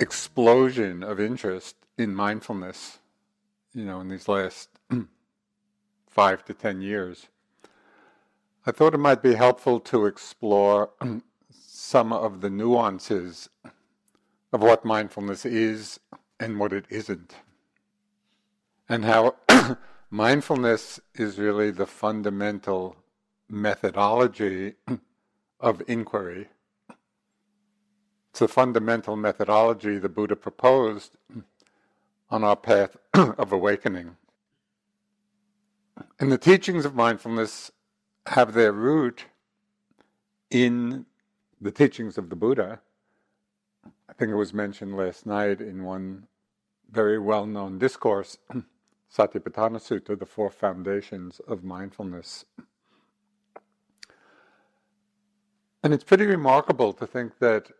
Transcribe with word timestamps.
explosion 0.00 1.02
of 1.02 1.20
interest 1.20 1.76
in 1.98 2.14
mindfulness, 2.14 2.98
you 3.74 3.84
know, 3.84 4.00
in 4.00 4.08
these 4.08 4.26
last 4.26 4.70
five 6.08 6.44
to 6.46 6.54
ten 6.54 6.80
years, 6.80 7.28
I 8.66 8.72
thought 8.72 8.94
it 8.94 8.98
might 8.98 9.22
be 9.22 9.34
helpful 9.34 9.78
to 9.80 10.06
explore 10.06 10.90
some 11.50 12.12
of 12.12 12.40
the 12.40 12.50
nuances 12.50 13.48
of 14.52 14.62
what 14.62 14.84
mindfulness 14.84 15.44
is 15.44 16.00
and 16.40 16.58
what 16.58 16.72
it 16.72 16.86
isn't, 16.88 17.34
and 18.88 19.04
how 19.04 19.36
mindfulness 20.10 20.98
is 21.14 21.38
really 21.38 21.70
the 21.70 21.86
fundamental 21.86 22.96
methodology 23.48 24.74
of 25.60 25.82
inquiry 25.86 26.48
it's 28.30 28.40
a 28.40 28.48
fundamental 28.48 29.16
methodology 29.16 29.98
the 29.98 30.08
Buddha 30.08 30.36
proposed 30.36 31.16
on 32.30 32.44
our 32.44 32.56
path 32.56 32.96
of 33.14 33.52
awakening. 33.52 34.16
And 36.18 36.30
the 36.30 36.38
teachings 36.38 36.84
of 36.84 36.94
mindfulness 36.94 37.72
have 38.26 38.54
their 38.54 38.72
root 38.72 39.26
in 40.50 41.06
the 41.60 41.72
teachings 41.72 42.16
of 42.16 42.30
the 42.30 42.36
Buddha. 42.36 42.80
I 44.08 44.12
think 44.12 44.30
it 44.30 44.36
was 44.36 44.54
mentioned 44.54 44.96
last 44.96 45.26
night 45.26 45.60
in 45.60 45.82
one 45.84 46.28
very 46.90 47.18
well 47.18 47.46
known 47.46 47.78
discourse, 47.78 48.38
Satipatthana 49.12 49.78
Sutta, 49.78 50.18
the 50.18 50.26
four 50.26 50.50
foundations 50.50 51.40
of 51.48 51.64
mindfulness. 51.64 52.44
And 55.82 55.92
it's 55.94 56.04
pretty 56.04 56.26
remarkable 56.26 56.92
to 56.92 57.06
think 57.06 57.38
that 57.38 57.70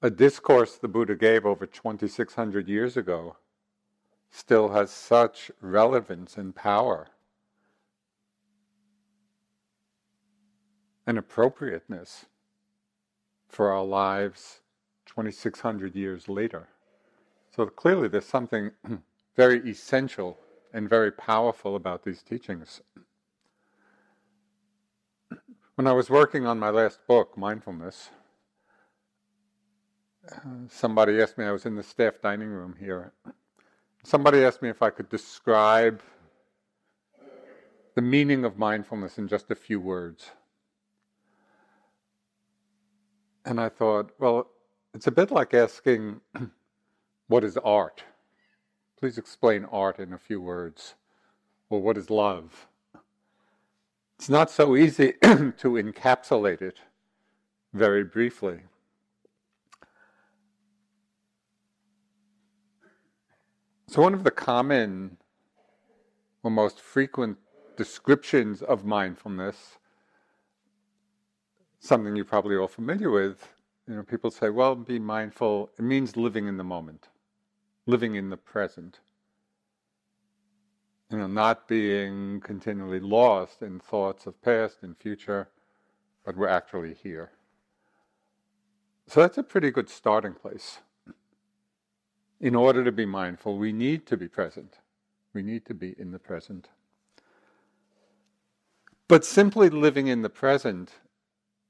a 0.00 0.10
discourse 0.10 0.76
the 0.76 0.88
Buddha 0.88 1.16
gave 1.16 1.44
over 1.44 1.66
2,600 1.66 2.68
years 2.68 2.96
ago 2.96 3.36
still 4.30 4.68
has 4.70 4.90
such 4.90 5.50
relevance 5.60 6.36
and 6.36 6.54
power 6.54 7.08
and 11.06 11.18
appropriateness 11.18 12.26
for 13.48 13.72
our 13.72 13.84
lives 13.84 14.60
2,600 15.06 15.96
years 15.96 16.28
later. 16.28 16.68
So 17.56 17.66
clearly, 17.66 18.08
there's 18.08 18.26
something 18.26 18.70
very 19.36 19.68
essential 19.68 20.38
and 20.72 20.88
very 20.88 21.10
powerful 21.10 21.74
about 21.74 22.04
these 22.04 22.22
teachings. 22.22 22.82
When 25.74 25.86
I 25.86 25.92
was 25.92 26.10
working 26.10 26.44
on 26.44 26.58
my 26.58 26.70
last 26.70 26.98
book, 27.06 27.38
Mindfulness, 27.38 28.10
somebody 30.68 31.20
asked 31.20 31.38
me, 31.38 31.44
I 31.44 31.52
was 31.52 31.66
in 31.66 31.74
the 31.74 31.82
staff 31.82 32.20
dining 32.20 32.48
room 32.48 32.74
here. 32.78 33.12
Somebody 34.04 34.44
asked 34.44 34.62
me 34.62 34.68
if 34.68 34.82
I 34.82 34.90
could 34.90 35.08
describe 35.08 36.00
the 37.94 38.02
meaning 38.02 38.44
of 38.44 38.58
mindfulness 38.58 39.18
in 39.18 39.28
just 39.28 39.50
a 39.50 39.54
few 39.54 39.80
words. 39.80 40.30
And 43.44 43.60
I 43.60 43.68
thought, 43.68 44.12
well, 44.18 44.50
it's 44.94 45.06
a 45.06 45.10
bit 45.10 45.30
like 45.30 45.54
asking, 45.54 46.20
what 47.28 47.44
is 47.44 47.56
art? 47.58 48.04
Please 48.98 49.18
explain 49.18 49.64
art 49.64 49.98
in 49.98 50.12
a 50.12 50.18
few 50.18 50.40
words. 50.40 50.94
Or 51.70 51.80
what 51.82 51.96
is 51.96 52.10
love? 52.10 52.66
It's 54.18 54.28
not 54.28 54.50
so 54.50 54.76
easy 54.76 55.12
to 55.22 55.72
encapsulate 55.74 56.62
it 56.62 56.80
very 57.72 58.04
briefly. 58.04 58.60
So, 63.90 64.02
one 64.02 64.12
of 64.12 64.22
the 64.22 64.30
common 64.30 65.16
or 66.42 66.50
most 66.50 66.78
frequent 66.78 67.38
descriptions 67.74 68.60
of 68.60 68.84
mindfulness, 68.84 69.78
something 71.80 72.14
you're 72.14 72.26
probably 72.26 72.56
all 72.56 72.68
familiar 72.68 73.08
with, 73.10 73.48
you 73.88 73.94
know, 73.94 74.02
people 74.02 74.30
say, 74.30 74.50
well, 74.50 74.74
be 74.74 74.98
mindful, 74.98 75.70
it 75.78 75.82
means 75.82 76.18
living 76.18 76.46
in 76.48 76.58
the 76.58 76.64
moment, 76.64 77.08
living 77.86 78.14
in 78.14 78.28
the 78.28 78.36
present. 78.36 79.00
You 81.10 81.16
know, 81.16 81.26
not 81.26 81.66
being 81.66 82.40
continually 82.40 83.00
lost 83.00 83.62
in 83.62 83.80
thoughts 83.80 84.26
of 84.26 84.42
past 84.42 84.82
and 84.82 84.98
future, 84.98 85.48
but 86.26 86.36
we're 86.36 86.48
actually 86.48 86.92
here. 86.92 87.30
So 89.06 89.22
that's 89.22 89.38
a 89.38 89.42
pretty 89.42 89.70
good 89.70 89.88
starting 89.88 90.34
place 90.34 90.80
in 92.40 92.54
order 92.54 92.84
to 92.84 92.92
be 92.92 93.06
mindful, 93.06 93.58
we 93.58 93.72
need 93.72 94.06
to 94.06 94.16
be 94.16 94.28
present. 94.28 94.78
We 95.34 95.42
need 95.42 95.64
to 95.66 95.74
be 95.74 95.94
in 95.98 96.12
the 96.12 96.18
present. 96.18 96.68
But 99.08 99.24
simply 99.24 99.70
living 99.70 100.06
in 100.06 100.22
the 100.22 100.28
present 100.28 100.92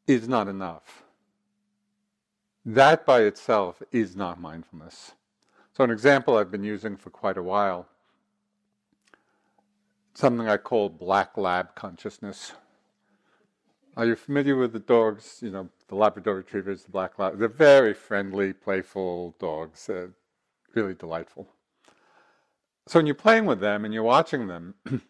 is 0.07 0.29
not 0.29 0.49
enough. 0.49 1.05
That 2.65 3.07
by 3.07 3.23
itself 3.23 3.83
is 3.93 4.17
not 4.17 4.41
mindfulness. 4.41 5.13
So, 5.73 5.85
an 5.85 5.91
example 5.91 6.37
I've 6.37 6.51
been 6.51 6.65
using 6.65 6.97
for 6.97 7.11
quite 7.11 7.39
a 7.39 7.43
while, 7.43 7.87
something 10.15 10.49
I 10.49 10.57
call 10.57 10.89
black 10.89 11.37
lab 11.37 11.75
consciousness. 11.77 12.53
Are 13.97 14.05
you 14.05 14.17
familiar 14.17 14.57
with 14.57 14.73
the 14.73 14.81
dogs? 14.81 15.39
You 15.41 15.51
know, 15.51 15.69
the 15.87 15.95
Labrador 15.95 16.35
Retrievers, 16.35 16.83
the 16.83 16.91
black 16.91 17.19
lab. 17.19 17.39
They're 17.39 17.49
very 17.49 17.95
friendly, 17.95 18.53
playful 18.53 19.37
dogs. 19.39 19.89
Uh, 19.89 20.09
really 20.79 20.95
delightful. 20.95 21.49
So 22.87 22.99
when 22.99 23.07
you're 23.07 23.15
playing 23.15 23.47
with 23.47 23.61
them 23.61 23.85
and 23.85 23.93
you're 23.93 24.03
watching 24.03 24.47
them, 24.47 24.75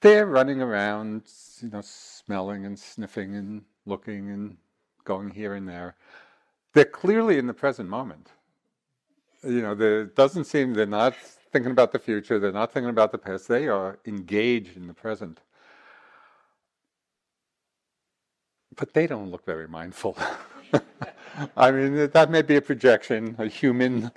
they're 0.00 0.26
running 0.26 0.60
around, 0.60 1.22
you 1.60 1.70
know, 1.70 1.80
smelling 1.82 2.66
and 2.66 2.78
sniffing 2.78 3.34
and 3.34 3.62
looking 3.86 4.30
and 4.30 4.56
going 5.04 5.30
here 5.30 5.54
and 5.54 5.68
there. 5.68 5.94
They're 6.74 6.84
clearly 6.84 7.38
in 7.38 7.46
the 7.46 7.54
present 7.54 7.88
moment. 7.88 8.30
You 9.42 9.62
know, 9.62 9.74
there 9.74 10.04
doesn't 10.04 10.44
seem 10.44 10.74
they're 10.74 10.86
not 10.86 11.16
thinking 11.52 11.72
about 11.72 11.92
the 11.92 11.98
future, 11.98 12.38
they're 12.38 12.52
not 12.52 12.72
thinking 12.72 12.90
about 12.90 13.12
the 13.12 13.18
past, 13.18 13.48
they 13.48 13.68
are 13.68 13.98
engaged 14.06 14.76
in 14.76 14.86
the 14.86 14.94
present. 14.94 15.40
but 18.76 18.94
they 18.94 19.06
don't 19.06 19.30
look 19.30 19.44
very 19.44 19.68
mindful. 19.68 20.16
I 21.56 21.70
mean, 21.70 22.10
that 22.10 22.30
may 22.30 22.42
be 22.42 22.56
a 22.56 22.62
projection, 22.62 23.36
a 23.38 23.46
human, 23.46 24.10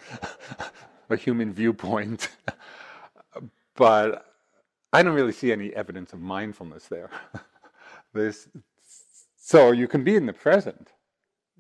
a 1.09 1.15
human 1.15 1.53
viewpoint, 1.53 2.29
but 3.75 4.25
I 4.91 5.03
don't 5.03 5.15
really 5.15 5.31
see 5.31 5.51
any 5.51 5.73
evidence 5.73 6.13
of 6.13 6.19
mindfulness 6.19 6.87
there. 6.87 7.09
this, 8.13 8.47
so 9.37 9.71
you 9.71 9.87
can 9.87 10.03
be 10.03 10.15
in 10.15 10.25
the 10.25 10.33
present, 10.33 10.91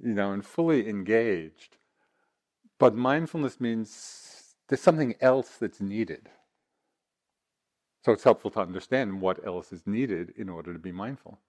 you 0.01 0.13
know, 0.13 0.31
and 0.31 0.45
fully 0.45 0.89
engaged, 0.89 1.77
but 2.79 2.95
mindfulness 2.95 3.61
means 3.61 4.55
there's 4.67 4.81
something 4.81 5.15
else 5.21 5.57
that's 5.59 5.81
needed. 5.81 6.29
So 8.03 8.11
it's 8.11 8.23
helpful 8.23 8.51
to 8.51 8.59
understand 8.59 9.21
what 9.21 9.45
else 9.45 9.73
is 9.73 9.87
needed 9.87 10.33
in 10.37 10.49
order 10.49 10.73
to 10.73 10.79
be 10.79 10.91
mindful, 10.91 11.39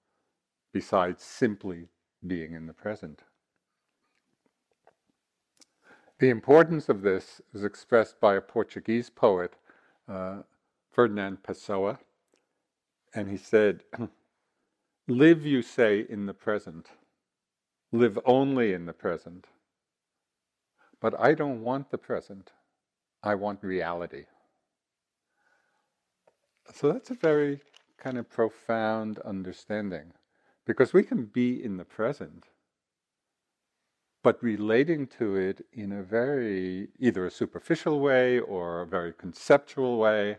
besides 0.73 1.23
simply 1.23 1.88
being 2.26 2.55
in 2.55 2.67
the 2.67 2.73
present. 2.73 3.23
The 6.18 6.30
importance 6.30 6.88
of 6.88 7.02
this 7.02 7.42
is 7.52 7.62
expressed 7.62 8.20
by 8.20 8.36
a 8.36 8.40
Portuguese 8.40 9.10
poet, 9.10 9.52
uh, 10.08 10.42
Ferdinand 10.90 11.42
Pessoa, 11.42 11.98
and 13.14 13.28
he 13.28 13.36
said, 13.36 13.82
Live, 15.08 15.44
you 15.44 15.60
say, 15.60 16.06
in 16.08 16.24
the 16.24 16.32
present. 16.32 16.88
Live 17.92 18.18
only 18.24 18.72
in 18.72 18.86
the 18.86 18.94
present. 18.94 19.46
But 21.00 21.14
I 21.20 21.34
don't 21.34 21.62
want 21.62 21.90
the 21.90 21.98
present. 21.98 22.52
I 23.22 23.34
want 23.34 23.62
reality. 23.62 24.24
So 26.72 26.92
that's 26.92 27.10
a 27.10 27.14
very 27.14 27.60
kind 27.98 28.16
of 28.16 28.30
profound 28.30 29.19
understanding 29.19 30.12
because 30.64 30.94
we 30.94 31.02
can 31.02 31.26
be 31.26 31.62
in 31.62 31.76
the 31.76 31.84
present 31.84 32.46
but 34.26 34.43
relating 34.43 35.06
to 35.06 35.37
it 35.37 35.64
in 35.73 35.93
a 35.93 36.02
very 36.02 36.88
either 36.99 37.26
a 37.26 37.31
superficial 37.31 38.00
way 38.00 38.40
or 38.40 38.81
a 38.81 38.84
very 38.84 39.12
conceptual 39.12 40.00
way. 40.00 40.38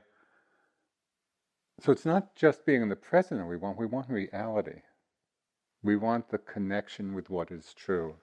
So 1.80 1.94
it's 1.94 2.06
not 2.06 2.36
just 2.36 2.66
being 2.66 2.82
in 2.82 2.90
the 2.90 2.98
present 2.98 3.40
that 3.40 3.46
we 3.46 3.56
want, 3.56 3.80
we 3.80 3.86
want 3.86 4.10
reality. 4.10 4.82
We 5.82 5.96
want 5.96 6.28
the 6.28 6.38
connection 6.38 7.16
with 7.16 7.30
what 7.30 7.50
is 7.50 7.74
true. 7.74 8.16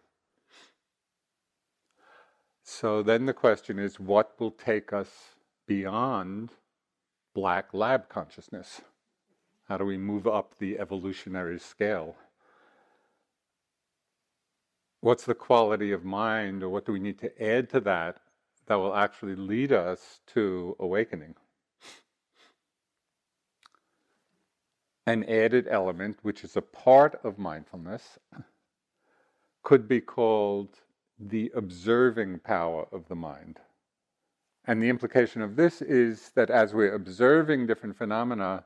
So 2.62 3.02
then 3.02 3.24
the 3.24 3.32
question 3.32 3.78
is 3.78 3.98
what 3.98 4.38
will 4.38 4.50
take 4.50 4.92
us 4.92 5.08
beyond 5.66 6.50
black 7.34 7.72
lab 7.72 8.10
consciousness? 8.10 8.82
How 9.70 9.78
do 9.78 9.86
we 9.86 9.96
move 9.96 10.26
up 10.26 10.58
the 10.58 10.78
evolutionary 10.78 11.58
scale? 11.58 12.16
What's 15.04 15.24
the 15.24 15.34
quality 15.34 15.92
of 15.92 16.02
mind 16.02 16.62
or 16.62 16.70
what 16.70 16.86
do 16.86 16.92
we 16.92 16.98
need 16.98 17.18
to 17.18 17.42
add 17.42 17.68
to 17.68 17.78
that 17.78 18.16
that 18.66 18.76
will 18.76 18.96
actually 18.96 19.36
lead 19.36 19.70
us 19.70 20.20
to 20.26 20.74
awakening? 20.80 21.34
An 25.06 25.22
added 25.24 25.66
element, 25.70 26.16
which 26.22 26.42
is 26.42 26.56
a 26.56 26.62
part 26.62 27.20
of 27.22 27.38
mindfulness, 27.38 28.18
could 29.62 29.86
be 29.86 30.00
called 30.00 30.78
the 31.18 31.52
observing 31.54 32.38
power 32.38 32.86
of 32.90 33.06
the 33.08 33.14
mind. 33.14 33.58
And 34.64 34.82
the 34.82 34.88
implication 34.88 35.42
of 35.42 35.54
this 35.54 35.82
is 35.82 36.30
that 36.34 36.48
as 36.48 36.72
we're 36.72 36.94
observing 36.94 37.66
different 37.66 37.98
phenomena, 37.98 38.64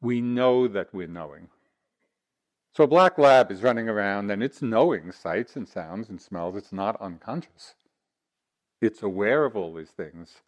we 0.00 0.22
know 0.22 0.66
that 0.66 0.94
we're 0.94 1.08
knowing. 1.08 1.48
So 2.74 2.84
a 2.84 2.86
black 2.86 3.18
lab 3.18 3.50
is 3.50 3.62
running 3.62 3.88
around 3.88 4.30
and 4.30 4.42
it's 4.42 4.62
knowing 4.62 5.10
sights 5.10 5.56
and 5.56 5.68
sounds 5.68 6.08
and 6.08 6.20
smells. 6.20 6.54
It's 6.54 6.72
not 6.72 7.00
unconscious. 7.00 7.74
It's 8.80 9.02
aware 9.02 9.44
of 9.44 9.56
all 9.56 9.74
these 9.74 9.90
things. 9.90 10.42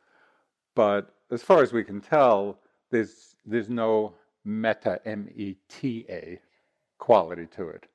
But 0.77 1.13
as 1.33 1.43
far 1.43 1.63
as 1.63 1.73
we 1.73 1.83
can 1.83 2.01
tell, 2.01 2.61
there's, 2.91 3.35
there's 3.45 3.69
no 3.69 4.15
meta, 4.45 5.01
M 5.05 5.29
E 5.35 5.57
T 5.69 6.07
A, 6.09 6.39
quality 6.99 7.47
to 7.57 7.69
it. 7.69 7.87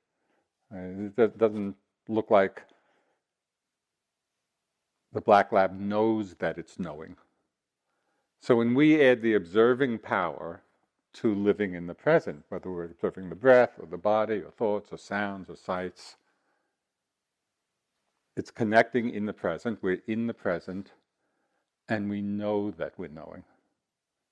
Uh, 0.74 1.08
it 1.18 1.38
doesn't 1.38 1.76
look 2.10 2.30
like 2.30 2.64
the 5.14 5.22
black 5.22 5.54
lab 5.54 5.80
knows 5.80 6.34
that 6.40 6.58
it's 6.58 6.78
knowing. 6.78 7.16
So 8.42 8.58
when 8.58 8.76
we 8.76 9.02
add 9.02 9.22
the 9.22 9.36
observing 9.36 10.00
power 10.00 10.62
to 11.16 11.34
living 11.34 11.74
in 11.74 11.88
the 11.88 11.94
present, 11.94 12.44
whether 12.50 12.70
we're 12.72 12.86
observing 12.86 13.30
the 13.30 13.36
breath 13.36 13.72
or 13.80 13.88
the 13.88 13.98
body 13.98 14.42
or 14.42 14.52
thoughts 14.52 14.90
or 14.92 14.98
sounds 14.98 15.50
or 15.50 15.56
sights. 15.56 16.18
It's 18.36 18.52
connecting 18.52 19.10
in 19.10 19.26
the 19.26 19.34
present. 19.34 19.80
We're 19.82 20.02
in 20.08 20.28
the 20.28 20.34
present 20.34 20.92
and 21.88 22.10
we 22.10 22.22
know 22.22 22.72
that 22.72 22.94
we're 22.98 23.10
knowing. 23.10 23.44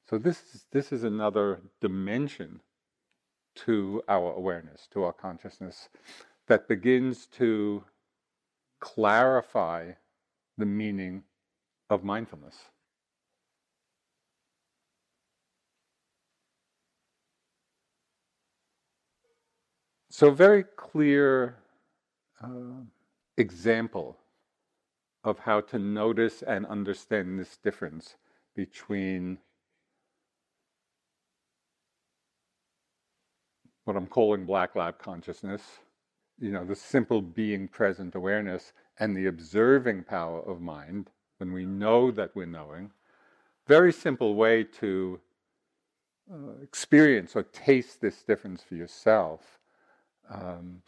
So 0.10 0.18
this 0.18 0.42
is, 0.54 0.66
this 0.72 0.92
is 0.92 1.04
another 1.04 1.62
dimension 1.80 2.60
to 3.56 4.04
our 4.10 4.34
awareness, 4.34 4.88
to 4.94 5.04
our 5.04 5.14
consciousness, 5.14 5.90
that 6.48 6.68
begins 6.68 7.28
to 7.28 7.84
clarify 8.82 9.92
the 10.58 10.66
meaning 10.66 11.24
of 11.90 12.04
mindfulness. 12.04 12.56
So, 20.16 20.30
very 20.30 20.64
clear 20.76 21.56
uh, 22.40 22.84
example 23.36 24.16
of 25.24 25.40
how 25.40 25.62
to 25.62 25.80
notice 25.80 26.44
and 26.44 26.68
understand 26.68 27.40
this 27.40 27.58
difference 27.58 28.16
between 28.56 29.40
what 33.86 33.98
I'm 33.98 34.06
calling 34.06 34.46
black 34.46 34.76
lab 34.76 35.00
consciousness, 35.00 35.64
you 36.38 36.52
know, 36.52 36.64
the 36.64 36.76
simple 36.76 37.20
being 37.20 37.68
present 37.68 38.14
awareness, 38.14 38.72
and 39.00 39.18
the 39.18 39.26
observing 39.26 40.04
power 40.04 40.42
of 40.42 40.62
mind 40.62 41.10
when 41.40 41.52
we 41.52 41.66
know 41.66 42.12
that 42.12 42.36
we're 42.36 42.46
knowing. 42.46 42.92
Very 43.66 43.92
simple 43.92 44.36
way 44.36 44.64
to 44.64 45.20
uh, 46.32 46.62
experience 46.62 47.36
or 47.36 47.42
taste 47.42 48.00
this 48.00 48.22
difference 48.22 48.62
for 48.62 48.76
yourself 48.76 49.58
um, 50.30 50.82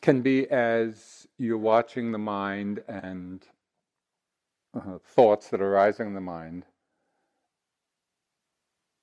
can 0.00 0.20
be 0.20 0.50
as 0.50 1.26
you're 1.38 1.58
watching 1.58 2.12
the 2.12 2.18
mind 2.18 2.82
and 2.88 3.46
uh, 4.74 4.98
thoughts 5.04 5.48
that 5.48 5.60
are 5.60 5.74
arising 5.74 6.08
in 6.08 6.14
the 6.14 6.20
mind, 6.20 6.64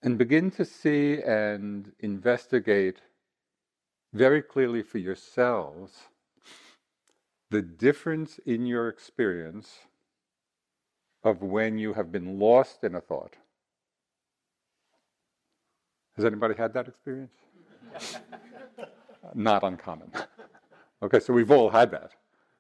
and 0.02 0.18
begin 0.18 0.50
to 0.52 0.66
see 0.66 1.22
and 1.22 1.92
investigate 2.00 3.02
very 4.14 4.42
clearly 4.42 4.82
for 4.82 4.98
yourselves 4.98 6.00
the 7.52 7.62
difference 7.62 8.40
in 8.46 8.66
your 8.66 8.88
experience 8.88 9.80
of 11.24 11.42
when 11.42 11.78
you 11.78 11.94
have 11.94 12.12
been 12.12 12.40
lost 12.40 12.84
in 12.84 12.96
a 12.96 13.02
thought. 13.02 13.36
Has 16.16 16.26
anybody 16.26 16.56
had 16.56 16.74
that 16.74 16.88
experience? 16.88 17.34
not 19.36 19.64
uncommon. 19.64 20.12
okay, 21.04 21.20
so 21.20 21.34
we've 21.34 21.52
all 21.52 21.70
had 21.70 21.92
that. 21.92 22.12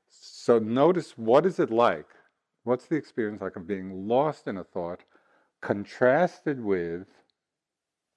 So 0.10 0.60
notice 0.60 1.18
what 1.18 1.46
is 1.46 1.60
it 1.60 1.72
like? 1.72 2.08
What's 2.64 2.86
the 2.86 2.96
experience 2.96 3.42
like 3.42 3.56
of 3.56 3.68
being 3.68 4.08
lost 4.08 4.48
in 4.48 4.58
a 4.58 4.64
thought 4.64 5.04
contrasted 5.62 6.64
with 6.64 7.08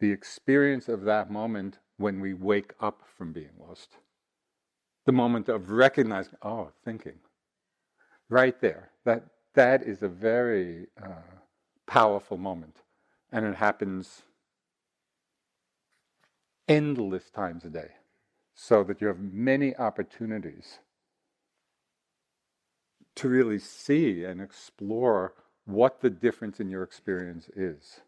the 0.00 0.11
experience 0.11 0.88
of 0.88 1.02
that 1.02 1.30
moment 1.30 1.78
when 1.97 2.21
we 2.21 2.35
wake 2.35 2.73
up 2.80 3.02
from 3.16 3.32
being 3.32 3.50
lost? 3.59 3.97
The 5.04 5.12
moment 5.12 5.49
of 5.49 5.71
recognizing, 5.71 6.35
oh, 6.42 6.71
thinking. 6.85 7.18
Right 8.28 8.61
there. 8.61 8.90
That, 9.04 9.25
that 9.54 9.82
is 9.82 10.02
a 10.02 10.09
very 10.09 10.87
uh, 11.02 11.37
powerful 11.87 12.38
moment. 12.38 12.76
And 13.30 13.44
it 13.44 13.56
happens 13.56 14.23
endless 16.68 17.30
times 17.30 17.64
a 17.64 17.71
day 17.71 17.90
so 18.54 18.85
that 18.85 19.00
you 19.00 19.06
have 19.06 19.18
many 19.18 19.75
opportunities 19.76 20.78
to 23.14 23.28
really 23.28 23.59
see 23.59 24.25
and 24.25 24.40
explore 24.40 25.35
what 25.64 26.00
the 26.00 26.11
difference 26.11 26.61
in 26.61 26.68
your 26.68 26.82
experience 26.82 27.49
is. 27.54 28.00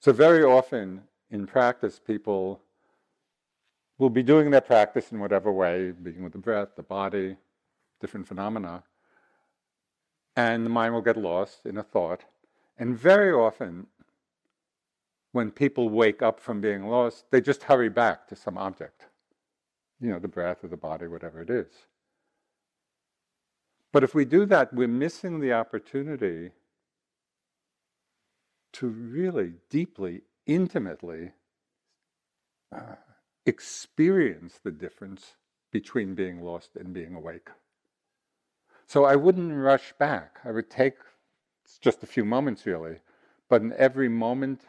So, 0.00 0.12
very 0.12 0.42
often 0.42 1.02
in 1.30 1.46
practice, 1.46 2.00
people 2.04 2.60
will 3.98 4.10
be 4.10 4.22
doing 4.22 4.50
their 4.50 4.60
practice 4.60 5.12
in 5.12 5.20
whatever 5.20 5.52
way, 5.52 5.92
being 5.92 6.22
with 6.22 6.32
the 6.32 6.38
breath, 6.38 6.70
the 6.76 6.82
body, 6.82 7.36
different 8.00 8.26
phenomena, 8.26 8.82
and 10.34 10.64
the 10.64 10.70
mind 10.70 10.94
will 10.94 11.02
get 11.02 11.16
lost 11.16 11.66
in 11.66 11.76
a 11.76 11.82
thought. 11.82 12.24
And 12.78 12.98
very 12.98 13.32
often, 13.32 13.86
when 15.32 15.50
people 15.50 15.88
wake 15.88 16.20
up 16.20 16.40
from 16.40 16.60
being 16.60 16.88
lost, 16.88 17.26
they 17.30 17.40
just 17.40 17.64
hurry 17.64 17.88
back 17.88 18.26
to 18.28 18.36
some 18.36 18.58
object 18.58 19.06
you 20.02 20.10
know, 20.10 20.18
the 20.18 20.28
breath 20.28 20.64
or 20.64 20.68
the 20.68 20.76
body, 20.76 21.06
whatever 21.06 21.40
it 21.40 21.48
is. 21.48 21.68
But 23.92 24.02
if 24.02 24.14
we 24.14 24.24
do 24.24 24.44
that, 24.46 24.74
we're 24.74 24.88
missing 24.88 25.40
the 25.40 25.52
opportunity 25.52 26.50
to 28.72 28.88
really 28.88 29.54
deeply, 29.70 30.22
intimately 30.46 31.32
uh, 32.74 32.96
experience 33.46 34.58
the 34.62 34.70
difference 34.70 35.34
between 35.70 36.14
being 36.14 36.42
lost 36.42 36.70
and 36.74 36.92
being 36.92 37.14
awake. 37.14 37.48
So 38.86 39.04
I 39.04 39.16
wouldn't 39.16 39.54
rush 39.54 39.92
back. 39.98 40.38
I 40.44 40.50
would 40.50 40.70
take 40.70 40.96
just 41.80 42.02
a 42.02 42.06
few 42.06 42.24
moments 42.24 42.66
really, 42.66 42.96
but 43.48 43.62
in 43.62 43.72
every 43.76 44.08
moment 44.08 44.62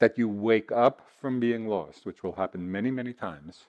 that 0.00 0.18
you 0.18 0.28
wake 0.28 0.72
up 0.72 1.06
from 1.20 1.38
being 1.38 1.68
lost, 1.68 2.04
which 2.04 2.22
will 2.22 2.32
happen 2.32 2.70
many, 2.70 2.90
many 2.90 3.12
times, 3.12 3.66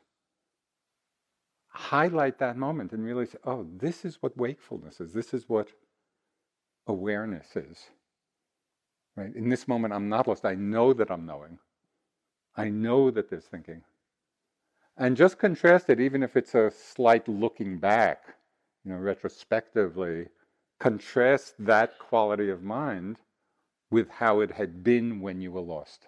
highlight 1.68 2.40
that 2.40 2.58
moment 2.58 2.92
and 2.92 3.28
say, 3.28 3.38
oh, 3.46 3.68
this 3.78 4.04
is 4.04 4.18
what 4.22 4.36
wakefulness 4.38 5.00
is. 5.00 5.14
This 5.14 5.34
is 5.34 5.48
what 5.48 5.70
awareness 6.88 7.56
is. 7.56 7.86
Right? 9.16 9.36
In 9.36 9.50
this 9.50 9.68
moment, 9.68 9.94
I'm 9.94 10.10
not 10.10 10.28
lost. 10.28 10.46
I 10.46 10.56
know 10.56 10.94
that 10.94 11.12
I'm 11.12 11.26
knowing. 11.26 11.60
I 12.56 12.70
know 12.70 13.12
that 13.12 13.30
there's 13.30 13.46
thinking. 13.46 13.82
And 14.98 15.18
just 15.18 15.38
contrast 15.38 15.90
it, 15.90 16.00
even 16.00 16.24
if 16.24 16.36
it's 16.38 16.56
a 16.56 16.72
slight 16.72 17.28
looking 17.28 17.78
back, 17.78 18.36
you 18.86 18.92
know, 18.92 18.98
retrospectively, 18.98 20.28
contrast 20.80 21.56
that 21.60 22.00
quality 22.00 22.50
of 22.50 22.64
mind 22.64 23.18
with 23.90 24.10
how 24.10 24.40
it 24.40 24.52
had 24.52 24.84
been 24.84 25.22
when 25.22 25.42
you 25.42 25.52
were 25.52 25.62
lost. 25.62 26.08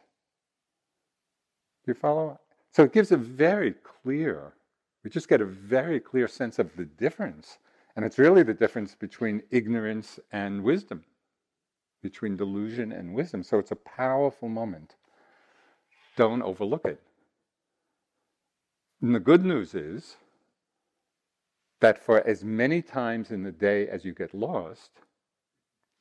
You 1.86 1.94
follow? 1.94 2.40
So 2.72 2.84
it 2.84 2.94
gives 2.94 3.12
a 3.12 3.18
very 3.18 3.74
clear, 3.74 4.54
we 5.04 5.10
just 5.10 5.30
get 5.30 5.42
a 5.42 5.46
very 5.46 6.00
clear 6.00 6.28
sense 6.28 6.60
of 6.60 6.76
the 6.76 6.86
difference. 6.86 7.58
And 7.96 8.06
it's 8.06 8.18
really 8.18 8.44
the 8.44 8.54
difference 8.54 8.96
between 8.96 9.44
ignorance 9.52 10.20
and 10.32 10.64
wisdom, 10.64 11.04
between 12.02 12.36
delusion 12.38 12.92
and 12.92 13.14
wisdom. 13.14 13.44
So 13.44 13.60
it's 13.60 13.72
a 13.72 13.76
powerful 13.76 14.50
moment. 14.50 14.96
Don't 16.18 16.42
overlook 16.42 16.86
it. 16.86 17.00
And 19.02 19.14
the 19.14 19.20
good 19.20 19.46
news 19.46 19.76
is 19.76 20.16
that 21.82 22.00
for 22.04 22.26
as 22.26 22.44
many 22.44 22.82
times 22.82 23.32
in 23.32 23.44
the 23.44 23.52
day 23.52 23.88
as 23.88 24.06
you 24.06 24.14
get 24.14 24.34
lost, 24.34 24.92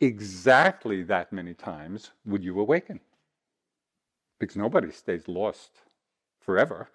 exactly 0.01 1.03
that 1.03 1.33
many 1.33 1.55
times 1.55 2.13
would 2.25 2.45
you 2.45 2.61
awaken. 2.61 3.01
Because 4.43 4.57
nobody 4.57 4.91
stays 4.91 5.29
lost 5.29 5.71
forever. 6.41 6.89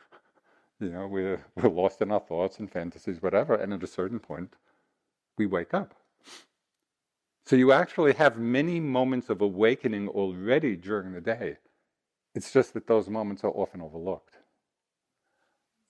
You 0.82 0.89
know, 0.89 1.08
we're, 1.08 1.46
we're 1.56 1.70
lost 1.70 2.01
in 2.01 2.12
our 2.12 2.20
thoughts 2.20 2.60
and 2.60 2.70
fantasies, 2.70 3.22
whatever, 3.22 3.56
and 3.56 3.72
at 3.72 3.82
a 3.82 3.88
certain 3.88 4.20
point, 4.20 4.56
we 5.38 5.46
wake 5.46 5.74
up. 5.74 5.94
So 7.46 7.56
you 7.56 7.72
actually 7.72 8.16
have 8.16 8.38
many 8.38 8.82
moments 8.82 9.30
of 9.30 9.39
awakening 9.42 10.10
already 10.10 10.75
during 10.75 11.13
the 11.13 11.22
day. 11.22 11.56
It's 12.36 12.51
just 12.51 12.74
that 12.74 12.86
those 12.86 13.08
moments 13.08 13.46
are 13.46 13.51
often 13.51 13.82
overlooked. 13.82 14.39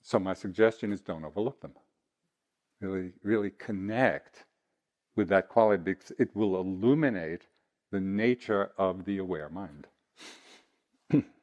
So 0.03 0.19
my 0.19 0.35
suggestion 0.35 0.93
is 0.93 1.01
don't 1.01 1.25
overlook 1.25 1.61
them. 1.61 1.73
Really, 2.79 3.13
really 3.23 3.49
connect 3.49 4.45
with 5.15 5.27
that 5.29 5.49
quality 5.49 5.81
because 5.85 6.11
it 6.19 6.35
will 6.35 6.55
illuminate 6.55 7.47
the 7.91 7.99
nature 7.99 8.73
of 8.77 9.05
the 9.05 9.17
aware 9.17 9.49
mind. 9.49 9.87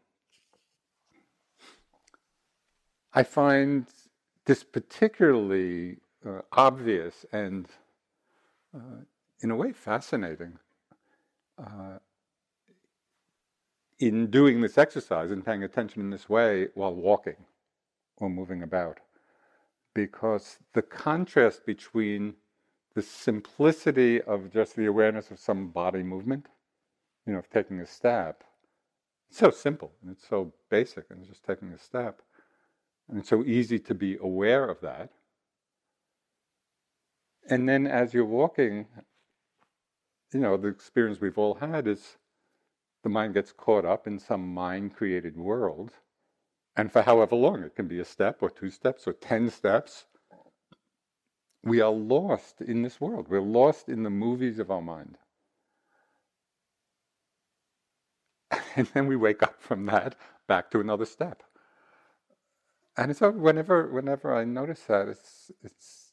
I 3.15 3.23
find 3.23 3.87
this 4.45 4.65
particularly 4.65 5.99
uh, 6.27 6.41
obvious 6.53 7.25
and, 7.33 7.67
uh, 8.75 9.03
in 9.41 9.51
a 9.51 9.57
way, 9.57 9.73
fascinating 9.73 10.59
uh, 11.59 11.99
in 14.01 14.31
doing 14.31 14.61
this 14.61 14.77
exercise 14.77 15.31
and 15.31 15.47
paying 15.47 15.63
attention 15.63 16.01
in 16.01 16.11
this 16.11 16.29
way 16.29 16.69
while 16.75 16.95
walking 16.95 17.37
or 18.17 18.29
moving 18.29 18.63
about. 18.63 18.99
Because 19.95 20.59
the 20.73 20.83
contrast 20.83 21.65
between 21.65 22.35
the 22.95 23.03
simplicity 23.03 24.21
of 24.23 24.53
just 24.53 24.75
the 24.75 24.87
awareness 24.87 25.31
of 25.31 25.39
some 25.39 25.69
body 25.69 26.03
movement, 26.03 26.49
you 27.27 27.33
know, 27.33 27.39
of 27.39 27.49
taking 27.49 27.79
a 27.79 27.87
step, 27.87 28.43
it's 29.29 29.39
so 29.39 29.51
simple 29.51 29.93
and 30.03 30.11
it's 30.11 30.29
so 30.29 30.53
basic 30.69 31.05
and 31.11 31.25
just 31.25 31.45
taking 31.45 31.69
a 31.69 31.79
step. 31.79 32.21
And 33.09 33.19
it's 33.19 33.29
so 33.29 33.45
easy 33.45 33.79
to 33.81 33.95
be 33.95 34.17
aware 34.17 34.69
of 34.69 34.81
that. 34.81 35.11
And 37.49 37.69
then 37.69 37.87
as 37.87 38.15
you're 38.15 38.25
walking, 38.25 38.87
you 40.33 40.41
know, 40.41 40.57
the 40.57 40.69
experience 40.69 41.21
we've 41.21 41.39
all 41.39 41.55
had 41.57 41.87
is 41.87 42.17
the 43.03 43.11
mind 43.11 43.35
gets 43.35 43.53
caught 43.53 43.85
up 43.85 44.07
in 44.07 44.19
some 44.19 44.55
mind 44.55 44.95
created 44.95 45.37
world 45.37 45.93
and 46.77 46.91
for 46.91 47.03
however 47.03 47.37
long, 47.37 47.63
it 47.63 47.77
can 47.77 47.87
be 47.87 48.01
a 48.01 48.05
step 48.05 48.43
or 48.43 48.51
two 48.51 48.71
steps 48.71 49.07
or 49.07 49.13
10 49.13 49.51
steps, 49.51 50.07
we 51.63 51.81
are 51.81 51.93
lost 51.93 52.61
in 52.61 52.83
this 52.83 53.01
world. 53.01 53.29
We're 53.29 53.41
lost 53.41 53.89
in 53.89 54.03
the 54.03 54.11
movies 54.11 54.59
of 54.59 54.71
our 54.71 54.83
mind. 54.83 55.19
And 58.77 58.89
then 58.89 59.07
we 59.07 59.15
wake 59.15 59.43
up 59.43 59.63
from 59.63 59.87
that 59.87 60.17
back 60.49 60.71
to 60.73 60.81
another 60.81 61.07
step. 61.07 61.45
And 62.97 63.17
so 63.17 63.31
whenever 63.31 63.89
whenever 63.89 64.35
I 64.35 64.45
notice 64.45 64.83
that, 64.83 65.09
it's 65.09 65.51
it's 65.63 66.13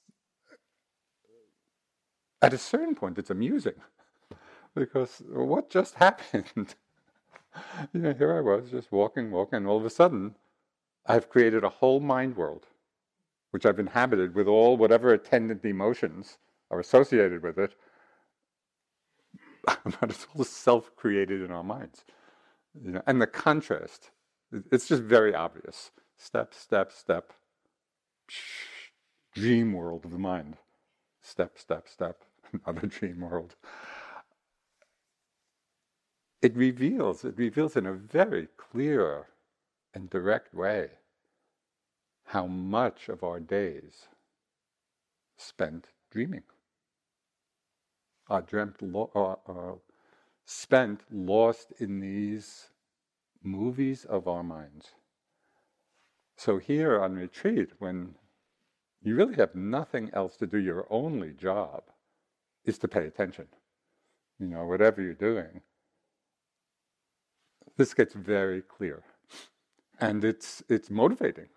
at 2.41 2.53
a 2.53 2.57
certain 2.57 2.95
point 2.95 3.19
it's 3.19 3.29
amusing. 3.29 3.75
because 4.75 5.21
what 5.29 5.69
just 5.69 5.95
happened? 6.05 6.75
you 7.93 8.01
know, 8.01 8.13
here 8.13 8.37
I 8.37 8.41
was 8.41 8.71
just 8.71 8.91
walking, 8.91 9.31
walking, 9.31 9.57
and 9.57 9.67
all 9.67 9.77
of 9.77 9.85
a 9.85 9.89
sudden 9.89 10.35
I've 11.05 11.29
created 11.29 11.63
a 11.63 11.69
whole 11.69 11.99
mind 11.99 12.37
world, 12.37 12.67
which 13.51 13.65
I've 13.65 13.79
inhabited 13.79 14.35
with 14.35 14.47
all 14.47 14.77
whatever 14.77 15.13
attendant 15.13 15.65
emotions 15.65 16.37
are 16.71 16.79
associated 16.79 17.43
with 17.43 17.59
it. 17.59 17.75
but 19.65 20.09
it's 20.09 20.27
all 20.35 20.43
self 20.43 20.95
created 20.95 21.41
in 21.41 21.51
our 21.51 21.63
minds. 21.63 22.05
You 22.83 22.91
know, 22.93 23.01
and 23.05 23.21
the 23.21 23.27
contrast, 23.27 24.11
it's 24.71 24.87
just 24.87 25.03
very 25.03 25.35
obvious. 25.35 25.91
Step, 26.23 26.53
step, 26.53 26.91
step. 26.91 27.33
Dream 29.33 29.73
world 29.73 30.05
of 30.05 30.11
the 30.11 30.19
mind. 30.19 30.55
Step, 31.19 31.57
step, 31.57 31.87
step. 31.89 32.21
Another 32.65 32.85
dream 32.85 33.21
world. 33.21 33.55
It 36.43 36.55
reveals, 36.55 37.25
it 37.25 37.33
reveals 37.37 37.75
in 37.75 37.87
a 37.87 37.93
very 37.93 38.47
clear 38.55 39.29
and 39.95 40.11
direct 40.11 40.53
way 40.53 40.91
how 42.25 42.45
much 42.45 43.09
of 43.09 43.23
our 43.23 43.39
days 43.39 44.07
spent 45.37 45.87
dreaming 46.11 46.43
are 48.29 48.43
dreamt 48.43 48.79
lo- 48.81 49.11
uh, 49.15 49.51
uh, 49.51 49.75
spent 50.45 51.01
lost 51.11 51.73
in 51.79 51.99
these 51.99 52.69
movies 53.43 54.05
of 54.05 54.27
our 54.27 54.43
minds 54.43 54.91
so 56.37 56.57
here 56.57 57.01
on 57.01 57.15
retreat 57.15 57.69
when 57.79 58.15
you 59.03 59.15
really 59.15 59.35
have 59.35 59.55
nothing 59.55 60.09
else 60.13 60.35
to 60.37 60.47
do 60.47 60.57
your 60.57 60.87
only 60.89 61.31
job 61.33 61.83
is 62.65 62.77
to 62.79 62.87
pay 62.87 63.05
attention. 63.07 63.47
You 64.39 64.47
know 64.47 64.65
whatever 64.65 65.01
you're 65.01 65.13
doing 65.13 65.61
this 67.77 67.93
gets 67.93 68.13
very 68.13 68.61
clear. 68.61 69.03
And 69.99 70.23
it's 70.23 70.63
it's 70.69 70.89
motivating 70.89 71.47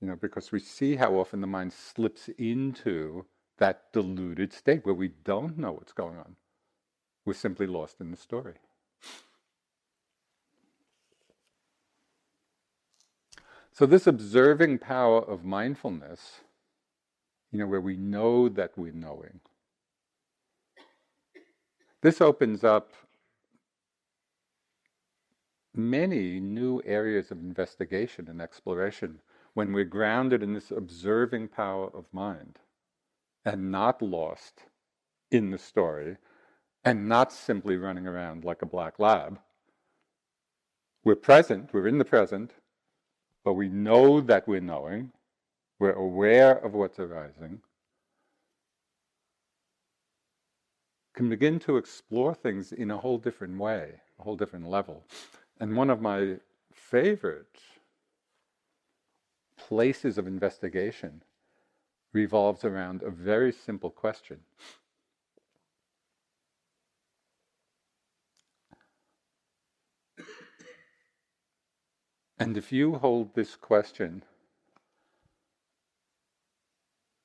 you 0.00 0.08
know 0.08 0.16
because 0.16 0.52
we 0.52 0.60
see 0.60 0.96
how 0.96 1.14
often 1.14 1.40
the 1.40 1.46
mind 1.46 1.72
slips 1.72 2.28
into 2.38 3.26
that 3.58 3.92
deluded 3.92 4.52
state 4.52 4.84
where 4.86 4.94
we 4.94 5.08
don't 5.24 5.58
know 5.58 5.72
what's 5.72 5.92
going 5.92 6.18
on. 6.18 6.36
We're 7.24 7.34
simply 7.34 7.66
lost 7.66 8.00
in 8.00 8.10
the 8.10 8.16
story 8.16 8.54
so 13.78 13.86
this 13.86 14.08
observing 14.08 14.76
power 14.76 15.20
of 15.20 15.44
mindfulness 15.44 16.40
you 17.52 17.60
know 17.60 17.66
where 17.66 17.80
we 17.80 17.96
know 17.96 18.48
that 18.48 18.76
we're 18.76 18.90
knowing 18.90 19.38
this 22.02 22.20
opens 22.20 22.64
up 22.64 22.92
many 25.76 26.40
new 26.40 26.82
areas 26.84 27.30
of 27.30 27.38
investigation 27.38 28.26
and 28.28 28.42
exploration 28.42 29.20
when 29.54 29.72
we're 29.72 29.84
grounded 29.84 30.42
in 30.42 30.54
this 30.54 30.72
observing 30.72 31.46
power 31.46 31.88
of 31.94 32.04
mind 32.12 32.58
and 33.44 33.70
not 33.70 34.02
lost 34.02 34.62
in 35.30 35.52
the 35.52 35.58
story 35.58 36.16
and 36.84 37.08
not 37.08 37.32
simply 37.32 37.76
running 37.76 38.08
around 38.08 38.44
like 38.44 38.60
a 38.60 38.66
black 38.66 38.98
lab. 38.98 39.38
We're 41.04 41.14
present, 41.14 41.70
we're 41.72 41.86
in 41.86 41.98
the 41.98 42.04
present, 42.04 42.54
but 43.44 43.54
we 43.54 43.68
know 43.68 44.20
that 44.20 44.46
we're 44.46 44.60
knowing, 44.60 45.12
we're 45.78 45.92
aware 45.92 46.52
of 46.52 46.74
what's 46.74 46.98
arising, 46.98 47.60
can 51.14 51.28
begin 51.28 51.58
to 51.58 51.76
explore 51.76 52.34
things 52.34 52.72
in 52.72 52.90
a 52.90 52.96
whole 52.96 53.18
different 53.18 53.58
way, 53.58 53.94
a 54.20 54.22
whole 54.22 54.36
different 54.36 54.68
level. 54.68 55.04
And 55.60 55.76
one 55.76 55.90
of 55.90 56.00
my 56.00 56.36
favorite 56.72 57.58
places 59.56 60.16
of 60.16 60.26
investigation 60.26 61.22
revolves 62.12 62.64
around 62.64 63.02
a 63.02 63.10
very 63.10 63.52
simple 63.52 63.90
question. 63.90 64.38
And 72.38 72.56
if 72.56 72.70
you 72.72 72.94
hold 72.94 73.34
this 73.34 73.56
question 73.56 74.22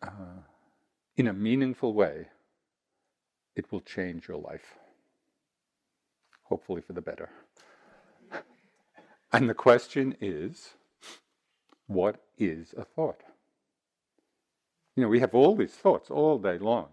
uh, 0.02 0.42
in 1.16 1.28
a 1.28 1.34
meaningful 1.34 1.94
way, 1.94 2.28
it 3.56 3.72
will 3.72 3.82
change 3.82 4.28
your 4.28 4.38
life. 4.38 4.78
Hopefully, 6.46 6.82
for 6.82 6.94
the 6.94 7.02
better. 7.02 7.30
and 9.32 9.48
the 9.48 9.54
question 9.54 10.16
is 10.20 10.72
what 11.86 12.24
is 12.38 12.74
a 12.76 12.84
thought? 12.84 13.22
You 14.96 15.04
know, 15.04 15.10
we 15.10 15.20
have 15.20 15.36
all 15.36 15.56
these 15.56 15.74
thoughts 15.74 16.10
all 16.10 16.40
day 16.40 16.58
long 16.58 16.88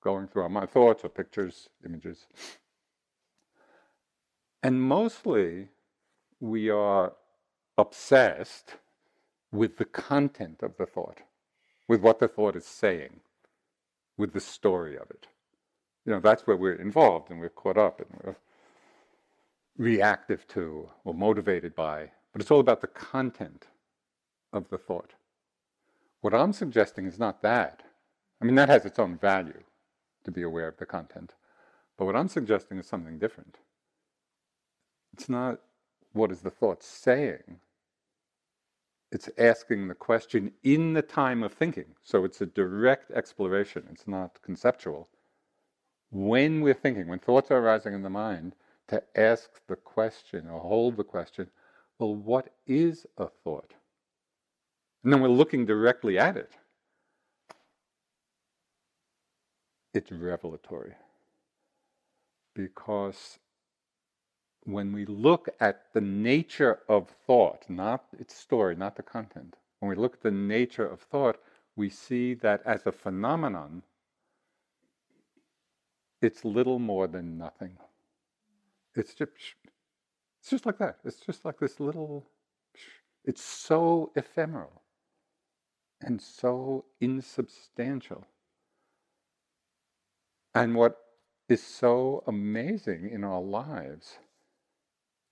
going 0.00 0.28
through 0.28 0.42
our 0.42 0.48
mind 0.48 0.70
thoughts 0.70 1.04
or 1.04 1.08
pictures, 1.08 1.68
images. 1.84 2.26
And 4.62 4.80
mostly 4.80 5.68
we 6.40 6.70
are 6.70 7.12
obsessed 7.78 8.74
with 9.52 9.78
the 9.78 9.84
content 9.84 10.62
of 10.62 10.76
the 10.76 10.84
thought, 10.84 11.20
with 11.86 12.02
what 12.02 12.18
the 12.18 12.28
thought 12.28 12.56
is 12.56 12.66
saying, 12.66 13.20
with 14.18 14.32
the 14.32 14.40
story 14.40 14.96
of 14.96 15.10
it. 15.10 15.28
You 16.04 16.12
know, 16.12 16.20
that's 16.20 16.46
where 16.46 16.56
we're 16.56 16.74
involved 16.74 17.30
and 17.30 17.40
we're 17.40 17.48
caught 17.48 17.78
up 17.78 18.00
and 18.00 18.08
we're 18.22 18.36
reactive 19.78 20.46
to 20.48 20.90
or 21.04 21.14
motivated 21.14 21.74
by. 21.74 22.10
But 22.32 22.42
it's 22.42 22.50
all 22.50 22.60
about 22.60 22.80
the 22.80 22.88
content 22.88 23.66
of 24.52 24.68
the 24.68 24.78
thought. 24.78 25.14
What 26.20 26.34
I'm 26.34 26.52
suggesting 26.52 27.06
is 27.06 27.18
not 27.18 27.42
that. 27.42 27.82
I 28.40 28.44
mean, 28.44 28.56
that 28.56 28.68
has 28.68 28.84
its 28.84 28.98
own 28.98 29.16
value 29.16 29.62
to 30.24 30.30
be 30.30 30.42
aware 30.42 30.68
of 30.68 30.76
the 30.78 30.86
content. 30.86 31.34
But 31.96 32.06
what 32.06 32.16
I'm 32.16 32.28
suggesting 32.28 32.78
is 32.78 32.86
something 32.86 33.18
different. 33.18 33.58
It's 35.12 35.28
not 35.28 35.60
what 36.12 36.30
is 36.32 36.40
the 36.40 36.50
thought 36.50 36.82
saying, 36.82 37.60
it's 39.10 39.30
asking 39.38 39.88
the 39.88 39.94
question 39.94 40.52
in 40.62 40.92
the 40.92 41.02
time 41.02 41.42
of 41.42 41.52
thinking. 41.52 41.94
So 42.02 42.24
it's 42.24 42.40
a 42.40 42.46
direct 42.46 43.10
exploration, 43.10 43.84
it's 43.90 44.06
not 44.06 44.40
conceptual. 44.42 45.08
When 46.10 46.60
we're 46.60 46.74
thinking, 46.74 47.08
when 47.08 47.18
thoughts 47.18 47.50
are 47.50 47.58
arising 47.58 47.94
in 47.94 48.02
the 48.02 48.10
mind, 48.10 48.54
to 48.88 49.02
ask 49.16 49.50
the 49.66 49.76
question 49.76 50.48
or 50.48 50.60
hold 50.60 50.96
the 50.96 51.04
question, 51.04 51.48
well, 51.98 52.14
what 52.14 52.54
is 52.66 53.06
a 53.18 53.26
thought? 53.26 53.74
And 55.04 55.12
then 55.12 55.20
we're 55.20 55.28
looking 55.28 55.66
directly 55.66 56.18
at 56.18 56.36
it. 56.36 56.52
It's 59.94 60.10
revelatory. 60.10 60.94
Because 62.54 63.38
when 64.68 64.92
we 64.92 65.06
look 65.06 65.48
at 65.60 65.86
the 65.94 66.00
nature 66.00 66.80
of 66.90 67.08
thought, 67.26 67.64
not 67.70 68.04
its 68.18 68.34
story, 68.34 68.76
not 68.76 68.96
the 68.96 69.02
content, 69.02 69.56
when 69.80 69.88
we 69.88 69.96
look 69.96 70.14
at 70.14 70.22
the 70.22 70.30
nature 70.30 70.86
of 70.86 71.00
thought, 71.00 71.40
we 71.74 71.88
see 71.88 72.34
that 72.34 72.60
as 72.66 72.86
a 72.86 72.92
phenomenon, 72.92 73.82
it's 76.20 76.44
little 76.44 76.78
more 76.78 77.06
than 77.06 77.38
nothing. 77.38 77.78
It's 78.94 79.14
just, 79.14 79.30
it's 80.40 80.50
just 80.50 80.66
like 80.66 80.78
that. 80.78 80.98
It's 81.02 81.20
just 81.20 81.46
like 81.46 81.58
this 81.58 81.80
little, 81.80 82.26
it's 83.24 83.42
so 83.42 84.12
ephemeral 84.16 84.82
and 86.02 86.20
so 86.20 86.84
insubstantial. 87.00 88.26
And 90.54 90.74
what 90.74 90.98
is 91.48 91.62
so 91.62 92.22
amazing 92.26 93.08
in 93.10 93.24
our 93.24 93.40
lives 93.40 94.18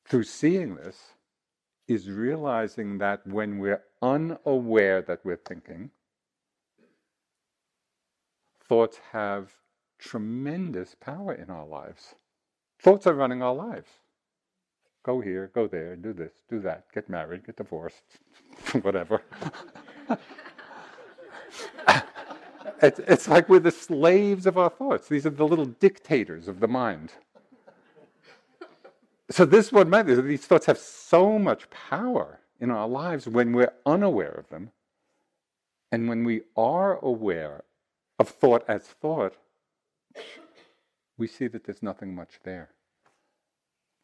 through 0.07 0.25
seeing 0.25 0.77
this 0.77 0.97
is 1.89 2.09
realizing 2.11 2.99
that 2.99 3.27
when 3.27 3.59
we're 3.59 3.83
unaware 4.03 5.03
that 5.03 5.21
we're 5.25 5.37
thinking, 5.37 5.91
thoughts 8.69 8.99
have 9.13 9.53
tremendous 9.99 10.95
power 10.95 11.33
in 11.33 11.51
our 11.51 11.67
lives. 11.67 12.15
Thoughts 12.81 13.07
are 13.07 13.15
running 13.15 13.43
our 13.43 13.55
lives. 13.55 13.89
Go 15.03 15.21
here, 15.21 15.51
go 15.55 15.67
there, 15.69 15.97
do 15.97 16.13
this, 16.13 16.33
do 16.51 16.61
that, 16.61 16.87
get 16.93 17.09
married, 17.09 17.47
get 17.47 17.57
divorced, 17.57 18.03
whatever. 18.83 19.23
it's, 22.83 22.99
it's 23.01 23.29
like 23.29 23.49
we're 23.49 23.61
the 23.61 23.71
slaves 23.71 24.47
of 24.47 24.59
our 24.59 24.71
thoughts. 24.71 25.09
These 25.09 25.25
are 25.27 25.31
the 25.31 25.47
little 25.47 25.67
dictators 25.67 26.49
of 26.49 26.59
the 26.59 26.69
mind 26.69 27.13
so 29.31 29.45
this 29.45 29.67
is 29.67 29.73
what 29.73 29.89
matters. 29.89 30.23
These 30.23 30.47
thoughts 30.47 30.67
have 30.67 30.79
so 30.79 31.39
much 31.39 31.69
power 31.71 32.41
in 32.61 32.71
our 32.71 32.89
lives 32.89 33.27
when 33.27 33.53
we're 33.53 33.73
unaware 33.85 34.33
of 34.33 34.49
them. 34.49 34.71
And 35.91 36.09
when 36.09 36.25
we 36.25 36.43
are 36.57 36.99
aware 37.05 37.65
of 38.19 38.29
thought 38.29 38.65
as 38.69 38.83
thought, 38.83 39.37
we 41.19 41.27
see 41.27 41.47
that 41.49 41.65
there's 41.65 41.83
nothing 41.83 42.15
much 42.15 42.41
there. 42.45 42.71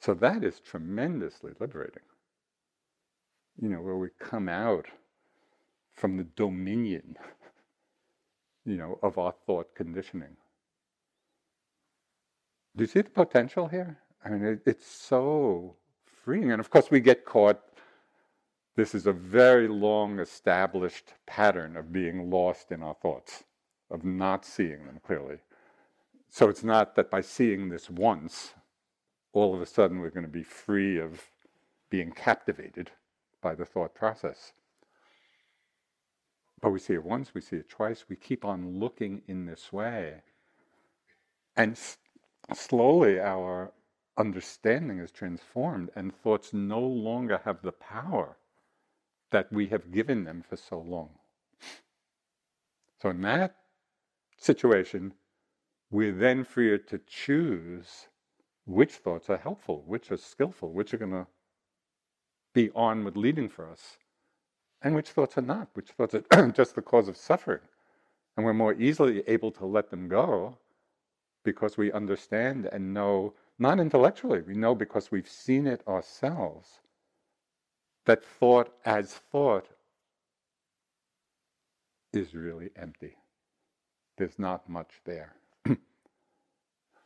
So 0.01 0.15
that 0.15 0.43
is 0.43 0.61
tremendously 0.61 1.53
liberating. 1.61 2.03
You 3.61 3.69
know, 3.69 3.81
where 3.81 3.97
we 3.97 4.09
come 4.19 4.49
out 4.49 4.87
from 5.93 6.17
the 6.17 6.25
dominion, 6.37 7.17
you 8.65 8.77
know, 8.77 8.99
of 9.03 9.19
our 9.19 9.35
thought 9.47 9.75
conditioning. 9.77 10.37
Do 12.75 12.85
you 12.85 12.89
see 12.89 13.03
the 13.03 13.11
potential 13.11 13.69
here? 13.69 13.99
I 14.25 14.31
mean, 14.31 14.45
it, 14.45 14.63
it's 14.67 14.87
so 14.87 15.77
freeing. 16.25 16.53
And 16.53 16.61
of 16.61 16.71
course, 16.71 16.91
we 16.91 17.01
get 17.01 17.25
caught. 17.25 17.61
This 18.77 18.95
is 18.95 19.07
a 19.07 19.13
very 19.13 19.69
long 19.69 20.19
established 20.19 21.15
pattern 21.27 21.77
of 21.77 21.93
being 21.93 22.31
lost 22.31 22.73
in 22.73 22.83
our 22.83 22.95
thoughts, 22.95 23.45
of 23.91 24.05
not 24.05 24.45
seeing 24.45 24.87
them 24.87 25.01
clearly. 25.05 25.39
So 26.31 26.49
it's 26.49 26.65
not 26.65 26.95
that 26.97 27.11
by 27.11 27.21
seeing 27.21 27.69
this 27.69 27.91
once, 27.91 28.55
all 29.33 29.55
of 29.55 29.61
a 29.61 29.67
sudden 29.67 29.99
we're 30.01 30.11
going 30.11 30.27
to 30.27 30.33
be 30.33 30.43
free 30.43 30.99
of 30.99 31.23
being 31.91 32.13
captivated 32.13 32.91
by 33.43 33.55
the 33.55 33.67
thought 33.67 33.95
process. 33.95 34.53
But 36.63 36.71
we 36.71 36.79
see 36.79 36.95
it 36.95 37.05
once, 37.05 37.35
we 37.35 37.41
see 37.41 37.57
it 37.57 37.69
twice, 37.69 38.07
we 38.09 38.17
keep 38.17 38.45
on 38.45 38.79
looking 38.79 39.23
in 39.27 39.47
this 39.47 39.73
way. 39.73 40.23
And 41.57 41.73
s- 41.73 41.99
slowly 42.55 43.21
our 43.21 43.73
understanding 44.17 44.99
is 44.99 45.11
transformed 45.11 45.91
and 45.97 46.15
thoughts 46.15 46.53
no 46.53 46.81
longer 46.81 47.41
have 47.45 47.63
the 47.63 47.73
power 47.73 48.37
that 49.31 49.53
we 49.53 49.67
have 49.69 49.93
given 49.93 50.25
them 50.25 50.45
for 50.49 50.57
so 50.57 50.79
long. 50.79 51.11
So, 53.01 53.11
in 53.11 53.23
that 53.23 53.57
situation, 54.37 55.15
we're 55.91 56.13
then 56.13 56.45
freer 56.45 56.79
to 56.79 57.01
choose 57.07 58.09
which 58.65 58.93
thoughts 58.95 59.29
are 59.29 59.39
helpful, 59.39 59.83
which 59.87 60.11
are 60.11 60.17
skillful, 60.17 60.73
which 60.73 60.95
are 60.95 60.99
going 60.99 61.13
to 61.13 61.27
be 62.55 62.71
on 62.75 63.05
with 63.05 63.17
leading 63.17 63.49
for 63.49 63.69
us, 63.69 63.99
and 64.83 64.95
which 64.95 65.11
thoughts 65.11 65.37
are 65.39 65.43
not, 65.43 65.69
which 65.75 65.91
thoughts 65.91 66.15
are 66.15 66.51
just 66.53 66.75
the 66.75 66.83
cause 66.83 67.09
of 67.09 67.17
suffering. 67.17 67.61
And 68.37 68.47
we're 68.47 68.55
more 68.55 68.75
easily 68.75 69.23
able 69.27 69.51
to 69.53 69.67
let 69.67 69.91
them 69.91 70.09
go 70.09 70.57
because 71.45 71.77
we 71.77 71.93
understand 71.93 72.67
and 72.73 72.95
know 72.95 73.35
not 73.63 73.81
intellectually, 73.81 74.43
we 74.43 74.55
know 74.55 74.75
because 74.75 75.11
we've 75.11 75.29
seen 75.29 75.67
it 75.67 75.83
ourselves 75.89 76.81
that 78.05 78.25
thought 78.25 78.75
as 78.85 79.15
thought 79.15 79.69
is 82.13 82.35
really 82.35 82.71
empty. 82.77 83.17
There's 84.19 84.39
not 84.39 84.69
much 84.69 84.91
there. 85.05 85.35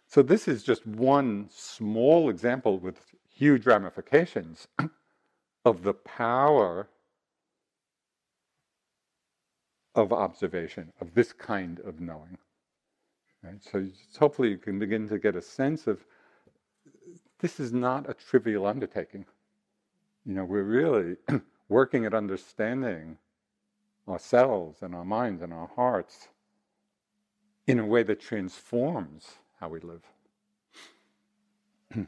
so, 0.09 0.23
this 0.23 0.49
is 0.49 0.62
just 0.62 0.87
one 0.87 1.49
small 1.51 2.29
example 2.31 2.79
with 2.79 3.01
huge 3.31 3.66
ramifications 3.66 4.66
of 5.64 5.83
the 5.83 5.95
power 5.95 6.88
of 9.95 10.12
observation, 10.12 10.92
of 11.01 11.14
this 11.14 11.33
kind 11.33 11.81
of 11.81 12.01
knowing. 12.01 12.38
Right? 13.42 13.62
So, 13.62 13.87
hopefully, 14.19 14.51
you 14.51 14.59
can 14.59 14.79
begin 14.79 15.09
to 15.09 15.19
get 15.19 15.37
a 15.37 15.42
sense 15.42 15.87
of 15.87 16.05
this 17.40 17.61
is 17.61 17.72
not 17.72 18.09
a 18.09 18.14
trivial 18.14 18.66
undertaking. 18.66 19.27
You 20.25 20.35
know, 20.35 20.44
we're 20.44 20.62
really 20.62 21.16
working 21.68 22.05
at 22.05 22.14
understanding 22.14 23.18
ourselves 24.09 24.83
and 24.83 24.94
our 24.94 25.05
minds 25.05 25.42
and 25.42 25.53
our 25.53 25.68
hearts 25.75 26.29
in 27.66 27.79
a 27.79 27.87
way 27.87 28.03
that 28.05 28.20
transforms 28.20 29.27
how 29.61 29.68
we 29.68 29.81
live. 29.81 30.03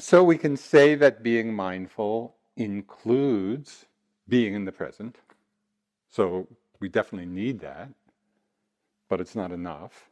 so 0.00 0.22
we 0.24 0.36
can 0.36 0.56
say 0.56 0.94
that 0.96 1.22
being 1.22 1.54
mindful 1.54 2.36
includes 2.56 3.86
being 4.28 4.54
in 4.54 4.64
the 4.64 4.72
present. 4.72 5.16
So 6.08 6.48
we 6.80 6.88
definitely 6.88 7.26
need 7.26 7.60
that, 7.60 7.88
but 9.08 9.20
it's 9.20 9.34
not 9.34 9.52
enough. 9.52 10.11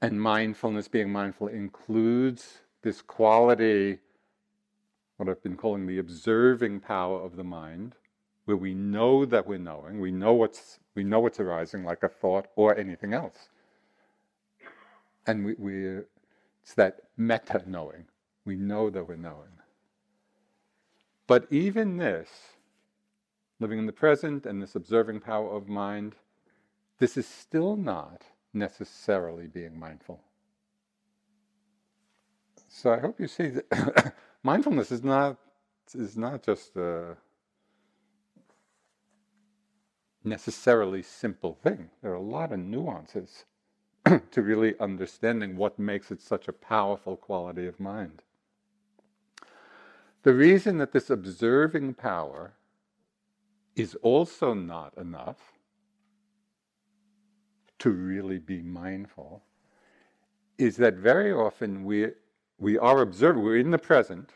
And 0.00 0.20
mindfulness, 0.20 0.86
being 0.86 1.10
mindful, 1.10 1.48
includes 1.48 2.58
this 2.82 3.02
quality, 3.02 3.98
what 5.16 5.28
I've 5.28 5.42
been 5.42 5.56
calling 5.56 5.86
the 5.86 5.98
observing 5.98 6.80
power 6.80 7.20
of 7.20 7.36
the 7.36 7.44
mind, 7.44 7.96
where 8.44 8.56
we 8.56 8.74
know 8.74 9.24
that 9.24 9.46
we're 9.46 9.58
knowing, 9.58 10.00
we 10.00 10.12
know 10.12 10.32
what's 10.32 10.78
we 10.94 11.04
know 11.04 11.20
what's 11.20 11.38
arising, 11.38 11.84
like 11.84 12.02
a 12.02 12.08
thought 12.08 12.46
or 12.56 12.76
anything 12.76 13.12
else. 13.12 13.50
And 15.26 15.44
we, 15.44 15.54
we 15.58 16.02
it's 16.62 16.74
that 16.74 17.00
meta 17.16 17.62
knowing. 17.66 18.06
We 18.44 18.56
know 18.56 18.90
that 18.90 19.06
we're 19.06 19.16
knowing. 19.16 19.58
But 21.26 21.46
even 21.50 21.98
this, 21.98 22.28
living 23.60 23.78
in 23.78 23.86
the 23.86 23.92
present 23.92 24.46
and 24.46 24.62
this 24.62 24.74
observing 24.74 25.20
power 25.20 25.50
of 25.50 25.68
mind, 25.68 26.14
this 26.98 27.16
is 27.16 27.26
still 27.26 27.76
not 27.76 28.24
necessarily 28.52 29.46
being 29.46 29.78
mindful. 29.78 30.20
So 32.68 32.92
I 32.92 32.98
hope 33.00 33.20
you 33.20 33.28
see 33.28 33.48
that 33.48 34.14
mindfulness 34.42 34.92
is 34.92 35.02
not 35.02 35.38
is 35.94 36.16
not 36.16 36.42
just 36.42 36.76
a 36.76 37.16
necessarily 40.24 41.02
simple 41.02 41.54
thing. 41.54 41.90
There 42.02 42.12
are 42.12 42.16
a 42.16 42.20
lot 42.20 42.52
of 42.52 42.58
nuances 42.58 43.44
to 44.04 44.42
really 44.42 44.74
understanding 44.80 45.56
what 45.56 45.78
makes 45.78 46.10
it 46.10 46.20
such 46.20 46.48
a 46.48 46.52
powerful 46.52 47.16
quality 47.16 47.66
of 47.66 47.80
mind. 47.80 48.22
The 50.22 50.34
reason 50.34 50.78
that 50.78 50.92
this 50.92 51.10
observing 51.10 51.94
power 51.94 52.52
is 53.76 53.94
also 54.02 54.54
not 54.54 54.96
enough 54.98 55.57
to 57.80 57.90
really 57.90 58.38
be 58.38 58.62
mindful 58.62 59.42
is 60.58 60.76
that 60.76 60.94
very 60.94 61.32
often 61.32 61.84
we, 61.84 62.08
we 62.58 62.76
are 62.78 63.00
observing, 63.00 63.42
we're 63.42 63.58
in 63.58 63.70
the 63.70 63.78
present, 63.78 64.30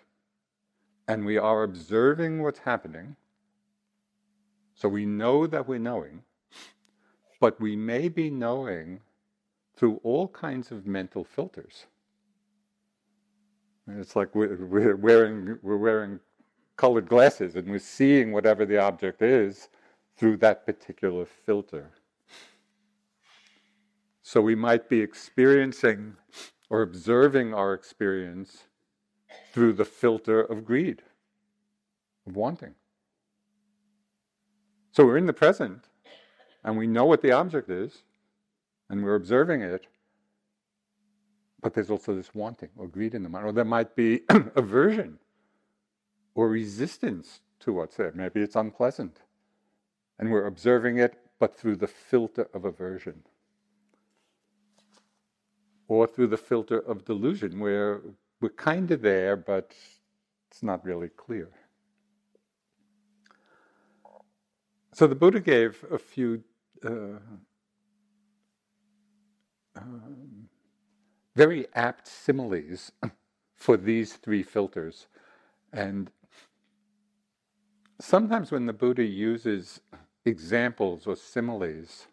and 1.09 1.27
we 1.27 1.37
are 1.37 1.65
observing 1.65 2.43
what's 2.43 2.61
happening. 2.61 3.17
So 4.75 4.89
we 4.89 5.05
know 5.05 5.47
that 5.47 5.67
we're 5.67 5.79
knowing, 5.79 6.23
but 7.41 7.61
we 7.61 7.77
may 7.77 8.09
be 8.09 8.31
knowing 8.31 9.01
through 9.75 10.01
all 10.05 10.29
kinds 10.29 10.71
of 10.71 10.87
mental 10.87 11.25
filters. 11.25 11.87
It's 13.89 14.15
like 14.15 14.35
we're, 14.35 14.95
wearing, 14.97 15.59
we're 15.63 15.77
wearing 15.77 16.21
colored 16.77 17.09
glasses 17.09 17.57
and 17.57 17.69
we're 17.69 17.79
seeing 17.81 18.33
whatever 18.33 18.65
the 18.65 18.79
object 18.79 19.23
is 19.23 19.69
through 20.17 20.37
that 20.39 20.65
particular 20.65 21.27
filter. 21.27 21.91
So 24.23 24.41
we 24.41 24.55
might 24.55 24.89
be 24.89 25.01
experiencing 25.01 26.15
or 26.71 26.83
observing 26.83 27.53
our 27.53 27.75
experience 27.75 28.65
through 29.53 29.75
the 29.75 29.85
filter 29.85 30.41
of 30.41 30.65
greed, 30.65 31.03
of 32.27 32.37
wanting. 32.37 32.75
So 34.93 35.05
we're 35.05 35.19
in 35.19 35.27
the 35.27 35.33
present 35.33 35.85
and 36.63 36.79
we 36.79 36.87
know 36.87 37.05
what 37.05 37.21
the 37.21 37.33
object 37.33 37.69
is 37.69 38.03
and 38.89 39.03
we're 39.03 39.17
observing 39.17 39.63
it, 39.63 39.87
but 41.61 41.75
there's 41.75 41.91
also 41.91 42.15
this 42.15 42.35
wanting 42.35 42.69
or 42.77 42.87
greed 42.87 43.15
in 43.15 43.23
the 43.23 43.29
mind, 43.29 43.47
or 43.47 43.53
there 43.53 43.65
might 43.65 43.97
be 43.97 44.21
aversion 44.29 45.19
or 46.35 46.49
resistance 46.49 47.41
to 47.61 47.73
what's 47.73 47.97
there. 47.97 48.13
Maybe 48.15 48.41
it's 48.41 48.57
unpleasant. 48.57 49.19
And 50.19 50.31
we're 50.31 50.47
observing 50.47 50.99
it, 50.99 51.19
but 51.39 51.57
through 51.57 51.77
the 51.77 51.87
filter 51.87 52.49
of 52.55 52.65
aversion. 52.65 53.23
Or 55.93 56.07
through 56.07 56.29
the 56.29 56.39
filter 56.39 56.79
of 56.79 57.05
delusion, 57.05 57.61
where 57.61 58.01
we're 58.41 58.49
kind 58.71 58.91
of 58.91 59.03
there, 59.03 59.37
but 59.37 59.75
it's 60.51 60.63
not 60.63 60.83
really 60.87 61.11
clear. 61.11 61.51
So 64.95 65.07
the 65.07 65.15
Buddha 65.15 65.41
gave 65.41 65.85
a 65.91 65.99
few 65.99 66.43
uh, 66.83 67.19
um, 69.77 70.49
very 71.37 71.67
apt 71.75 72.09
similes 72.09 72.91
for 73.55 73.77
these 73.77 74.15
three 74.15 74.43
filters. 74.43 75.09
And 75.75 76.11
sometimes 78.01 78.51
when 78.51 78.65
the 78.65 78.73
Buddha 78.73 79.05
uses 79.05 79.81
examples 80.25 81.07
or 81.07 81.17
similes, 81.17 82.07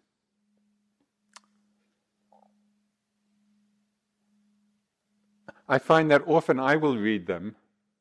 I 5.72 5.78
find 5.78 6.10
that 6.10 6.24
often 6.26 6.60
I 6.60 6.76
will 6.76 6.98
read 6.98 7.28
them. 7.28 7.56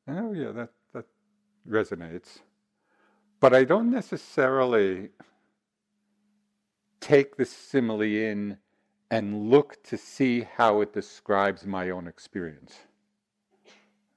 Oh, 0.07 0.33
yeah, 0.33 0.51
that, 0.51 0.69
that 0.93 1.05
resonates. 1.69 2.39
But 3.39 3.53
I 3.53 3.63
don't 3.63 3.91
necessarily 3.91 5.09
take 6.99 7.37
the 7.37 7.45
simile 7.45 8.01
in 8.01 8.57
and 9.11 9.51
look 9.51 9.81
to 9.83 9.97
see 9.97 10.47
how 10.57 10.81
it 10.81 10.93
describes 10.93 11.65
my 11.67 11.91
own 11.91 12.07
experience. 12.07 12.75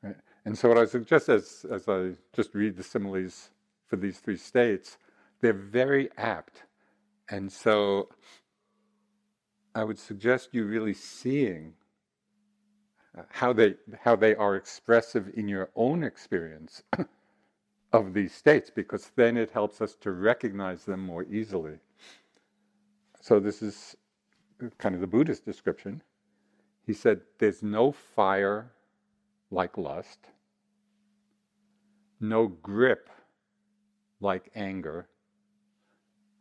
Right? 0.03 0.17
And 0.47 0.57
so, 0.57 0.71
what 0.71 0.79
I 0.79 0.87
suggest 0.87 1.29
as, 1.29 1.67
as 1.71 1.89
I 1.89 2.13
just 2.33 2.55
read 2.55 2.77
the 2.77 2.83
similes 2.83 3.51
for 3.87 3.97
these 3.97 4.19
three 4.19 4.39
states, 4.39 4.97
they're 5.43 5.53
very 5.53 6.09
apt. 6.17 6.63
And 7.29 7.53
so, 7.53 8.09
I 9.75 9.85
would 9.85 9.99
suggest 9.99 10.51
you 10.53 10.65
really 10.65 10.95
seeing 10.95 11.75
how 13.31 13.53
they, 13.53 13.75
how 14.01 14.17
they 14.17 14.35
are 14.35 14.57
expressive 14.57 15.31
in 15.35 15.49
your 15.49 15.71
own 15.77 16.03
experience 16.03 16.83
of 17.93 18.15
these 18.15 18.35
states, 18.35 18.71
because 18.71 19.11
then 19.17 19.37
it 19.37 19.51
helps 19.51 19.81
us 19.81 19.95
to 20.01 20.13
recognize 20.13 20.85
them 20.85 21.01
more 21.01 21.25
easily. 21.25 21.79
So, 23.21 23.39
this 23.39 23.63
is 23.63 23.97
kind 24.79 24.95
of 24.95 25.01
the 25.01 25.07
Buddhist 25.07 25.45
description, 25.45 26.03
he 26.87 26.93
said, 26.93 27.21
There's 27.39 27.63
no 27.63 27.93
fire 27.93 28.73
like 29.51 29.77
lust, 29.77 30.19
no 32.21 32.49
grip 32.49 33.11
like 34.21 34.51
anger, 34.55 35.09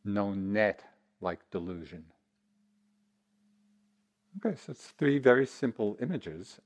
no 0.03 0.33
net 0.33 0.83
like 1.19 1.39
delusion. 1.51 2.05
Okay, 4.37 4.55
so 4.55 4.71
it's 4.71 4.87
three 4.87 5.19
very 5.19 5.45
simple 5.45 5.97
images. 6.01 6.59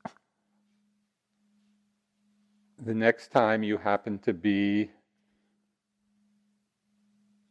The 2.83 2.93
next 2.93 3.31
time 3.31 3.63
you 3.63 3.77
happen 3.77 4.19
to 4.19 4.33
be 4.33 4.91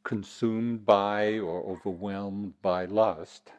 consumed 0.05 0.85
by 0.85 1.39
or 1.39 1.63
overwhelmed 1.65 2.55
by 2.63 2.85
lust, 2.85 3.53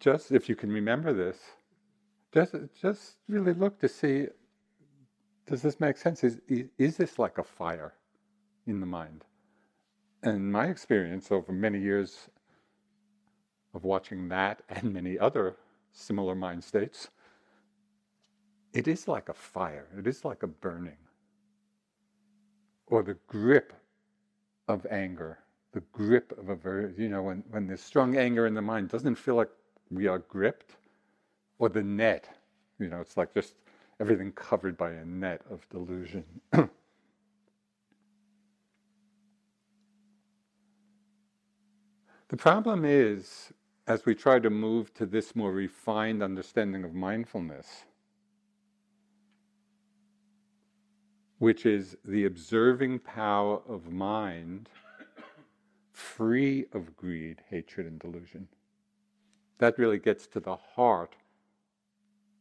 just 0.00 0.32
if 0.32 0.48
you 0.48 0.56
can 0.56 0.70
remember 0.70 1.12
this, 1.12 1.38
just 2.32 2.54
just 2.80 3.16
really 3.28 3.52
look 3.52 3.78
to 3.80 3.88
see 3.88 4.28
does 5.46 5.62
this 5.62 5.78
make 5.78 5.96
sense? 5.96 6.24
Is 6.24 6.40
is 6.78 6.96
this 6.96 7.18
like 7.18 7.38
a 7.38 7.44
fire 7.44 7.94
in 8.66 8.80
the 8.80 8.86
mind? 8.86 9.24
And 10.22 10.50
my 10.50 10.66
experience 10.66 11.30
over 11.30 11.52
many 11.52 11.80
years 11.80 12.28
of 13.74 13.84
watching 13.84 14.28
that 14.28 14.62
and 14.68 14.92
many 14.92 15.18
other 15.18 15.56
similar 15.92 16.34
mind 16.34 16.62
states, 16.64 17.08
it 18.72 18.86
is 18.88 19.08
like 19.08 19.28
a 19.28 19.34
fire. 19.34 19.86
It 19.98 20.06
is 20.06 20.24
like 20.24 20.42
a 20.42 20.46
burning. 20.46 20.98
Or 22.88 23.02
the 23.02 23.16
grip 23.26 23.72
of 24.68 24.86
anger, 24.90 25.38
the 25.72 25.82
grip 25.92 26.36
of 26.38 26.66
a 26.66 26.92
you 26.96 27.08
know, 27.08 27.22
when, 27.22 27.42
when 27.50 27.66
there's 27.66 27.82
strong 27.82 28.16
anger 28.16 28.46
in 28.46 28.54
the 28.54 28.62
mind, 28.62 28.88
doesn't 28.88 29.16
feel 29.16 29.34
like 29.34 29.50
we 29.90 30.06
are 30.06 30.18
gripped, 30.18 30.76
or 31.58 31.68
the 31.68 31.82
net. 31.82 32.28
You 32.78 32.88
know, 32.88 33.00
it's 33.00 33.16
like 33.16 33.32
just 33.34 33.54
everything 34.00 34.32
covered 34.32 34.76
by 34.76 34.92
a 34.92 35.04
net 35.04 35.42
of 35.50 35.68
delusion. 35.70 36.24
the 42.28 42.36
problem 42.36 42.84
is 42.84 43.52
as 43.86 44.04
we 44.04 44.14
try 44.14 44.38
to 44.38 44.50
move 44.50 44.92
to 44.94 45.06
this 45.06 45.36
more 45.36 45.52
refined 45.52 46.22
understanding 46.22 46.84
of 46.84 46.92
mindfulness, 46.92 47.84
which 51.38 51.66
is 51.66 51.96
the 52.04 52.24
observing 52.24 52.98
power 52.98 53.60
of 53.68 53.92
mind 53.92 54.68
free 55.92 56.66
of 56.72 56.96
greed, 56.96 57.40
hatred, 57.48 57.86
and 57.86 57.98
delusion. 57.98 58.48
That 59.58 59.78
really 59.78 59.98
gets 59.98 60.26
to 60.28 60.40
the 60.40 60.56
heart 60.56 61.16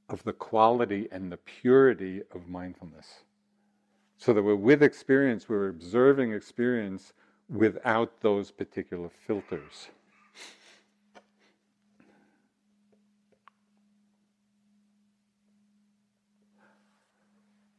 of 0.09 0.23
the 0.23 0.33
quality 0.33 1.07
and 1.11 1.31
the 1.31 1.37
purity 1.37 2.21
of 2.33 2.49
mindfulness. 2.49 3.23
So 4.17 4.33
that 4.33 4.43
we're 4.43 4.55
with 4.55 4.83
experience, 4.83 5.47
we're 5.47 5.69
observing 5.69 6.33
experience 6.33 7.13
without 7.49 8.21
those 8.21 8.51
particular 8.51 9.09
filters. 9.09 9.89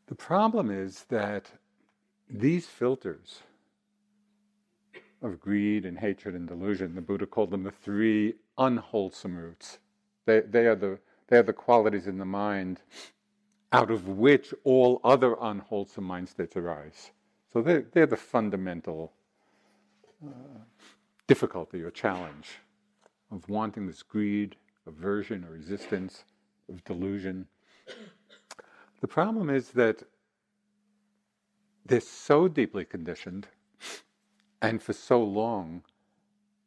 The 0.06 0.14
problem 0.14 0.70
is 0.70 1.04
that 1.08 1.50
these 2.30 2.66
filters 2.66 3.42
of 5.22 5.40
greed 5.40 5.84
and 5.84 5.98
hatred 5.98 6.34
and 6.34 6.46
delusion, 6.46 6.94
the 6.94 7.00
Buddha 7.00 7.26
called 7.26 7.50
them 7.50 7.64
the 7.64 7.70
three 7.72 8.34
unwholesome 8.56 9.36
roots. 9.36 9.78
They, 10.24 10.40
they, 10.40 10.66
are 10.66 10.76
the, 10.76 10.98
they 11.28 11.38
are 11.38 11.42
the 11.42 11.52
qualities 11.52 12.06
in 12.06 12.18
the 12.18 12.24
mind 12.24 12.80
out 13.72 13.90
of 13.90 14.08
which 14.08 14.54
all 14.62 15.00
other 15.02 15.36
unwholesome 15.40 16.04
mind 16.04 16.28
states 16.28 16.56
arise. 16.56 17.10
So 17.52 17.62
they're, 17.62 17.84
they're 17.92 18.06
the 18.06 18.16
fundamental 18.16 19.12
difficulty 21.26 21.82
or 21.82 21.90
challenge 21.90 22.58
of 23.30 23.48
wanting 23.48 23.86
this 23.86 24.02
greed, 24.02 24.56
aversion, 24.86 25.44
or 25.44 25.50
resistance, 25.50 26.24
of 26.68 26.84
delusion. 26.84 27.46
The 29.00 29.08
problem 29.08 29.50
is 29.50 29.70
that 29.70 30.02
they're 31.84 32.00
so 32.00 32.48
deeply 32.48 32.84
conditioned 32.84 33.48
and 34.62 34.82
for 34.82 34.92
so 34.92 35.22
long 35.22 35.82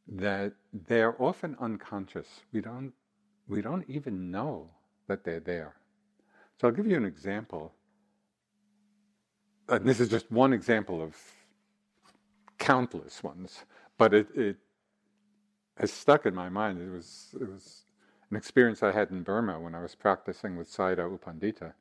that 0.07 0.53
they're 0.73 1.21
often 1.21 1.55
unconscious. 1.59 2.27
We 2.51 2.61
don't, 2.61 2.93
we 3.47 3.61
don't 3.61 3.85
even 3.87 4.31
know 4.31 4.69
that 5.07 5.23
they're 5.23 5.39
there. 5.39 5.75
So 6.59 6.67
I'll 6.67 6.73
give 6.73 6.87
you 6.87 6.97
an 6.97 7.05
example. 7.05 7.73
And 9.67 9.85
this 9.85 9.99
is 9.99 10.09
just 10.09 10.31
one 10.31 10.53
example 10.53 11.01
of 11.01 11.15
countless 12.59 13.23
ones, 13.23 13.65
but 13.97 14.13
it, 14.13 14.27
it 14.35 14.57
has 15.77 15.91
stuck 15.91 16.25
in 16.25 16.35
my 16.35 16.49
mind. 16.49 16.81
It 16.81 16.91
was, 16.91 17.35
it 17.39 17.49
was 17.49 17.83
an 18.29 18.37
experience 18.37 18.83
I 18.83 18.91
had 18.91 19.09
in 19.11 19.23
Burma 19.23 19.59
when 19.59 19.73
I 19.73 19.81
was 19.81 19.95
practicing 19.95 20.55
with 20.57 20.71
Sayadaw 20.71 21.11
U 21.11 21.19
Pandita. 21.25 21.73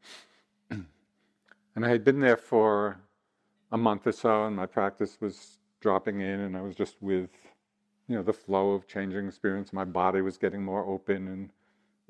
and 0.70 1.84
I 1.84 1.88
had 1.88 2.04
been 2.04 2.20
there 2.20 2.36
for 2.36 2.98
a 3.72 3.76
month 3.76 4.06
or 4.06 4.12
so, 4.12 4.44
and 4.44 4.56
my 4.56 4.66
practice 4.66 5.18
was 5.20 5.58
dropping 5.80 6.20
in, 6.20 6.40
and 6.40 6.56
I 6.56 6.62
was 6.62 6.74
just 6.74 6.96
with, 7.00 7.30
you 8.08 8.16
know, 8.16 8.22
the 8.22 8.32
flow 8.32 8.72
of 8.72 8.86
changing 8.86 9.26
experience. 9.26 9.72
My 9.72 9.84
body 9.84 10.22
was 10.22 10.38
getting 10.38 10.62
more 10.62 10.84
open 10.86 11.28
and 11.28 11.50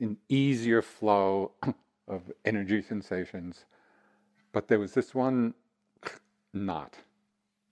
an 0.00 0.16
easier 0.28 0.82
flow 0.82 1.52
of 2.08 2.30
energy 2.44 2.80
sensations. 2.80 3.64
But 4.52 4.68
there 4.68 4.78
was 4.78 4.94
this 4.94 5.14
one 5.14 5.54
knot 6.52 6.96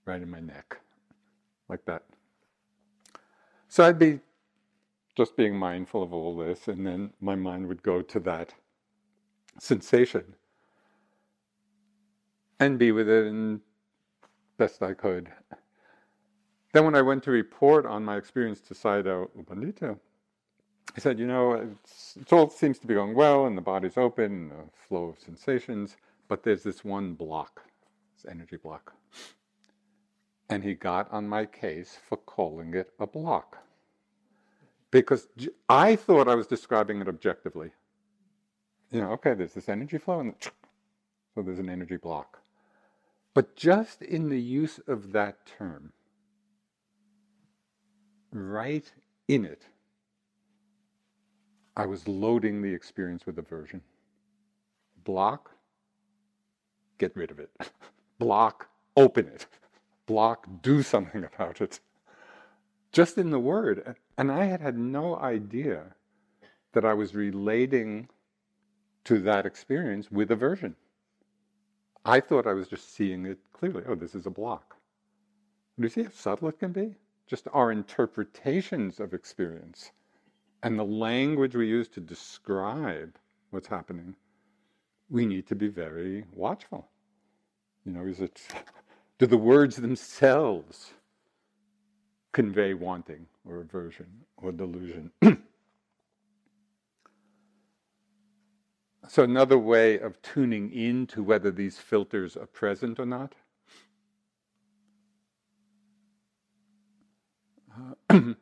right 0.05 0.21
in 0.21 0.31
my 0.31 0.41
neck, 0.41 0.81
like 1.69 1.85
that. 1.87 2.03
So 3.69 3.85
I'd 3.85 3.99
be 3.99 4.21
just 5.17 5.37
being 5.37 5.57
mindful 5.57 6.03
of 6.03 6.13
all 6.13 6.37
this, 6.37 6.69
and 6.69 6.87
then 6.87 7.11
my 7.21 7.35
mind 7.35 7.67
would 7.69 7.83
go 7.83 8.03
to 8.03 8.21
that 8.21 8.55
sensation 9.59 10.35
and 12.61 12.79
be 12.79 12.93
with 12.93 13.09
it 13.09 13.27
and 13.27 13.61
best 14.57 14.83
I 14.83 14.95
could. 14.95 15.31
Then 16.73 16.85
when 16.85 16.95
I 16.95 17.03
went 17.03 17.23
to 17.25 17.31
report 17.31 17.87
on 17.87 18.05
my 18.05 18.17
experience 18.17 18.61
to 18.63 18.75
Sayadaw 18.75 19.29
U 19.35 20.01
I 20.97 21.01
said, 21.01 21.19
you 21.19 21.27
know, 21.27 21.53
it 21.55 22.33
all 22.33 22.49
seems 22.49 22.79
to 22.79 22.87
be 22.87 22.95
going 22.95 23.15
well, 23.15 23.47
and 23.47 23.57
the 23.57 23.63
body's 23.63 23.97
open, 23.97 24.25
and 24.25 24.51
the 24.51 24.65
flow 24.89 25.07
of 25.07 25.19
sensations, 25.19 25.97
but 26.29 26.43
there's 26.43 26.63
this 26.63 26.85
one 26.85 27.15
block, 27.15 27.63
this 28.17 28.31
energy 28.31 28.57
block. 28.57 28.95
And 30.49 30.63
he 30.63 30.75
got 30.75 31.11
on 31.13 31.29
my 31.29 31.45
case 31.45 31.99
for 32.09 32.17
calling 32.17 32.75
it 32.75 32.93
a 33.01 33.07
block. 33.07 33.59
Because 34.91 35.29
I 35.69 35.97
thought 35.97 36.29
I 36.29 36.35
was 36.37 36.47
describing 36.47 37.01
it 37.01 37.09
objectively. 37.09 37.71
You 38.93 39.01
know, 39.01 39.11
okay, 39.13 39.35
there's 39.35 39.55
this 39.55 39.69
energy 39.69 39.99
flow, 39.99 40.21
and 40.21 40.35
so 41.35 41.43
there's 41.43 41.59
an 41.59 41.69
energy 41.69 41.97
block. 41.97 42.39
But 43.35 43.57
just 43.57 44.03
in 44.03 44.29
the 44.31 44.41
use 44.41 44.81
of 44.87 45.13
that 45.13 45.45
term, 45.45 45.93
right 48.33 48.91
in 49.29 49.45
it, 49.45 49.63
I 51.77 51.85
was 51.85 52.09
loading 52.09 52.63
the 52.63 52.73
experience 52.73 53.27
with 53.27 53.39
aversion. 53.39 53.83
Block, 55.05 55.51
get 56.99 57.15
rid 57.17 57.31
of 57.31 57.39
it. 57.39 57.51
Block, 58.19 58.69
open 58.97 59.27
it. 59.27 59.47
Block, 60.07 60.47
do 60.63 60.83
something 60.83 61.25
about 61.35 61.61
it. 61.61 61.81
Just 62.93 63.19
in 63.19 63.31
the 63.31 63.39
word. 63.39 63.97
And 64.17 64.33
I 64.33 64.45
had 64.47 64.61
had 64.61 64.79
no 64.79 65.17
idea 65.17 65.95
that 66.73 66.85
I 66.85 66.95
was 66.95 67.15
relating 67.15 68.09
to 69.05 69.19
that 69.21 69.47
experience 69.47 70.11
with 70.11 70.31
aversion. 70.31 70.77
I 72.05 72.21
thought 72.21 72.47
I 72.47 72.53
was 72.53 72.69
just 72.69 72.95
seeing 72.95 73.27
it 73.27 73.39
clearly. 73.53 73.83
Oh, 73.87 73.95
this 73.95 74.15
is 74.15 74.27
a 74.27 74.31
block. 74.31 74.77
Do 75.79 75.83
you 75.85 75.89
see 75.89 76.05
how 76.05 76.11
subtle 76.11 76.49
it 76.49 76.59
can 76.59 76.73
be? 76.73 76.95
Just 77.27 77.49
our 77.53 77.73
interpretations 77.73 79.01
of 79.01 79.13
experience 79.13 79.91
and 80.63 80.79
the 80.79 80.85
language 80.85 81.55
we 81.55 81.69
use 81.69 81.89
to 81.89 82.01
describe 82.01 83.17
what's 83.51 83.69
happening, 83.69 84.17
we 85.11 85.27
need 85.27 85.47
to 85.47 85.55
be 85.55 85.69
very 85.69 86.25
watchful. 86.35 86.89
You 87.85 87.93
know, 87.93 88.07
is 88.07 88.21
it, 88.21 88.43
do 89.19 89.27
the 89.27 89.39
words 89.39 89.77
themselves 89.77 90.93
convey 92.33 92.75
wanting 92.75 93.27
or 93.49 93.61
aversion 93.61 94.07
or 94.39 94.53
delusion? 94.53 95.13
So, 99.09 99.23
another 99.23 99.59
way 99.59 99.99
of 99.99 100.21
tuning 100.23 100.73
in 100.73 101.07
to 101.09 101.23
whether 101.23 101.51
these 101.51 101.79
filters 101.79 102.37
are 102.37 102.47
present 102.47 102.99
or 103.01 103.07
not. 103.07 103.35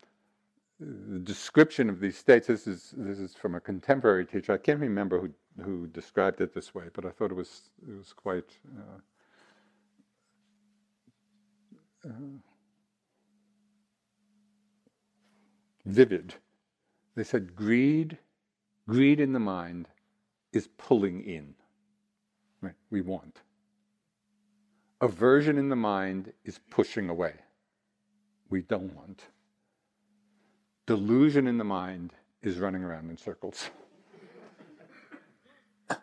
The 0.80 1.20
description 1.20 1.90
of 1.90 2.00
these 2.00 2.18
states. 2.18 2.48
This 2.48 2.66
is 2.66 2.94
this 2.96 3.18
is 3.18 3.34
from 3.34 3.54
a 3.54 3.60
contemporary 3.60 4.26
teacher. 4.26 4.52
I 4.52 4.58
can't 4.58 4.80
remember 4.80 5.20
who 5.20 5.30
who 5.64 5.88
described 5.88 6.40
it 6.40 6.54
this 6.54 6.74
way, 6.74 6.87
but 6.94 7.06
I 7.06 7.10
thought 7.10 7.30
it 7.32 7.37
was 7.37 7.70
it 7.88 7.96
was 7.96 8.12
quite. 8.12 8.58
Uh, 8.78 9.00
Uh-huh. 12.04 12.38
vivid. 15.86 16.34
They 17.14 17.24
said 17.24 17.54
greed, 17.54 18.18
greed 18.88 19.20
in 19.20 19.32
the 19.32 19.40
mind 19.40 19.88
is 20.52 20.68
pulling 20.78 21.22
in. 21.22 21.54
Right? 22.60 22.74
We 22.90 23.00
want. 23.00 23.40
Aversion 25.00 25.58
in 25.58 25.68
the 25.68 25.76
mind 25.76 26.32
is 26.44 26.60
pushing 26.70 27.10
away. 27.10 27.34
We 28.48 28.62
don't 28.62 28.94
want. 28.94 29.24
Delusion 30.86 31.46
in 31.46 31.58
the 31.58 31.64
mind 31.64 32.12
is 32.42 32.58
running 32.58 32.82
around 32.82 33.10
in 33.10 33.16
circles. 33.16 33.70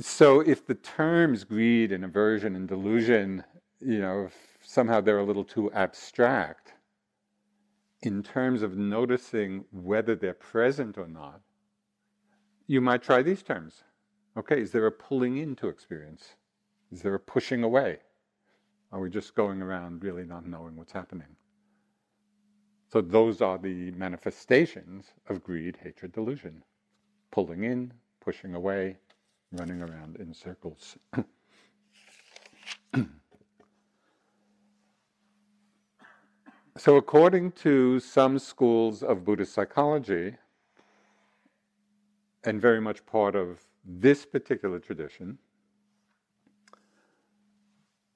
so 0.00 0.40
if 0.40 0.66
the 0.66 0.74
terms 0.74 1.44
greed 1.44 1.92
and 1.92 2.04
aversion 2.04 2.56
and 2.56 2.68
delusion, 2.68 3.44
you 3.80 4.00
know, 4.00 4.28
somehow 4.68 5.00
they're 5.00 5.18
a 5.18 5.24
little 5.24 5.44
too 5.44 5.72
abstract, 5.72 6.74
in 8.02 8.22
terms 8.22 8.60
of 8.60 8.76
noticing 8.76 9.64
whether 9.70 10.14
they're 10.14 10.34
present 10.34 10.98
or 10.98 11.08
not, 11.08 11.40
you 12.66 12.82
might 12.82 13.02
try 13.02 13.22
these 13.22 13.42
terms 13.42 13.82
Okay, 14.36 14.60
is 14.60 14.70
there 14.70 14.86
a 14.86 14.92
pulling 14.92 15.38
into 15.38 15.68
experience? 15.68 16.34
Is 16.92 17.00
there 17.00 17.14
a 17.14 17.18
pushing 17.18 17.64
away? 17.64 17.98
Are 18.92 19.00
we 19.00 19.08
just 19.10 19.34
going 19.34 19.62
around 19.62 20.04
really 20.04 20.24
not 20.24 20.46
knowing 20.46 20.76
what's 20.76 20.92
happening? 20.92 21.34
So, 22.92 23.00
those 23.00 23.40
are 23.40 23.58
the 23.58 23.90
manifestations 23.92 25.06
of 25.28 25.42
greed, 25.42 25.78
hatred, 25.82 26.12
delusion 26.12 26.62
pulling 27.30 27.64
in, 27.64 27.92
pushing 28.20 28.54
away, 28.54 28.98
running 29.52 29.82
around 29.82 30.16
in 30.16 30.32
circles. 30.32 30.98
So, 36.78 36.94
according 36.94 37.52
to 37.62 37.98
some 37.98 38.38
schools 38.38 39.02
of 39.02 39.24
Buddhist 39.24 39.52
psychology, 39.52 40.36
and 42.44 42.62
very 42.62 42.80
much 42.80 43.04
part 43.04 43.34
of 43.34 43.66
this 43.84 44.24
particular 44.24 44.78
tradition, 44.78 45.38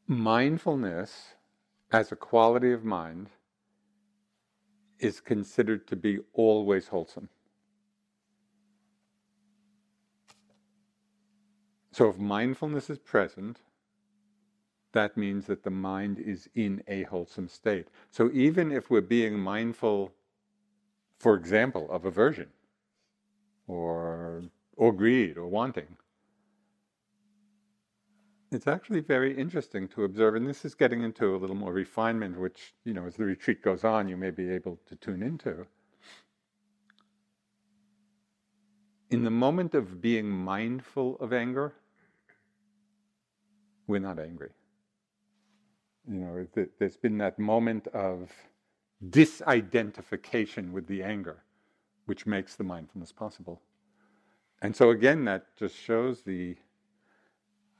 mindfulness 0.07 1.35
as 1.90 2.12
a 2.12 2.16
quality 2.16 2.70
of 2.70 2.85
mind 2.85 3.31
is 5.01 5.20
considered 5.20 5.88
to 5.88 5.96
be 5.96 6.20
always 6.33 6.87
wholesome. 6.87 7.31
So, 11.90 12.09
if 12.11 12.16
mindfulness 12.16 12.88
is 12.88 12.98
present, 12.98 13.59
that 14.93 15.17
means 15.17 15.47
that 15.47 15.63
the 15.63 15.71
mind 15.71 16.19
is 16.19 16.49
in 16.55 16.83
a 16.89 17.03
wholesome 17.05 17.49
state. 17.49 17.89
So 18.11 18.31
even 18.33 18.71
if 18.73 18.91
we're 18.91 19.01
being 19.01 19.39
mindful, 19.39 20.13
for 21.19 21.35
example, 21.35 21.91
of 21.91 22.05
aversion 22.05 22.49
or, 23.67 24.43
or 24.77 24.93
greed 24.93 25.37
or 25.37 25.47
wanting, 25.47 25.97
it's 28.51 28.67
actually 28.67 29.01
very 29.01 29.35
interesting 29.37 29.89
to 29.89 30.05
observe, 30.05 30.35
and 30.35 30.47
this 30.47 30.65
is 30.67 30.75
getting 30.75 31.03
into 31.03 31.35
a 31.35 31.39
little 31.39 31.57
more 31.57 31.73
refinement, 31.73 32.39
which, 32.39 32.75
you 32.85 32.93
know, 32.93 33.07
as 33.07 33.17
the 33.17 33.25
retreat 33.25 33.63
goes 33.63 33.83
on, 33.83 34.09
you 34.09 34.17
may 34.17 34.31
be 34.31 34.51
able 34.51 34.79
to 34.87 34.97
tune 34.97 35.23
into. 35.23 35.67
In 39.11 39.25
the 39.25 39.31
moment 39.31 39.75
of 39.75 40.03
being 40.03 40.29
mindful 40.29 41.17
of 41.19 41.33
anger, 41.33 41.73
we're 43.87 44.01
not 44.01 44.19
angry 44.19 44.51
you 46.09 46.19
know, 46.19 46.47
there's 46.79 46.97
been 46.97 47.19
that 47.19 47.38
moment 47.38 47.87
of 47.88 48.31
disidentification 49.11 50.73
with 50.73 50.87
the 50.87 51.03
anger, 51.03 51.43
which 52.07 52.27
makes 52.27 52.57
the 52.57 52.65
mindfulness 52.65 53.12
possible. 53.12 53.61
And 54.61 54.75
so, 54.75 54.91
again, 54.91 55.25
that 55.25 55.57
just 55.57 55.77
shows 55.77 56.23
the, 56.23 56.57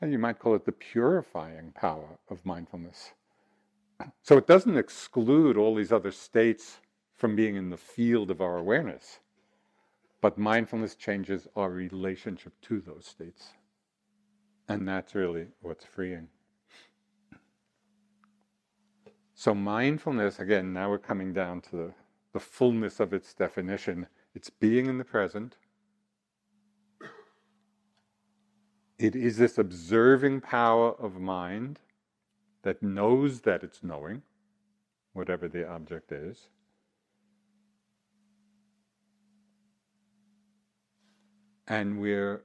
uh, 0.03 0.07
you 0.07 0.19
might 0.19 0.39
call 0.39 0.55
it 0.55 0.65
the 0.65 0.73
purifying 0.73 1.73
power 1.73 2.19
of 2.29 2.45
mindfulness. 2.45 3.13
So, 4.23 4.37
it 4.37 4.47
doesn't 4.47 4.77
exclude 4.77 5.57
all 5.57 5.75
these 5.75 5.93
other 5.93 6.11
states 6.11 6.81
from 7.17 7.37
being 7.37 7.57
in 7.57 7.71
the 7.71 7.77
field 7.77 8.31
of 8.31 8.41
our 8.41 8.57
awareness, 8.57 9.21
but 10.21 10.39
mindfulness 10.39 10.97
changes 10.97 11.47
our 11.55 11.71
relationship 11.71 12.53
to 12.63 12.81
those 12.81 13.07
states. 13.07 13.51
And 14.69 14.89
that's 14.89 15.15
really 15.15 15.47
what's 15.61 15.85
freeing. 15.85 16.29
So, 19.45 19.57
mindfulness, 19.57 20.39
again, 20.39 20.73
now 20.73 20.89
we're 20.89 20.99
coming 20.99 21.33
down 21.33 21.63
to 21.63 21.71
the, 21.73 21.95
the 22.33 22.39
fullness 22.39 23.01
of 23.01 23.13
its 23.13 23.35
definition. 23.35 24.07
It's 24.37 24.51
being 24.51 24.87
in 24.87 24.99
the 24.99 25.05
present. 25.05 25.57
It 29.01 29.17
is 29.17 29.39
this 29.39 29.59
observing 29.59 30.43
power 30.43 30.93
of 30.93 31.21
mind 31.21 31.81
that 32.63 32.85
knows 32.85 33.41
that 33.41 33.65
it's 33.65 33.83
knowing, 33.83 34.23
whatever 35.13 35.49
the 35.49 35.69
object 35.69 36.13
is. 36.13 36.47
And 41.67 42.01
we're 42.01 42.45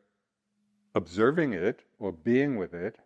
observing 0.95 1.53
it 1.53 1.83
or 1.99 2.11
being 2.11 2.55
with 2.55 2.73
it 2.73 2.97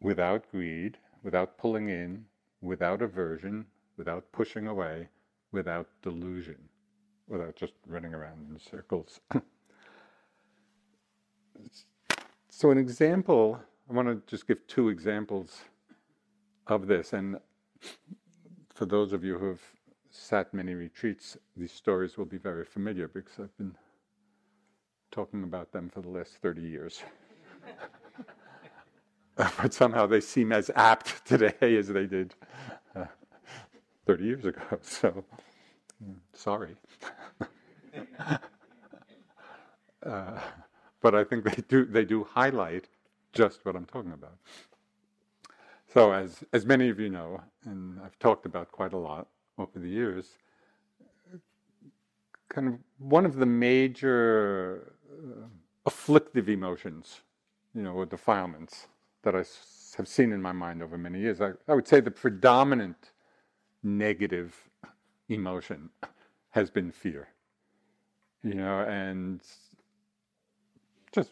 without 0.00 0.50
greed, 0.50 0.96
without 1.22 1.58
pulling 1.58 1.90
in, 1.90 2.24
without 2.60 3.02
aversion, 3.02 3.66
without 3.96 4.30
pushing 4.32 4.66
away, 4.66 5.08
without 5.52 5.88
delusion, 6.02 6.58
without 7.28 7.56
just 7.56 7.72
running 7.86 8.14
around 8.14 8.46
in 8.50 8.58
circles. 8.58 9.20
so, 12.48 12.70
an 12.70 12.78
example, 12.78 13.60
I 13.88 13.92
want 13.92 14.08
to 14.08 14.22
just 14.26 14.46
give 14.46 14.66
two 14.66 14.88
examples 14.88 15.62
of 16.66 16.86
this. 16.86 17.12
And 17.12 17.38
for 18.72 18.86
those 18.86 19.12
of 19.12 19.24
you 19.24 19.38
who 19.38 19.48
have 19.48 19.62
sat 20.10 20.52
many 20.54 20.74
retreats, 20.74 21.36
these 21.56 21.72
stories 21.72 22.16
will 22.16 22.24
be 22.24 22.38
very 22.38 22.64
familiar 22.64 23.08
because 23.08 23.34
I've 23.38 23.56
been 23.56 23.76
talking 25.10 25.42
about 25.42 25.72
them 25.72 25.88
for 25.88 26.00
the 26.00 26.08
last 26.08 26.34
30 26.42 26.62
years. 26.62 27.02
but 29.62 29.72
somehow 29.72 30.06
they 30.06 30.20
seem 30.20 30.52
as 30.52 30.70
apt 30.74 31.24
today 31.26 31.76
as 31.76 31.88
they 31.88 32.06
did 32.06 32.34
uh, 32.94 33.06
30 34.06 34.24
years 34.24 34.44
ago. 34.44 34.60
So, 34.82 35.24
mm, 36.04 36.16
sorry. 36.34 36.76
uh, 40.04 40.40
but 41.00 41.14
I 41.14 41.24
think 41.24 41.44
they 41.44 41.62
do 41.68 41.84
they 41.86 42.04
do 42.04 42.24
highlight 42.24 42.88
just 43.32 43.64
what 43.64 43.76
I'm 43.76 43.86
talking 43.86 44.12
about. 44.12 44.36
So, 45.92 46.12
as 46.12 46.44
as 46.52 46.66
many 46.66 46.88
of 46.90 47.00
you 47.00 47.10
know, 47.10 47.40
and 47.64 48.00
I've 48.04 48.18
talked 48.18 48.46
about 48.46 48.72
quite 48.72 48.92
a 48.92 48.98
lot 48.98 49.28
over 49.58 49.78
the 49.78 49.88
years, 49.88 50.38
kind 52.48 52.68
of 52.68 52.74
one 52.98 53.26
of 53.26 53.36
the 53.36 53.46
major 53.46 54.94
uh, 55.12 55.46
afflictive 55.86 56.48
emotions, 56.48 57.22
you 57.74 57.82
know, 57.82 57.92
or 57.92 58.06
defilements 58.06 58.86
that 59.22 59.34
I 59.34 59.44
have 59.96 60.08
seen 60.08 60.32
in 60.32 60.40
my 60.40 60.52
mind 60.52 60.82
over 60.82 60.96
many 60.96 61.20
years. 61.20 61.40
I, 61.40 61.52
I 61.68 61.74
would 61.74 61.86
say 61.86 62.00
the 62.00 62.10
predominant 62.10 63.12
negative 63.82 64.54
emotion 65.28 65.90
has 66.50 66.70
been 66.70 66.90
fear. 66.90 67.28
You 68.42 68.54
know, 68.54 68.80
and 68.80 69.42
just 71.12 71.30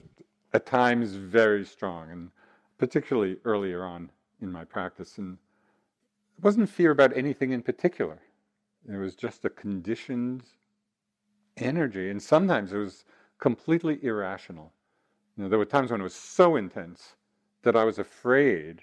at 0.52 0.66
times 0.66 1.14
very 1.14 1.64
strong, 1.64 2.10
and 2.10 2.30
particularly 2.78 3.36
earlier 3.44 3.84
on 3.84 4.10
in 4.40 4.52
my 4.52 4.64
practice. 4.64 5.18
And 5.18 5.38
it 6.36 6.44
wasn't 6.44 6.68
fear 6.68 6.90
about 6.90 7.16
anything 7.16 7.52
in 7.52 7.62
particular, 7.62 8.18
it 8.90 8.96
was 8.96 9.14
just 9.14 9.44
a 9.44 9.50
conditioned 9.50 10.42
energy. 11.56 12.10
And 12.10 12.22
sometimes 12.22 12.72
it 12.72 12.78
was 12.78 13.04
completely 13.38 13.98
irrational. 14.02 14.72
You 15.36 15.44
know, 15.44 15.50
there 15.50 15.58
were 15.58 15.64
times 15.64 15.90
when 15.90 16.00
it 16.00 16.04
was 16.04 16.14
so 16.14 16.56
intense 16.56 17.14
that 17.62 17.76
I 17.76 17.84
was 17.84 17.98
afraid 17.98 18.82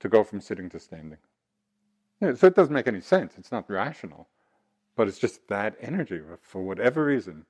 to 0.00 0.08
go 0.08 0.24
from 0.24 0.40
sitting 0.40 0.68
to 0.70 0.78
standing. 0.78 1.18
So 2.20 2.46
it 2.46 2.54
doesn't 2.54 2.74
make 2.74 2.88
any 2.88 3.00
sense. 3.00 3.34
It's 3.38 3.52
not 3.52 3.68
rational. 3.70 4.28
But 4.96 5.08
it's 5.08 5.18
just 5.18 5.46
that 5.48 5.76
energy, 5.80 6.20
for 6.40 6.62
whatever 6.62 7.04
reason, 7.04 7.44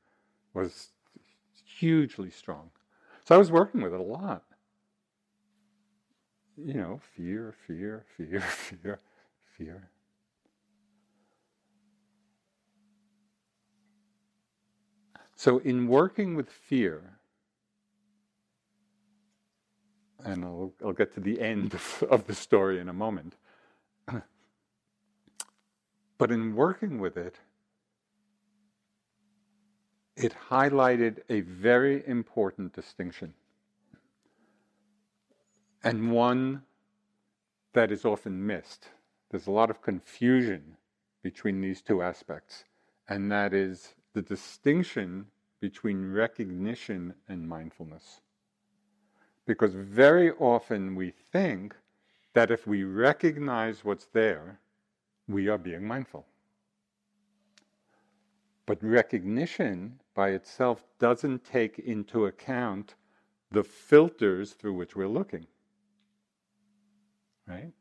was 0.55 0.91
hugely 1.65 2.31
strong. 2.31 2.71
So 3.25 3.35
I 3.35 3.39
was 3.39 3.51
working 3.53 3.83
with 3.83 3.95
it 3.95 4.01
a 4.01 4.03
lot. 4.03 4.43
You 6.57 6.75
know, 6.75 7.01
fear, 7.17 7.55
fear, 7.67 8.05
fear, 8.17 8.41
fear, 8.41 8.99
fear. 9.45 9.91
So, 15.37 15.59
in 15.59 15.87
working 15.87 16.35
with 16.35 16.49
fear, 16.51 17.16
and 20.27 20.45
I'll, 20.45 20.73
I'll 20.85 20.93
get 20.93 21.15
to 21.15 21.21
the 21.21 21.41
end 21.41 21.73
of, 21.73 22.05
of 22.11 22.27
the 22.27 22.35
story 22.35 22.81
in 22.81 22.89
a 22.89 22.93
moment. 22.93 23.37
but 26.19 26.31
in 26.31 26.55
working 26.55 26.99
with 26.99 27.17
it, 27.17 27.37
it 30.17 30.35
highlighted 30.51 31.21
a 31.29 31.43
very 31.43 32.03
important 32.07 32.73
distinction, 32.73 33.35
and 35.85 36.11
one 36.11 36.63
that 37.75 37.93
is 37.93 38.05
often 38.05 38.47
missed. 38.47 38.89
There's 39.31 39.47
a 39.47 39.53
lot 39.53 39.71
of 39.71 39.83
confusion 39.83 40.77
between 41.23 41.61
these 41.61 41.83
two 41.83 42.03
aspects, 42.03 42.65
and 43.09 43.31
that 43.31 43.53
is 43.53 43.95
the 44.15 44.23
distinction 44.23 45.27
between 45.61 46.13
recognition 46.13 47.15
and 47.29 47.49
mindfulness. 47.49 48.21
Because 49.47 49.75
very 49.75 50.33
often 50.33 50.95
we 50.95 51.11
think 51.11 51.75
that 52.35 52.51
if 52.51 52.67
we 52.67 52.85
recognize 52.85 53.85
what's 53.85 54.07
there, 54.07 54.61
we 55.29 55.49
are 55.49 55.59
being 55.59 55.87
mindful. 55.87 56.27
But 58.67 58.83
recognition 58.83 60.01
by 60.15 60.31
itself 60.31 60.85
doesn't 60.99 61.45
take 61.45 61.79
into 61.79 62.27
account 62.27 62.97
the 63.53 63.63
filters 63.63 64.53
through 64.53 64.75
which 64.75 64.97
we're 64.97 65.07
looking. 65.07 65.47
Right? 67.47 67.73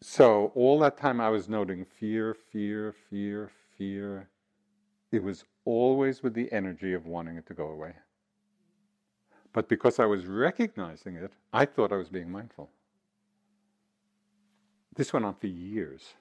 So, 0.00 0.52
all 0.54 0.78
that 0.80 0.96
time 0.96 1.20
I 1.20 1.30
was 1.30 1.48
noting 1.48 1.84
fear, 1.84 2.34
fear, 2.34 2.94
fear, 3.10 3.50
fear. 3.76 4.28
It 5.10 5.22
was 5.22 5.44
always 5.64 6.22
with 6.22 6.34
the 6.34 6.52
energy 6.52 6.92
of 6.92 7.06
wanting 7.06 7.36
it 7.36 7.46
to 7.46 7.54
go 7.54 7.68
away. 7.68 7.94
But 9.52 9.68
because 9.68 9.98
I 9.98 10.06
was 10.06 10.26
recognizing 10.26 11.16
it, 11.16 11.32
I 11.52 11.64
thought 11.64 11.92
I 11.92 11.96
was 11.96 12.08
being 12.08 12.30
mindful. 12.30 12.70
this 14.96 15.12
went 15.12 15.24
on 15.24 15.34
for 15.34 15.46
years. 15.46 16.14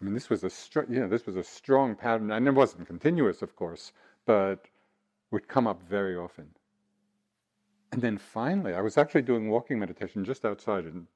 I 0.00 0.04
mean, 0.04 0.12
this 0.12 0.28
was 0.28 0.44
a 0.44 0.50
str- 0.50 0.82
you 0.88 1.00
know, 1.00 1.08
this 1.08 1.24
was 1.24 1.36
a 1.36 1.42
strong 1.42 1.96
pattern, 1.96 2.30
and 2.30 2.46
it 2.46 2.54
wasn't 2.54 2.86
continuous, 2.86 3.40
of 3.40 3.56
course, 3.56 3.92
but 4.26 4.66
would 5.30 5.48
come 5.48 5.66
up 5.66 5.82
very 5.82 6.14
often. 6.14 6.50
And 7.90 8.02
then 8.02 8.18
finally, 8.18 8.74
I 8.74 8.82
was 8.82 8.98
actually 8.98 9.22
doing 9.22 9.48
walking 9.48 9.78
meditation 9.78 10.24
just 10.24 10.44
outside, 10.44 10.84
and 10.84 11.06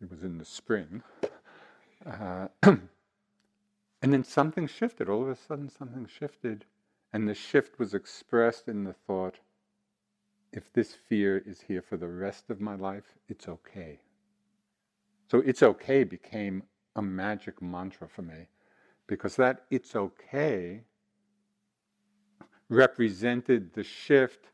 it 0.00 0.10
was 0.10 0.24
in 0.24 0.38
the 0.38 0.44
spring. 0.44 1.02
Uh, 2.04 2.48
and 2.62 2.88
then 4.00 4.24
something 4.24 4.66
shifted. 4.66 5.08
All 5.08 5.22
of 5.22 5.28
a 5.28 5.36
sudden, 5.36 5.68
something 5.68 6.06
shifted, 6.06 6.64
and 7.12 7.28
the 7.28 7.34
shift 7.34 7.78
was 7.78 7.94
expressed 7.94 8.68
in 8.68 8.84
the 8.84 8.92
thought 8.92 9.36
if 10.56 10.72
this 10.72 10.94
fear 10.94 11.36
is 11.36 11.60
here 11.68 11.82
for 11.82 11.98
the 11.98 12.08
rest 12.08 12.48
of 12.48 12.62
my 12.62 12.74
life, 12.74 13.14
it's 13.28 13.46
okay. 13.46 14.00
So, 15.30 15.38
it's 15.40 15.62
okay 15.62 16.02
became 16.02 16.62
a 16.96 17.02
magic 17.02 17.60
mantra 17.60 18.08
for 18.08 18.22
me 18.22 18.48
because 19.06 19.36
that 19.36 19.64
it's 19.70 19.94
okay 19.94 20.84
represented 22.70 23.74
the 23.74 23.84
shift 23.84 24.46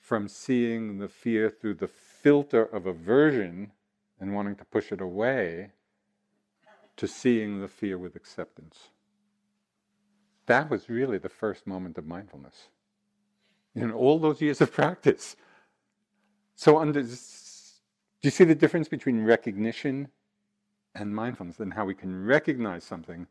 from 0.00 0.26
seeing 0.26 0.98
the 0.98 1.08
fear 1.08 1.50
through 1.50 1.74
the 1.74 1.86
filter 1.86 2.64
of 2.64 2.86
aversion 2.86 3.72
and 4.18 4.34
wanting 4.34 4.56
to 4.56 4.64
push 4.64 4.90
it 4.90 5.00
away 5.00 5.70
to 6.96 7.06
seeing 7.06 7.60
the 7.60 7.68
fear 7.68 7.98
with 7.98 8.16
acceptance. 8.16 8.88
That 10.46 10.70
was 10.70 10.88
really 10.88 11.18
the 11.18 11.28
first 11.28 11.66
moment 11.66 11.98
of 11.98 12.06
mindfulness 12.06 12.68
in 13.74 13.90
all 13.90 14.18
those 14.18 14.40
years 14.40 14.60
of 14.60 14.72
practice. 14.72 15.36
So, 16.54 16.78
under, 16.78 17.02
do 17.02 17.08
you 17.08 18.30
see 18.30 18.44
the 18.44 18.54
difference 18.54 18.88
between 18.88 19.24
recognition 19.24 20.08
and 20.94 21.14
mindfulness 21.14 21.58
and 21.60 21.72
how 21.72 21.84
we 21.84 21.94
can 21.94 22.24
recognize 22.24 22.84
something, 22.84 23.26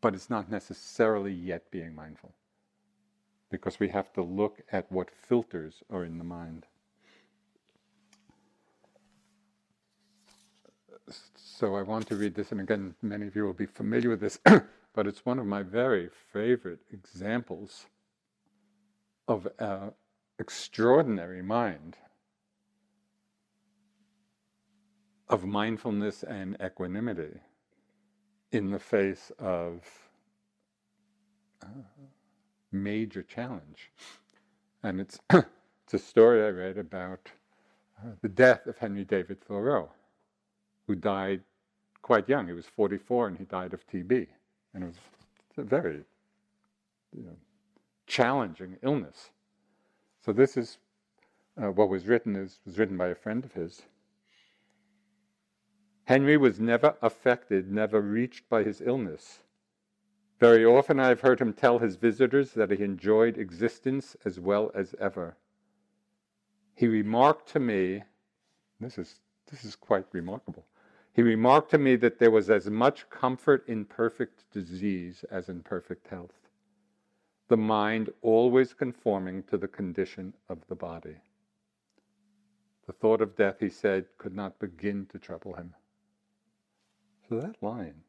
but 0.00 0.14
it's 0.14 0.30
not 0.30 0.50
necessarily 0.50 1.32
yet 1.32 1.70
being 1.70 1.94
mindful? 1.94 2.32
Because 3.50 3.80
we 3.80 3.88
have 3.88 4.12
to 4.14 4.22
look 4.22 4.60
at 4.72 4.90
what 4.90 5.10
filters 5.10 5.82
are 5.90 6.04
in 6.04 6.18
the 6.18 6.24
mind. 6.24 6.66
So, 11.34 11.76
I 11.76 11.82
want 11.82 12.06
to 12.08 12.16
read 12.16 12.34
this, 12.34 12.52
and 12.52 12.60
again, 12.60 12.94
many 13.02 13.26
of 13.26 13.36
you 13.36 13.44
will 13.44 13.52
be 13.52 13.66
familiar 13.66 14.10
with 14.10 14.20
this, 14.20 14.38
but 14.94 15.06
it's 15.06 15.24
one 15.24 15.38
of 15.38 15.46
my 15.46 15.62
very 15.62 16.10
favorite 16.32 16.80
examples 16.92 17.86
of 19.28 19.48
uh, 19.58 19.90
extraordinary 20.38 21.42
mind, 21.42 21.96
of 25.28 25.44
mindfulness 25.44 26.22
and 26.22 26.56
equanimity 26.64 27.40
in 28.52 28.70
the 28.70 28.78
face 28.78 29.32
of 29.38 29.82
uh, 31.62 31.66
major 32.72 33.22
challenge. 33.22 33.90
And 34.82 35.00
it's, 35.00 35.18
it's 35.30 35.94
a 35.94 35.98
story 35.98 36.44
I 36.44 36.50
read 36.50 36.78
about 36.78 37.28
uh, 37.98 38.10
the 38.22 38.28
death 38.28 38.66
of 38.66 38.78
Henry 38.78 39.04
David 39.04 39.40
Thoreau, 39.42 39.90
who 40.86 40.94
died 40.94 41.42
quite 42.02 42.28
young. 42.28 42.46
He 42.46 42.52
was 42.52 42.66
44 42.66 43.28
and 43.28 43.38
he 43.38 43.44
died 43.44 43.74
of 43.74 43.86
TB. 43.88 44.28
And 44.74 44.84
it 44.84 44.86
was 44.86 44.96
a 45.58 45.62
very 45.62 46.04
you 47.16 47.24
know, 47.24 47.36
challenging 48.06 48.76
illness. 48.82 49.30
So 50.24 50.32
this 50.32 50.56
is 50.56 50.78
uh, 51.60 51.70
what 51.70 51.88
was 51.88 52.06
written 52.06 52.36
is 52.36 52.60
was 52.64 52.78
written 52.78 52.96
by 52.96 53.08
a 53.08 53.14
friend 53.14 53.44
of 53.44 53.52
his. 53.52 53.82
Henry 56.04 56.36
was 56.36 56.60
never 56.60 56.96
affected, 57.02 57.70
never 57.70 58.00
reached 58.00 58.48
by 58.48 58.62
his 58.62 58.80
illness. 58.80 59.40
Very 60.38 60.64
often 60.64 61.00
I 61.00 61.08
have 61.08 61.22
heard 61.22 61.40
him 61.40 61.52
tell 61.52 61.78
his 61.78 61.96
visitors 61.96 62.52
that 62.52 62.70
he 62.70 62.84
enjoyed 62.84 63.38
existence 63.38 64.16
as 64.24 64.38
well 64.38 64.70
as 64.74 64.94
ever. 65.00 65.36
He 66.74 66.86
remarked 66.86 67.48
to 67.52 67.58
me, 67.58 68.02
this 68.78 68.98
is, 68.98 69.18
this 69.50 69.64
is 69.64 69.74
quite 69.74 70.04
remarkable. 70.12 70.66
He 71.12 71.22
remarked 71.22 71.70
to 71.70 71.78
me 71.78 71.96
that 71.96 72.18
there 72.18 72.30
was 72.30 72.50
as 72.50 72.68
much 72.68 73.08
comfort 73.08 73.66
in 73.66 73.86
perfect 73.86 74.44
disease 74.52 75.24
as 75.30 75.48
in 75.48 75.62
perfect 75.62 76.06
health 76.08 76.45
the 77.48 77.56
mind 77.56 78.10
always 78.22 78.74
conforming 78.74 79.42
to 79.44 79.56
the 79.56 79.68
condition 79.68 80.34
of 80.48 80.58
the 80.68 80.74
body. 80.74 81.16
The 82.86 82.92
thought 82.92 83.20
of 83.20 83.36
death, 83.36 83.56
he 83.60 83.68
said, 83.68 84.06
could 84.18 84.34
not 84.34 84.58
begin 84.58 85.06
to 85.06 85.18
trouble 85.18 85.54
him. 85.54 85.74
So 87.28 87.40
that 87.40 87.62
line, 87.62 88.02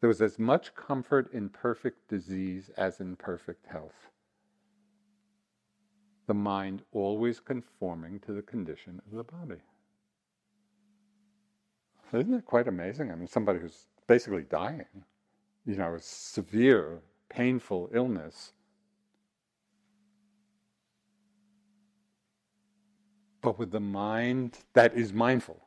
there 0.00 0.08
was 0.08 0.22
as 0.22 0.38
much 0.38 0.74
comfort 0.74 1.32
in 1.32 1.48
perfect 1.48 2.08
disease 2.08 2.70
as 2.76 3.00
in 3.00 3.16
perfect 3.16 3.66
health. 3.66 4.10
The 6.26 6.34
mind 6.34 6.82
always 6.92 7.40
conforming 7.40 8.20
to 8.20 8.32
the 8.32 8.42
condition 8.42 9.00
of 9.06 9.16
the 9.16 9.24
body. 9.24 9.60
Isn't 12.12 12.30
that 12.30 12.44
quite 12.44 12.68
amazing? 12.68 13.10
I 13.10 13.16
mean, 13.16 13.26
somebody 13.26 13.58
who's 13.58 13.86
basically 14.06 14.44
dying, 14.44 14.86
you 15.66 15.76
know, 15.76 15.96
severe 16.00 17.00
painful 17.28 17.90
illness. 17.92 18.52
But 23.40 23.58
with 23.58 23.70
the 23.70 23.80
mind 23.80 24.58
that 24.72 24.94
is 24.94 25.12
mindful, 25.12 25.62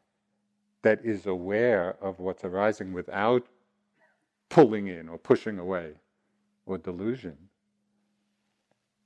that 0.81 0.99
is 1.03 1.25
aware 1.25 1.95
of 2.01 2.19
what's 2.19 2.43
arising 2.43 2.91
without 2.93 3.45
pulling 4.49 4.87
in 4.87 5.07
or 5.07 5.17
pushing 5.17 5.59
away 5.59 5.93
or 6.65 6.77
delusion. 6.77 7.37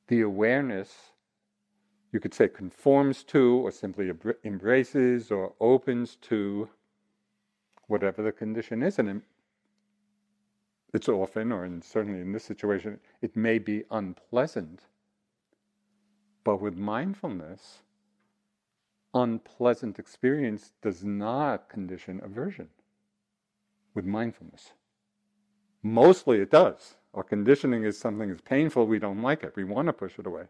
The 0.07 0.21
awareness, 0.21 0.93
you 2.11 2.19
could 2.19 2.33
say, 2.33 2.47
conforms 2.47 3.23
to 3.25 3.65
or 3.65 3.71
simply 3.71 4.11
embraces 4.43 5.31
or 5.31 5.53
opens 5.59 6.15
to 6.23 6.69
whatever 7.87 8.23
the 8.23 8.31
condition 8.31 8.81
is. 8.81 8.99
And 8.99 9.21
it's 10.95 11.09
often, 11.09 11.51
or 11.51 11.65
in, 11.65 11.81
certainly 11.81 12.21
in 12.21 12.31
this 12.31 12.43
situation, 12.43 12.99
it 13.21 13.35
may 13.35 13.59
be 13.59 13.83
unpleasant. 13.91 14.81
But 16.43 16.61
with 16.61 16.75
mindfulness, 16.75 17.79
unpleasant 19.13 19.99
experience 19.99 20.71
does 20.81 21.03
not 21.03 21.69
condition 21.69 22.21
aversion 22.23 22.69
with 23.93 24.05
mindfulness. 24.05 24.73
Mostly 25.81 26.39
it 26.39 26.51
does. 26.51 26.95
Our 27.13 27.23
conditioning 27.23 27.83
is 27.83 27.97
something 27.97 28.29
that's 28.29 28.41
painful, 28.41 28.87
we 28.87 28.99
don't 28.99 29.21
like 29.21 29.43
it, 29.43 29.55
we 29.55 29.63
want 29.63 29.87
to 29.87 29.93
push 29.93 30.19
it 30.19 30.27
away. 30.27 30.43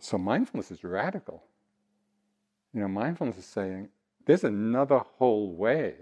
So 0.00 0.18
mindfulness 0.18 0.70
is 0.70 0.84
radical. 0.84 1.44
You 2.72 2.80
know, 2.80 2.88
mindfulness 2.88 3.38
is 3.38 3.46
saying, 3.46 3.88
there's 4.26 4.44
another 4.44 4.98
whole 4.98 5.54
way 5.54 5.94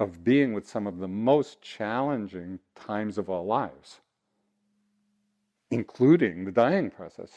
of 0.00 0.24
being 0.24 0.54
with 0.54 0.66
some 0.66 0.86
of 0.86 0.98
the 0.98 1.06
most 1.06 1.60
challenging 1.60 2.58
times 2.74 3.18
of 3.18 3.28
our 3.28 3.42
lives, 3.42 4.00
including 5.70 6.46
the 6.46 6.50
dying 6.50 6.90
process. 6.90 7.30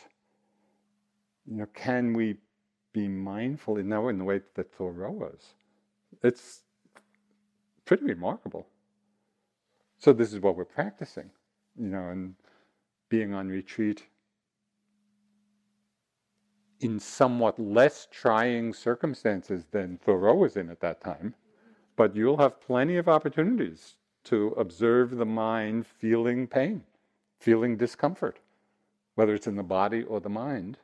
You 1.46 1.58
know, 1.58 1.68
can 1.74 2.14
we 2.14 2.38
be 2.94 3.10
mindful 3.10 3.78
in, 3.78 3.90
now 3.90 4.08
in 4.08 4.18
the 4.18 4.24
way 4.24 4.40
that 4.56 4.74
Thoreau 4.74 5.12
was? 5.12 5.56
It's 6.24 6.62
pretty 7.84 8.06
remarkable. 8.06 8.66
So 9.98 10.14
this 10.14 10.32
is 10.32 10.40
what 10.40 10.56
we're 10.56 10.64
practicing, 10.64 11.30
you 11.78 11.90
know, 11.90 12.10
and 12.10 12.34
being 13.10 13.34
on 13.34 13.50
retreat 13.50 14.04
in 16.80 16.98
somewhat 16.98 17.60
less 17.60 18.08
trying 18.10 18.74
circumstances 18.74 19.66
than 19.72 19.98
Thoreau 19.98 20.36
was 20.36 20.56
in 20.56 20.70
at 20.70 20.80
that 20.80 21.02
time 21.02 21.36
but 21.96 22.16
you'll 22.16 22.38
have 22.38 22.62
plenty 22.62 22.98
of 22.98 23.08
opportunities 23.08 23.96
to 24.26 24.48
observe 24.58 25.18
the 25.18 25.26
mind 25.26 25.86
feeling 25.86 26.48
pain, 26.48 26.84
feeling 27.40 27.78
discomfort, 27.78 28.40
whether 29.16 29.34
it's 29.34 29.48
in 29.48 29.56
the 29.56 29.64
body 29.64 30.04
or 30.04 30.20
the 30.20 30.30
mind. 30.30 30.78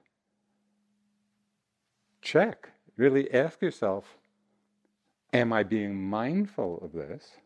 Check, 2.22 2.70
really 2.98 3.34
ask 3.34 3.62
yourself 3.62 4.18
Am 5.32 5.54
I 5.54 5.64
being 5.64 6.10
mindful 6.10 6.80
of 6.84 6.92
this? 6.92 7.38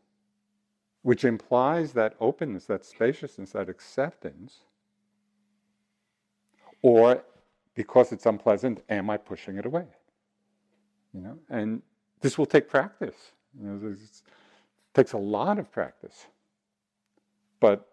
Which 1.02 1.26
implies 1.26 1.92
that 1.94 2.16
openness, 2.20 2.66
that 2.66 2.86
spaciousness, 2.86 3.52
that 3.52 3.68
acceptance. 3.68 4.60
Or 6.82 7.24
because 7.76 8.12
it's 8.14 8.26
unpleasant, 8.26 8.84
am 8.90 9.10
I 9.10 9.18
pushing 9.18 9.58
it 9.58 9.66
away? 9.66 9.86
You 11.14 11.22
know, 11.22 11.38
and 11.50 11.82
this 12.22 12.38
will 12.38 12.46
take 12.46 12.70
practice. 12.70 13.34
You 13.60 13.68
know, 13.68 13.90
it 13.92 14.00
takes 14.94 15.14
a 15.14 15.18
lot 15.18 15.60
of 15.60 15.72
practice. 15.72 16.28
But 17.60 17.88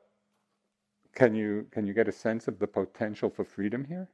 can 1.14 1.34
you 1.34 1.66
can 1.70 1.86
you 1.86 1.92
get 1.92 2.08
a 2.08 2.12
sense 2.12 2.48
of 2.48 2.58
the 2.58 2.66
potential 2.66 3.30
for 3.30 3.44
freedom 3.44 3.84
here? 3.84 4.08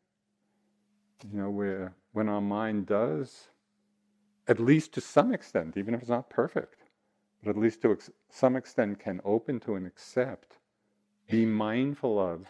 You 1.30 1.38
know, 1.40 1.50
where 1.50 1.94
when 2.12 2.28
our 2.28 2.40
mind 2.40 2.86
does 2.86 3.48
at 4.48 4.60
least 4.60 4.92
to 4.94 5.00
some 5.00 5.32
extent, 5.32 5.76
even 5.76 5.94
if 5.94 6.00
it's 6.00 6.10
not 6.10 6.30
perfect, 6.30 6.82
but 7.42 7.50
at 7.50 7.56
least 7.56 7.82
to 7.82 7.92
ex- 7.92 8.10
some 8.30 8.56
extent 8.56 8.98
can 8.98 9.20
open 9.24 9.60
to 9.60 9.74
and 9.74 9.86
accept, 9.86 10.58
be 11.28 11.44
mindful 11.44 12.18
of 12.18 12.46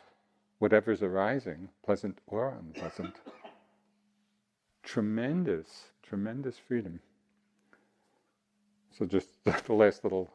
whatever's 0.59 1.03
arising, 1.03 1.69
pleasant 1.85 2.19
or 2.27 2.51
unpleasant. 2.51 3.15
Tremendous, 4.83 5.93
tremendous 6.03 6.59
freedom. 6.59 7.01
So, 8.97 9.05
just 9.07 9.29
the 9.67 9.73
last 9.73 10.05
little 10.05 10.31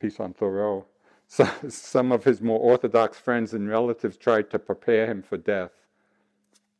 piece 0.00 0.20
on 0.20 0.32
Thoreau. 0.34 0.86
So, 1.28 1.48
some 1.68 2.12
of 2.12 2.24
his 2.24 2.42
more 2.42 2.58
orthodox 2.60 3.18
friends 3.18 3.54
and 3.54 3.66
relatives 3.66 4.18
tried 4.18 4.50
to 4.50 4.58
prepare 4.58 5.06
him 5.06 5.22
for 5.22 5.38
death, 5.38 5.70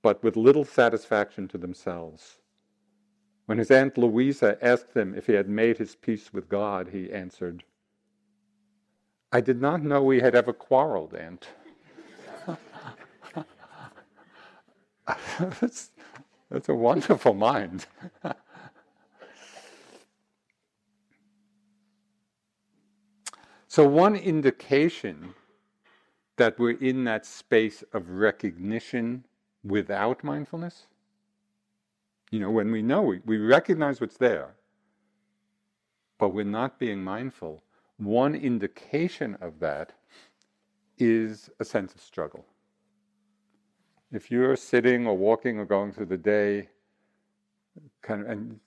but 0.03 0.22
with 0.22 0.36
little 0.36 0.64
satisfaction 0.64 1.48
to 1.48 1.57
themselves. 1.57 2.36
When 3.46 3.57
his 3.57 3.70
Aunt 3.70 3.96
Louisa 3.96 4.59
asked 4.61 4.94
him 4.94 5.14
if 5.14 5.26
he 5.26 5.32
had 5.32 5.48
made 5.48 5.78
his 5.78 5.94
peace 5.94 6.34
with 6.34 6.50
God, 6.50 6.90
he 6.92 7.11
answered, 7.11 7.64
I 9.32 9.40
did 9.40 9.61
not 9.62 9.82
know 9.82 10.03
we 10.03 10.20
had 10.20 10.34
ever 10.34 10.53
quarreled, 10.53 11.14
Aunt. 11.14 11.48
that's, 15.38 15.92
that's 16.50 16.68
a 16.68 16.74
wonderful 16.74 17.32
mind. 17.32 17.86
So, 23.72 23.88
one 23.88 24.16
indication 24.16 25.32
that 26.36 26.58
we're 26.58 26.78
in 26.78 27.04
that 27.04 27.24
space 27.24 27.82
of 27.94 28.10
recognition 28.10 29.24
without 29.64 30.22
mindfulness, 30.22 30.88
you 32.30 32.38
know, 32.38 32.50
when 32.50 32.70
we 32.70 32.82
know, 32.82 33.00
we, 33.00 33.22
we 33.24 33.38
recognize 33.38 33.98
what's 33.98 34.18
there, 34.18 34.56
but 36.18 36.34
we're 36.34 36.44
not 36.44 36.78
being 36.78 37.02
mindful, 37.02 37.62
one 37.96 38.34
indication 38.34 39.38
of 39.40 39.58
that 39.60 39.94
is 40.98 41.48
a 41.58 41.64
sense 41.64 41.94
of 41.94 42.02
struggle. 42.02 42.44
If 44.12 44.30
you're 44.30 44.54
sitting 44.54 45.06
or 45.06 45.16
walking 45.16 45.58
or 45.58 45.64
going 45.64 45.92
through 45.92 46.12
the 46.12 46.18
day, 46.18 46.68
kind 48.02 48.20
of, 48.20 48.28
and 48.28 48.60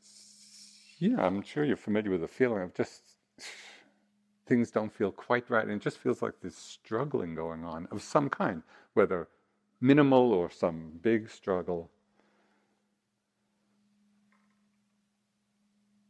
know, 1.00 1.22
I'm 1.22 1.44
sure 1.44 1.64
you're 1.64 1.78
familiar 1.78 2.10
with 2.10 2.22
the 2.22 2.28
feeling 2.28 2.64
of 2.64 2.74
just 2.74 3.04
things 4.46 4.72
don't 4.72 4.94
feel 4.94 5.12
quite 5.12 5.50
right, 5.50 5.64
and 5.64 5.72
it 5.74 5.82
just 5.82 5.98
feels 5.98 6.22
like 6.22 6.34
there's 6.42 6.56
struggling 6.56 7.36
going 7.36 7.64
on 7.64 7.88
of 7.92 8.02
some 8.02 8.30
kind, 8.30 8.64
whether 8.94 9.28
minimal 9.82 10.32
or 10.34 10.50
some 10.50 10.92
big 11.02 11.30
struggle. 11.30 11.90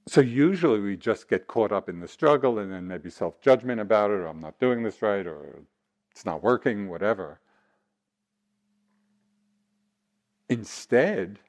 So 0.07 0.21
usually 0.21 0.79
we 0.79 0.97
just 0.97 1.27
get 1.27 1.47
caught 1.47 1.71
up 1.71 1.89
in 1.89 1.99
the 1.99 2.07
struggle 2.07 2.59
and 2.59 2.71
then 2.71 2.87
maybe 2.87 3.09
self 3.09 3.41
judgment 3.41 3.81
about 3.81 4.11
it, 4.11 4.15
or 4.15 4.27
I'm 4.27 4.39
not 4.39 4.59
doing 4.59 4.83
this 4.83 5.01
right, 5.01 5.25
or 5.25 5.63
it's 6.11 6.25
not 6.25 6.43
working, 6.43 6.89
whatever. 6.89 7.39
Instead, 10.47 11.39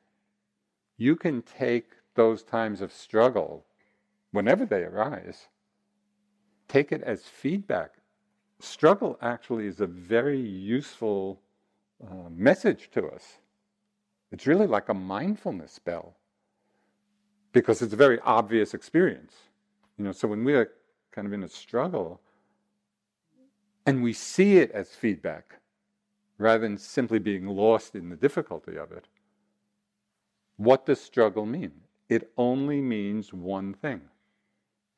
you 0.96 1.16
can 1.16 1.42
take 1.42 1.90
those 2.14 2.42
times 2.42 2.80
of 2.80 2.92
struggle, 2.92 3.66
whenever 4.30 4.64
they 4.64 4.84
arise, 4.84 5.48
take 6.68 6.92
it 6.92 7.02
as 7.02 7.22
feedback. 7.22 7.94
Struggle 8.60 9.18
actually 9.20 9.66
is 9.66 9.80
a 9.80 9.86
very 9.86 10.40
useful 10.40 11.40
uh, 12.02 12.28
message 12.30 12.90
to 12.92 13.06
us. 13.08 13.38
It's 14.32 14.46
really 14.46 14.66
like 14.66 14.88
a 14.88 14.94
mindfulness 14.94 15.78
bell 15.78 16.16
because 17.52 17.82
it's 17.82 17.92
a 17.92 17.96
very 17.96 18.18
obvious 18.20 18.74
experience. 18.74 19.34
You 19.98 20.04
know, 20.04 20.12
so 20.12 20.28
when 20.28 20.44
we 20.44 20.54
are 20.54 20.72
kind 21.12 21.26
of 21.26 21.32
in 21.32 21.42
a 21.42 21.48
struggle 21.48 22.20
and 23.86 24.02
we 24.02 24.12
see 24.12 24.58
it 24.58 24.70
as 24.72 24.90
feedback, 24.90 25.60
rather 26.38 26.60
than 26.60 26.76
simply 26.76 27.18
being 27.18 27.46
lost 27.46 27.94
in 27.94 28.10
the 28.10 28.16
difficulty 28.16 28.76
of 28.76 28.92
it. 28.92 29.06
What 30.56 30.86
does 30.86 31.00
struggle 31.00 31.46
mean? 31.46 31.72
It 32.08 32.30
only 32.36 32.80
means 32.80 33.32
one 33.32 33.74
thing 33.74 34.02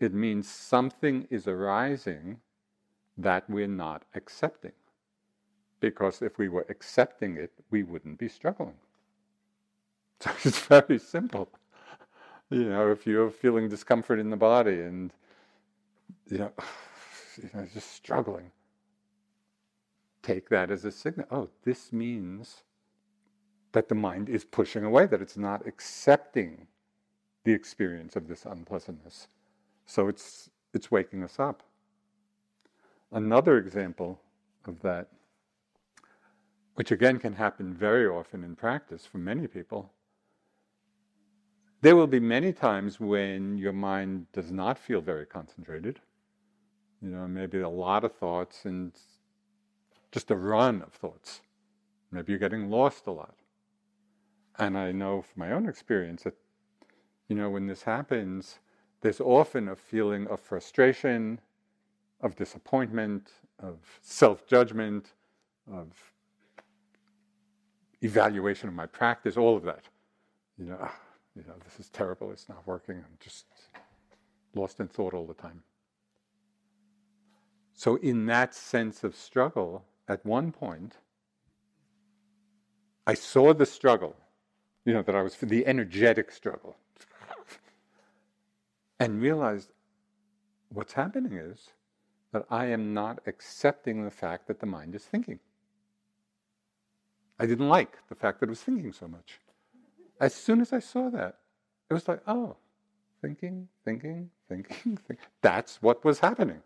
it 0.00 0.14
means 0.14 0.48
something 0.48 1.26
is 1.30 1.48
arising 1.48 2.40
that 3.16 3.48
we're 3.50 3.66
not 3.66 4.04
accepting. 4.14 4.72
Because 5.80 6.22
if 6.22 6.38
we 6.38 6.48
were 6.48 6.66
accepting 6.68 7.36
it, 7.36 7.52
we 7.70 7.82
wouldn't 7.82 8.18
be 8.18 8.28
struggling. 8.28 8.76
So 10.20 10.32
it's 10.42 10.60
very 10.66 10.98
simple. 10.98 11.48
You 12.50 12.64
know, 12.70 12.90
if 12.90 13.06
you're 13.06 13.30
feeling 13.30 13.68
discomfort 13.68 14.18
in 14.18 14.30
the 14.30 14.36
body 14.36 14.80
and 14.80 15.12
you 16.28 16.38
know, 16.38 16.52
you 17.42 17.50
know 17.54 17.66
just 17.72 17.92
struggling, 17.92 18.50
take 20.22 20.48
that 20.48 20.70
as 20.70 20.84
a 20.84 20.90
signal. 20.90 21.26
Oh, 21.30 21.48
this 21.64 21.92
means 21.92 22.62
that 23.72 23.88
the 23.88 23.94
mind 23.94 24.28
is 24.28 24.44
pushing 24.44 24.84
away, 24.84 25.06
that 25.06 25.22
it's 25.22 25.36
not 25.36 25.66
accepting 25.66 26.66
the 27.44 27.52
experience 27.52 28.16
of 28.16 28.28
this 28.28 28.44
unpleasantness. 28.44 29.28
So 29.88 30.06
it's, 30.06 30.50
it's 30.74 30.90
waking 30.90 31.24
us 31.24 31.40
up. 31.40 31.62
Another 33.10 33.56
example 33.56 34.20
of 34.66 34.82
that, 34.82 35.08
which 36.74 36.92
again 36.92 37.18
can 37.18 37.32
happen 37.32 37.72
very 37.72 38.06
often 38.06 38.44
in 38.44 38.54
practice 38.54 39.06
for 39.06 39.16
many 39.16 39.46
people, 39.46 39.90
there 41.80 41.96
will 41.96 42.06
be 42.06 42.20
many 42.20 42.52
times 42.52 43.00
when 43.00 43.56
your 43.56 43.72
mind 43.72 44.26
does 44.34 44.52
not 44.52 44.78
feel 44.78 45.00
very 45.00 45.24
concentrated. 45.24 46.00
You 47.00 47.08
know, 47.08 47.26
maybe 47.26 47.60
a 47.60 47.68
lot 47.68 48.04
of 48.04 48.12
thoughts 48.12 48.66
and 48.66 48.92
just 50.12 50.30
a 50.30 50.36
run 50.36 50.82
of 50.82 50.92
thoughts. 50.92 51.40
Maybe 52.10 52.32
you're 52.32 52.38
getting 52.38 52.68
lost 52.68 53.06
a 53.06 53.12
lot. 53.12 53.36
And 54.58 54.76
I 54.76 54.92
know 54.92 55.22
from 55.22 55.40
my 55.40 55.52
own 55.52 55.66
experience 55.66 56.24
that, 56.24 56.34
you 57.28 57.36
know, 57.36 57.48
when 57.48 57.66
this 57.66 57.84
happens, 57.84 58.58
there's 59.00 59.20
often 59.20 59.68
a 59.68 59.76
feeling 59.76 60.26
of 60.28 60.40
frustration, 60.40 61.40
of 62.20 62.34
disappointment, 62.36 63.30
of 63.60 63.78
self 64.02 64.46
judgment, 64.46 65.12
of 65.72 65.92
evaluation 68.00 68.68
of 68.68 68.74
my 68.74 68.86
practice, 68.86 69.36
all 69.36 69.56
of 69.56 69.64
that. 69.64 69.84
You 70.58 70.66
know, 70.66 70.78
ah, 70.80 70.94
you 71.36 71.44
know, 71.46 71.54
this 71.64 71.78
is 71.78 71.88
terrible, 71.90 72.32
it's 72.32 72.48
not 72.48 72.66
working, 72.66 72.96
I'm 72.96 73.18
just 73.20 73.46
lost 74.54 74.80
in 74.80 74.88
thought 74.88 75.14
all 75.14 75.26
the 75.26 75.34
time. 75.34 75.62
So, 77.74 77.96
in 77.96 78.26
that 78.26 78.54
sense 78.54 79.04
of 79.04 79.14
struggle, 79.14 79.84
at 80.08 80.24
one 80.26 80.50
point, 80.50 80.96
I 83.06 83.14
saw 83.14 83.54
the 83.54 83.66
struggle, 83.66 84.16
you 84.84 84.92
know, 84.92 85.02
that 85.02 85.14
I 85.14 85.22
was 85.22 85.36
the 85.36 85.66
energetic 85.66 86.32
struggle, 86.32 86.76
and 89.00 89.22
realized 89.22 89.72
what's 90.70 90.92
happening 90.92 91.34
is 91.34 91.70
that 92.32 92.44
I 92.50 92.66
am 92.66 92.92
not 92.92 93.20
accepting 93.26 94.04
the 94.04 94.10
fact 94.10 94.46
that 94.48 94.60
the 94.60 94.66
mind 94.66 94.94
is 94.94 95.04
thinking. 95.04 95.38
I 97.38 97.46
didn't 97.46 97.68
like 97.68 97.98
the 98.08 98.14
fact 98.14 98.40
that 98.40 98.46
it 98.46 98.50
was 98.50 98.62
thinking 98.62 98.92
so 98.92 99.08
much. 99.08 99.40
As 100.20 100.34
soon 100.34 100.60
as 100.60 100.72
I 100.72 100.80
saw 100.80 101.08
that, 101.10 101.38
it 101.88 101.94
was 101.94 102.08
like, 102.08 102.20
oh, 102.26 102.56
thinking, 103.22 103.68
thinking, 103.84 104.30
thinking, 104.48 104.96
thinking. 105.06 105.26
That's 105.40 105.80
what 105.80 106.04
was 106.04 106.18
happening. 106.18 106.62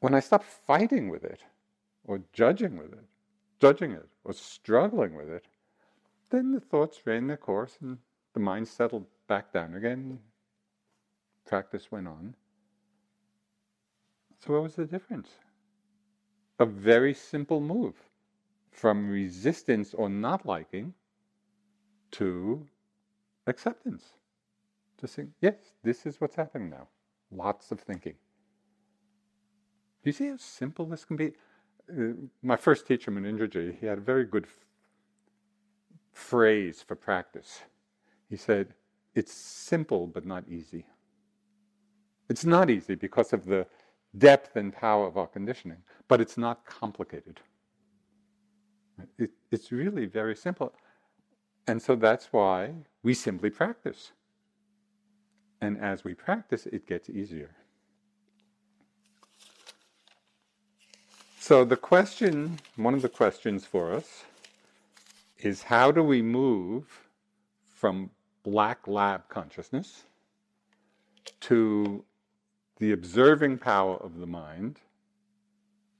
When 0.00 0.14
I 0.14 0.20
stopped 0.20 0.46
fighting 0.46 1.10
with 1.10 1.24
it, 1.24 1.44
or 2.04 2.22
judging 2.32 2.76
with 2.76 2.92
it, 2.92 3.04
judging 3.60 3.92
it, 3.92 4.08
or 4.24 4.32
struggling 4.32 5.14
with 5.14 5.28
it, 5.28 5.44
then 6.30 6.52
the 6.52 6.60
thoughts 6.60 7.06
ran 7.06 7.26
their 7.26 7.36
course 7.36 7.76
and 7.80 7.98
the 8.32 8.40
mind 8.40 8.66
settled 8.66 9.06
back 9.32 9.50
down 9.50 9.74
again. 9.74 10.18
Practice 11.46 11.90
went 11.90 12.06
on. 12.06 12.34
So, 14.38 14.52
what 14.52 14.62
was 14.64 14.74
the 14.74 14.84
difference? 14.84 15.30
A 16.58 16.66
very 16.66 17.14
simple 17.14 17.58
move 17.58 17.94
from 18.70 19.08
resistance 19.08 19.94
or 19.94 20.10
not 20.10 20.44
liking 20.44 20.92
to 22.10 22.66
acceptance. 23.46 24.04
To 24.98 25.06
say, 25.06 25.28
yes, 25.40 25.56
this 25.82 26.04
is 26.04 26.20
what's 26.20 26.36
happening 26.36 26.68
now. 26.68 26.88
Lots 27.30 27.72
of 27.72 27.80
thinking. 27.80 28.16
Do 30.02 30.10
you 30.10 30.12
see 30.12 30.28
how 30.28 30.36
simple 30.36 30.84
this 30.84 31.06
can 31.06 31.16
be? 31.16 31.32
Uh, 31.90 32.28
my 32.42 32.56
first 32.56 32.86
teacher, 32.86 33.10
Munindraji, 33.10 33.78
he 33.80 33.86
had 33.86 33.96
a 33.96 34.02
very 34.02 34.26
good 34.26 34.44
f- 34.44 34.66
phrase 36.12 36.84
for 36.86 36.96
practice. 36.96 37.62
He 38.28 38.36
said, 38.36 38.74
It's 39.14 39.32
simple 39.32 40.06
but 40.06 40.24
not 40.24 40.44
easy. 40.48 40.86
It's 42.28 42.44
not 42.44 42.70
easy 42.70 42.94
because 42.94 43.32
of 43.32 43.44
the 43.44 43.66
depth 44.16 44.56
and 44.56 44.72
power 44.72 45.06
of 45.06 45.16
our 45.16 45.26
conditioning, 45.26 45.78
but 46.08 46.20
it's 46.20 46.38
not 46.38 46.64
complicated. 46.64 47.40
It, 49.18 49.30
it's 49.50 49.72
really 49.72 50.06
very 50.06 50.36
simple. 50.36 50.72
And 51.66 51.80
so 51.80 51.94
that's 51.94 52.32
why 52.32 52.72
we 53.02 53.14
simply 53.14 53.50
practice. 53.50 54.12
And 55.60 55.78
as 55.78 56.04
we 56.04 56.14
practice, 56.14 56.66
it 56.66 56.86
gets 56.86 57.08
easier. 57.08 57.54
So, 61.38 61.64
the 61.64 61.76
question, 61.76 62.60
one 62.76 62.94
of 62.94 63.02
the 63.02 63.08
questions 63.08 63.64
for 63.64 63.92
us, 63.92 64.24
is 65.38 65.64
how 65.64 65.90
do 65.90 66.02
we 66.02 66.22
move 66.22 66.84
from 67.74 68.10
black 68.42 68.86
lab 68.86 69.28
consciousness 69.28 70.04
to 71.40 72.04
the 72.78 72.92
observing 72.92 73.58
power 73.58 73.96
of 73.96 74.18
the 74.18 74.26
mind 74.26 74.80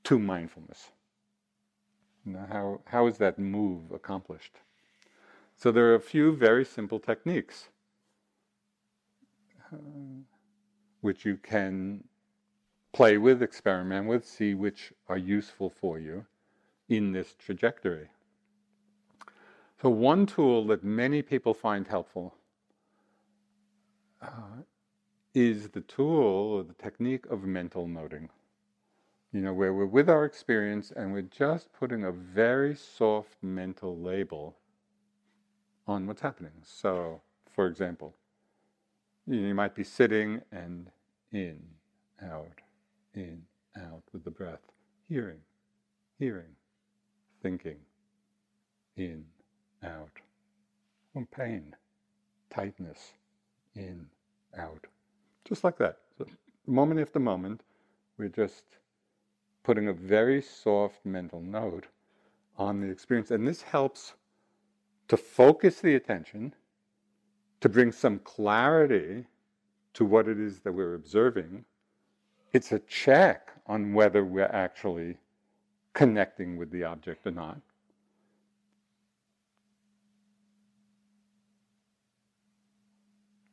to 0.05 0.19
mindfulness? 0.19 0.91
Now, 2.25 2.47
how, 2.51 2.81
how 2.87 3.07
is 3.07 3.19
that 3.19 3.39
move 3.39 3.91
accomplished? 3.93 4.57
So, 5.57 5.71
there 5.71 5.87
are 5.87 5.95
a 5.95 6.01
few 6.01 6.35
very 6.35 6.65
simple 6.65 6.99
techniques 6.99 7.69
uh, 9.73 9.77
which 11.01 11.25
you 11.25 11.37
can 11.37 12.05
play 12.93 13.19
with, 13.19 13.43
experiment 13.43 14.07
with, 14.07 14.27
see 14.27 14.55
which 14.55 14.93
are 15.09 15.17
useful 15.19 15.71
for 15.71 15.99
you 15.99 16.25
in 16.89 17.13
this 17.13 17.35
trajectory. 17.39 18.09
So, 19.83 19.89
one 19.89 20.27
tool 20.27 20.65
that 20.69 20.85
many 20.85 21.23
people 21.23 21.55
find 21.55 21.89
helpful 21.89 22.37
uh, 24.21 24.63
is 25.35 25.71
the 25.71 25.81
tool 25.81 26.53
or 26.53 26.63
the 26.63 26.75
technique 26.75 27.27
of 27.27 27.43
mental 27.43 27.89
noting. 27.89 28.29
You 29.33 29.41
know, 29.41 29.53
where 29.53 29.75
we're 29.75 29.87
with 29.87 30.09
our 30.09 30.25
experience 30.25 30.93
and 30.95 31.13
we're 31.13 31.23
just 31.23 31.73
putting 31.73 32.05
a 32.05 32.13
very 32.13 32.77
soft 32.77 33.35
mental 33.43 33.99
label 33.99 34.57
on 35.89 36.07
what's 36.07 36.23
happening. 36.23 36.53
So, 36.63 37.21
for 37.51 37.67
example, 37.67 38.15
you 39.27 39.53
might 39.53 39.75
be 39.75 39.83
sitting 39.83 40.43
and 40.53 40.93
in, 41.33 41.61
out, 42.23 42.61
in, 43.15 43.43
out 43.77 44.05
with 44.13 44.23
the 44.23 44.31
breath, 44.31 44.63
hearing, 45.09 45.41
hearing, 46.21 46.55
thinking, 47.43 47.79
in, 48.97 49.25
out. 49.85 50.11
From 51.13 51.27
pain, 51.27 51.75
tightness, 52.51 53.13
in, 53.75 54.07
out. 54.59 54.87
Just 55.45 55.65
like 55.65 55.77
that. 55.79 55.99
So 56.17 56.27
moment 56.67 57.01
after 57.01 57.19
moment, 57.19 57.63
we're 58.19 58.29
just 58.29 58.65
putting 59.63 59.89
a 59.89 59.93
very 59.93 60.43
soft 60.43 61.05
mental 61.05 61.41
note 61.41 61.87
on 62.57 62.81
the 62.81 62.89
experience. 62.89 63.31
And 63.31 63.47
this 63.47 63.63
helps 63.63 64.15
to 65.09 65.17
focus 65.17 65.81
the 65.81 65.95
attention, 65.95 66.55
to 67.61 67.69
bring 67.69 67.93
some 67.93 68.19
clarity 68.21 69.27
to 69.95 70.05
what 70.05 70.29
it 70.29 70.39
is 70.39 70.61
that 70.61 70.73
we're 70.73 70.95
observing. 70.95 71.65
It's 72.53 72.73
a 72.73 72.79
check 72.81 73.51
on 73.67 73.93
whether 73.93 74.25
we're 74.25 74.45
actually 74.45 75.19
connecting 75.95 76.57
with 76.57 76.71
the 76.71 76.85
object 76.85 77.27
or 77.27 77.31
not. 77.31 77.61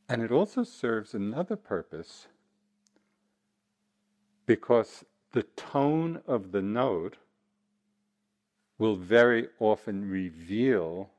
And 0.09 0.23
it 0.23 0.31
also 0.31 0.63
serves 0.63 1.13
another 1.13 1.55
purpose 1.55 2.27
because 4.47 5.05
the 5.31 5.43
tone 5.43 6.23
of 6.25 6.51
the 6.51 6.63
note 6.63 7.17
will 8.79 8.95
very 8.95 9.47
often 9.59 10.09
reveal 10.09 11.11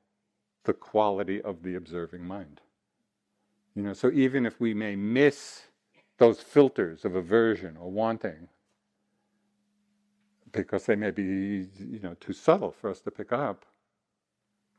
the 0.65 0.73
quality 0.73 1.41
of 1.41 1.63
the 1.63 1.77
observing 1.77 2.27
mind. 2.27 2.61
You 3.77 3.85
know, 3.85 3.93
so 3.93 4.11
even 4.11 4.45
if 4.45 4.59
we 4.59 4.75
may 4.75 4.97
miss 4.97 5.63
those 6.19 6.41
filters 6.41 7.05
of 7.05 7.15
aversion 7.15 7.77
or 7.77 7.93
wanting, 7.93 8.49
because 10.51 10.87
they 10.87 10.97
may 10.97 11.13
be, 11.13 11.69
you 11.79 12.01
know, 12.03 12.17
too 12.19 12.33
subtle 12.33 12.73
for 12.73 12.91
us 12.91 13.01
to 13.03 13.13
pick 13.13 13.31
up, 13.31 13.65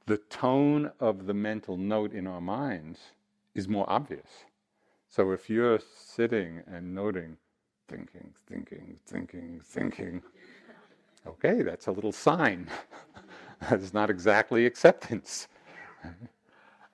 the 0.06 0.18
tone 0.18 0.92
of 1.00 1.26
the 1.28 1.34
mental 1.34 1.78
note 1.78 2.12
in 2.12 2.28
our 2.28 2.42
minds 2.42 3.00
is 3.56 3.68
more 3.68 3.90
obvious. 3.90 4.46
So 5.08 5.32
if 5.32 5.50
you're 5.50 5.80
sitting 5.80 6.62
and 6.68 6.96
noting, 6.96 7.38
thinking, 7.88 8.34
thinking, 8.48 8.98
thinking, 9.06 9.62
thinking, 9.64 10.22
okay, 11.28 11.62
that's 11.62 11.88
a 11.88 11.92
little 11.92 12.14
sign. 12.14 12.70
that's 13.70 13.94
not 13.94 14.10
exactly 14.10 14.66
acceptance. 14.66 15.48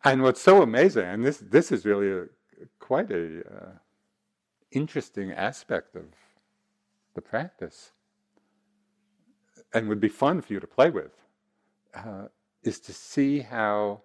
and 0.03 0.23
what's 0.23 0.41
so 0.41 0.61
amazing, 0.61 1.05
and 1.05 1.23
this 1.23 1.37
this 1.37 1.71
is 1.71 1.85
really 1.85 2.11
a, 2.11 2.25
quite 2.79 3.11
a 3.11 3.41
uh, 3.47 3.71
interesting 4.71 5.31
aspect 5.31 5.95
of 5.95 6.05
the 7.13 7.21
practice, 7.21 7.91
and 9.73 9.87
would 9.87 10.01
be 10.01 10.09
fun 10.09 10.41
for 10.41 10.53
you 10.53 10.59
to 10.59 10.67
play 10.67 10.89
with, 10.89 11.11
uh, 11.95 12.27
is 12.63 12.79
to 12.79 12.93
see 12.93 13.39
how 13.39 14.01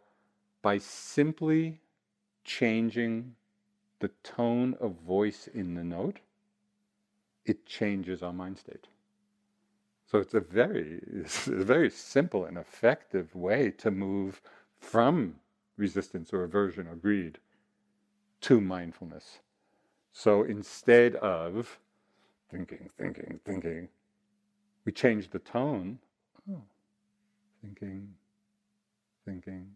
by 0.63 0.79
simply 0.79 1.82
changing 2.45 3.35
the 4.01 4.11
tone 4.23 4.75
of 4.81 4.95
voice 5.07 5.49
in 5.53 5.75
the 5.75 5.85
note, 5.85 6.19
it 7.45 7.67
changes 7.67 8.23
our 8.23 8.33
mind 8.33 8.59
state. 8.59 8.89
So 10.07 10.19
it's 10.19 10.35
a 10.35 10.41
very, 10.41 11.01
it's 11.07 11.47
a 11.47 11.65
very 11.65 11.89
simple 11.91 12.45
and 12.45 12.59
effective 12.59 13.35
way 13.35 13.71
to 13.79 13.91
move 13.91 14.43
from 14.79 15.37
resistance 15.77 16.33
or 16.33 16.45
aversion 16.45 16.87
or 16.87 16.97
greed 16.97 17.39
to 18.43 18.61
mindfulness. 18.61 19.39
So 20.13 20.43
instead 20.43 21.15
of 21.17 21.79
thinking, 22.51 22.91
thinking, 22.99 23.41
thinking, 23.45 23.89
we 24.85 24.93
change 24.93 25.31
the 25.31 25.39
tone. 25.39 25.99
Oh, 26.51 26.63
thinking, 27.63 28.09
thinking, 29.25 29.69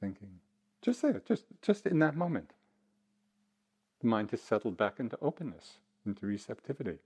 thinking. 0.00 0.40
Just 0.82 1.02
there, 1.02 1.22
just, 1.26 1.44
just 1.62 1.86
in 1.86 1.98
that 1.98 2.16
moment. 2.16 2.52
The 4.00 4.06
mind 4.06 4.30
has 4.30 4.40
settled 4.40 4.76
back 4.76 5.00
into 5.00 5.18
openness, 5.20 5.78
into 6.06 6.26
receptivity. 6.26 6.98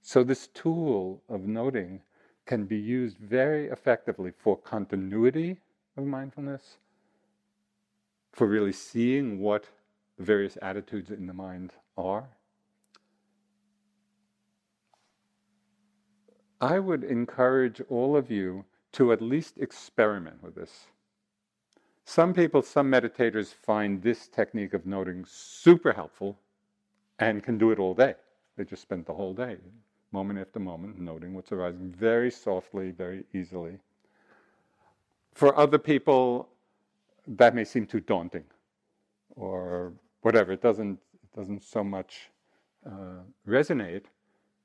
So, 0.00 0.24
this 0.24 0.48
tool 0.48 1.22
of 1.28 1.46
noting 1.46 2.02
can 2.46 2.64
be 2.64 2.76
used 2.76 3.18
very 3.18 3.68
effectively 3.68 4.32
for 4.36 4.56
continuity 4.56 5.60
of 5.96 6.04
mindfulness, 6.04 6.78
for 8.32 8.46
really 8.46 8.72
seeing 8.72 9.40
what 9.40 9.68
the 10.16 10.24
various 10.24 10.58
attitudes 10.60 11.10
in 11.10 11.26
the 11.26 11.32
mind 11.32 11.72
are. 11.96 12.28
I 16.60 16.78
would 16.78 17.04
encourage 17.04 17.80
all 17.90 18.16
of 18.16 18.30
you 18.30 18.64
to 18.92 19.12
at 19.12 19.20
least 19.20 19.58
experiment 19.58 20.42
with 20.42 20.54
this. 20.54 20.86
Some 22.04 22.34
people, 22.34 22.62
some 22.62 22.90
meditators 22.90 23.52
find 23.54 24.02
this 24.02 24.28
technique 24.28 24.74
of 24.74 24.86
noting 24.86 25.24
super 25.26 25.92
helpful 25.92 26.38
and 27.18 27.42
can 27.42 27.58
do 27.58 27.70
it 27.70 27.78
all 27.78 27.94
day. 27.94 28.14
They 28.56 28.64
just 28.64 28.82
spend 28.82 29.06
the 29.06 29.14
whole 29.14 29.32
day, 29.32 29.56
moment 30.12 30.38
after 30.38 30.60
moment, 30.60 31.00
noting 31.00 31.34
what's 31.34 31.50
arising 31.50 31.92
very 31.92 32.30
softly, 32.30 32.90
very 32.90 33.24
easily. 33.32 33.78
For 35.34 35.56
other 35.58 35.78
people, 35.78 36.48
that 37.26 37.54
may 37.54 37.64
seem 37.64 37.86
too 37.86 38.00
daunting 38.00 38.44
or 39.34 39.92
whatever. 40.20 40.52
It 40.52 40.62
doesn't, 40.62 40.98
it 41.14 41.36
doesn't 41.36 41.64
so 41.64 41.82
much 41.82 42.30
uh, 42.86 43.22
resonate 43.48 44.04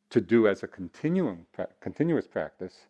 to 0.10 0.22
do 0.22 0.48
as 0.48 0.64
a 0.64 0.68
continuum, 0.68 1.46
pra- 1.54 1.70
continuous 1.80 2.28
practice. 2.28 2.88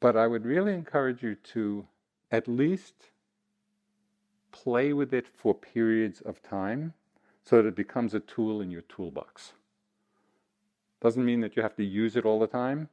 But 0.00 0.16
I 0.16 0.26
would 0.26 0.44
really 0.44 0.74
encourage 0.74 1.22
you 1.22 1.34
to 1.54 1.86
at 2.30 2.48
least 2.48 3.10
play 4.52 4.92
with 4.92 5.12
it 5.12 5.26
for 5.28 5.54
periods 5.54 6.20
of 6.20 6.42
time 6.42 6.94
so 7.42 7.56
that 7.56 7.68
it 7.68 7.76
becomes 7.76 8.14
a 8.14 8.20
tool 8.20 8.60
in 8.60 8.70
your 8.70 8.82
toolbox. 8.82 9.52
Doesn't 11.00 11.24
mean 11.24 11.40
that 11.40 11.56
you 11.56 11.62
have 11.62 11.76
to 11.76 11.84
use 11.84 12.16
it 12.16 12.24
all 12.24 12.40
the 12.40 12.46
time, 12.46 12.88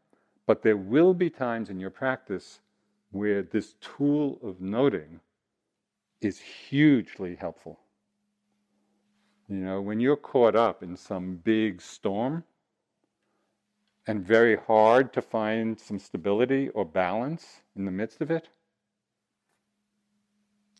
but 0.45 0.61
there 0.61 0.77
will 0.77 1.13
be 1.13 1.29
times 1.29 1.69
in 1.69 1.79
your 1.79 1.89
practice 1.89 2.59
where 3.11 3.41
this 3.41 3.75
tool 3.79 4.39
of 4.43 4.59
noting 4.59 5.19
is 6.21 6.39
hugely 6.39 7.35
helpful. 7.35 7.79
You 9.47 9.57
know, 9.57 9.81
when 9.81 9.99
you're 9.99 10.15
caught 10.15 10.55
up 10.55 10.83
in 10.83 10.95
some 10.95 11.35
big 11.43 11.81
storm 11.81 12.43
and 14.07 14.25
very 14.25 14.57
hard 14.57 15.13
to 15.13 15.21
find 15.21 15.79
some 15.79 15.99
stability 15.99 16.69
or 16.69 16.85
balance 16.85 17.61
in 17.75 17.85
the 17.85 17.91
midst 17.91 18.21
of 18.21 18.31
it, 18.31 18.49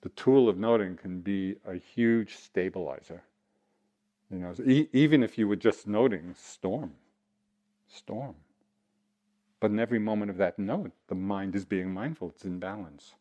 the 0.04 0.10
tool 0.10 0.50
of 0.50 0.58
noting 0.58 0.98
can 0.98 1.22
be 1.22 1.56
a 1.66 1.76
huge 1.76 2.36
stabilizer. 2.36 3.24
You 4.30 4.40
know, 4.40 4.54
e- 4.66 4.90
even 4.92 5.24
if 5.24 5.38
you 5.38 5.48
were 5.48 5.56
just 5.56 5.88
noting 5.88 6.36
storm, 6.38 6.94
storm. 7.88 8.36
But 9.62 9.72
in 9.72 9.80
every 9.80 10.00
moment 10.00 10.30
of 10.30 10.38
that 10.38 10.60
note, 10.60 10.92
the 11.08 11.16
mind 11.16 11.56
is 11.56 11.64
being 11.64 11.94
mindful, 11.94 12.30
it's 12.30 12.44
in 12.44 12.60
balance. 12.60 13.16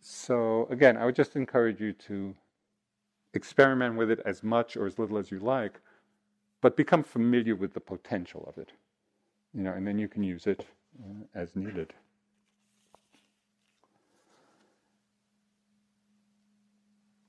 So, 0.00 0.66
again, 0.68 0.96
I 0.96 1.04
would 1.04 1.14
just 1.14 1.36
encourage 1.36 1.80
you 1.80 1.92
to 1.92 2.34
experiment 3.34 3.96
with 3.96 4.10
it 4.10 4.20
as 4.24 4.42
much 4.42 4.76
or 4.76 4.86
as 4.86 4.98
little 4.98 5.16
as 5.18 5.30
you 5.30 5.38
like, 5.38 5.80
but 6.60 6.76
become 6.76 7.04
familiar 7.04 7.54
with 7.54 7.72
the 7.72 7.80
potential 7.80 8.44
of 8.48 8.58
it. 8.58 8.72
You 9.54 9.62
know, 9.62 9.72
and 9.72 9.86
then 9.86 9.98
you 9.98 10.08
can 10.08 10.24
use 10.24 10.48
it 10.48 10.66
uh, 11.00 11.24
as 11.34 11.54
needed. 11.54 11.94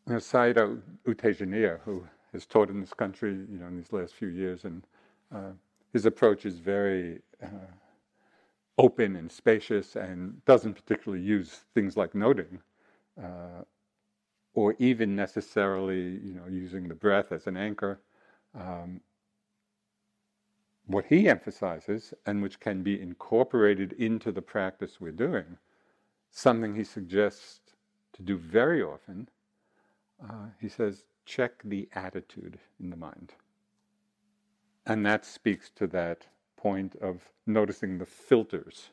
You 0.07 0.13
know, 0.13 0.19
Sayadaw 0.19 0.81
U 1.05 1.15
Tejaniya, 1.15 1.81
who 1.83 2.07
has 2.31 2.45
taught 2.45 2.69
in 2.69 2.79
this 2.79 2.93
country, 2.93 3.31
you 3.31 3.59
know, 3.59 3.67
in 3.67 3.75
these 3.75 3.91
last 3.91 4.13
few 4.13 4.29
years, 4.29 4.63
and 4.63 4.87
uh, 5.35 5.51
his 5.91 6.05
approach 6.05 6.45
is 6.45 6.59
very 6.59 7.19
uh, 7.43 7.73
open 8.77 9.17
and 9.17 9.29
spacious, 9.29 9.97
and 9.97 10.43
doesn't 10.45 10.75
particularly 10.75 11.21
use 11.21 11.65
things 11.73 11.97
like 11.97 12.15
noting, 12.15 12.59
uh, 13.21 13.63
or 14.53 14.75
even 14.79 15.13
necessarily, 15.13 16.21
you 16.23 16.33
know, 16.33 16.47
using 16.49 16.87
the 16.87 16.95
breath 16.95 17.33
as 17.33 17.45
an 17.45 17.57
anchor. 17.57 17.99
Um, 18.57 19.01
what 20.85 21.03
he 21.09 21.27
emphasizes, 21.27 22.13
and 22.25 22.41
which 22.41 22.61
can 22.61 22.81
be 22.81 23.01
incorporated 23.01 23.91
into 23.93 24.31
the 24.31 24.41
practice 24.41 25.01
we're 25.01 25.11
doing, 25.11 25.57
something 26.31 26.75
he 26.75 26.85
suggests 26.85 27.59
to 28.13 28.21
do 28.21 28.37
very 28.37 28.81
often, 28.81 29.27
uh, 30.23 30.47
he 30.59 30.69
says, 30.69 31.03
check 31.25 31.51
the 31.63 31.89
attitude 31.93 32.59
in 32.79 32.89
the 32.89 32.95
mind. 32.95 33.33
And 34.85 35.05
that 35.05 35.25
speaks 35.25 35.69
to 35.71 35.87
that 35.87 36.25
point 36.55 36.95
of 37.01 37.29
noticing 37.45 37.97
the 37.97 38.05
filters. 38.05 38.89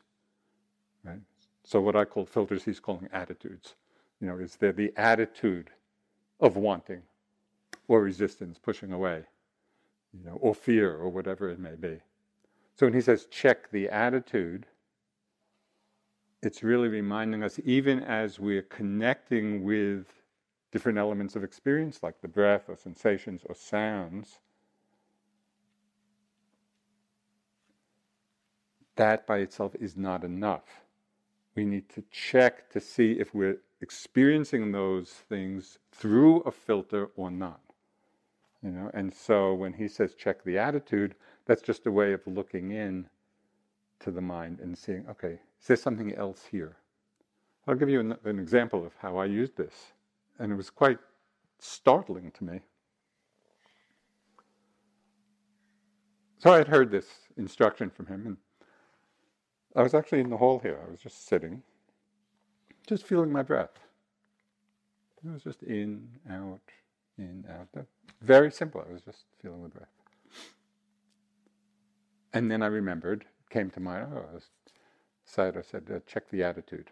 Right? 1.03 1.21
So 1.63 1.81
what 1.81 1.95
I 1.95 2.05
call 2.05 2.25
filters, 2.25 2.63
he's 2.63 2.79
calling 2.79 3.07
attitudes. 3.13 3.75
You 4.19 4.27
know, 4.27 4.37
is 4.37 4.55
there 4.57 4.73
the 4.73 4.91
attitude 4.97 5.69
of 6.39 6.57
wanting 6.57 7.01
or 7.87 8.01
resistance, 8.01 8.57
pushing 8.61 8.91
away? 8.91 9.23
you 10.17 10.29
know, 10.29 10.37
or 10.41 10.55
fear, 10.55 10.95
or 10.95 11.09
whatever 11.09 11.49
it 11.49 11.59
may 11.59 11.75
be. 11.75 11.99
So 12.75 12.85
when 12.85 12.93
he 12.93 13.01
says 13.01 13.27
check 13.29 13.71
the 13.71 13.89
attitude, 13.89 14.65
it's 16.41 16.63
really 16.63 16.87
reminding 16.87 17.43
us, 17.43 17.59
even 17.63 18.01
as 18.03 18.39
we're 18.39 18.61
connecting 18.61 19.63
with 19.63 20.05
different 20.75 20.97
elements 20.97 21.37
of 21.37 21.43
experience, 21.45 22.03
like 22.03 22.19
the 22.19 22.27
breath, 22.27 22.63
or 22.67 22.75
sensations, 22.75 23.43
or 23.45 23.55
sounds, 23.55 24.39
that 28.97 29.25
by 29.25 29.37
itself 29.37 29.73
is 29.79 29.95
not 29.95 30.25
enough. 30.25 30.81
We 31.55 31.63
need 31.63 31.87
to 31.91 32.03
check 32.11 32.69
to 32.71 32.81
see 32.81 33.13
if 33.13 33.33
we're 33.33 33.59
experiencing 33.79 34.73
those 34.73 35.11
things 35.29 35.77
through 35.93 36.41
a 36.41 36.51
filter 36.51 37.07
or 37.15 37.31
not. 37.31 37.61
You 38.61 38.71
know, 38.71 38.91
and 38.93 39.13
so 39.13 39.53
when 39.53 39.71
he 39.71 39.87
says 39.87 40.13
check 40.13 40.43
the 40.43 40.57
attitude, 40.57 41.15
that's 41.45 41.61
just 41.61 41.87
a 41.87 41.91
way 41.91 42.11
of 42.11 42.27
looking 42.27 42.71
in 42.71 43.07
to 43.99 44.11
the 44.11 44.19
mind 44.19 44.59
and 44.59 44.77
seeing, 44.77 45.05
okay, 45.09 45.39
is 45.61 45.67
there 45.67 45.77
something 45.77 46.13
else 46.15 46.47
here? 46.51 46.75
I'll 47.65 47.75
give 47.75 47.87
you 47.87 48.01
an, 48.01 48.17
an 48.25 48.39
example 48.39 48.85
of 48.85 48.91
how 48.97 49.15
I 49.15 49.23
used 49.23 49.55
this, 49.55 49.93
and 50.39 50.51
it 50.51 50.55
was 50.55 50.69
quite 50.69 50.99
startling 51.59 52.31
to 52.31 52.43
me. 52.43 52.59
So 56.37 56.51
I 56.51 56.57
had 56.57 56.67
heard 56.67 56.91
this 56.91 57.07
instruction 57.37 57.89
from 57.89 58.07
him, 58.07 58.27
and 58.27 58.37
I 59.75 59.81
was 59.81 59.93
actually 59.93 60.21
in 60.21 60.29
the 60.29 60.37
hall 60.37 60.59
here. 60.59 60.79
I 60.85 60.91
was 60.91 60.99
just 60.99 61.27
sitting, 61.27 61.63
just 62.87 63.05
feeling 63.05 63.31
my 63.31 63.41
breath. 63.41 63.79
It 65.25 65.31
was 65.31 65.43
just 65.43 65.63
in, 65.63 66.07
out, 66.29 66.59
in, 67.17 67.45
out. 67.49 67.85
Very 68.21 68.51
simple. 68.51 68.85
I 68.87 68.93
was 68.93 69.01
just 69.01 69.25
feeling 69.41 69.63
the 69.63 69.69
breath. 69.69 69.87
And 72.33 72.51
then 72.51 72.61
I 72.61 72.67
remembered, 72.67 73.25
came 73.49 73.71
to 73.71 73.79
mind, 73.79 74.07
oh, 74.13 74.25
I 74.29 74.33
I 75.57 75.61
said, 75.61 75.85
uh, 75.93 75.99
check 76.05 76.29
the 76.29 76.43
attitude. 76.43 76.91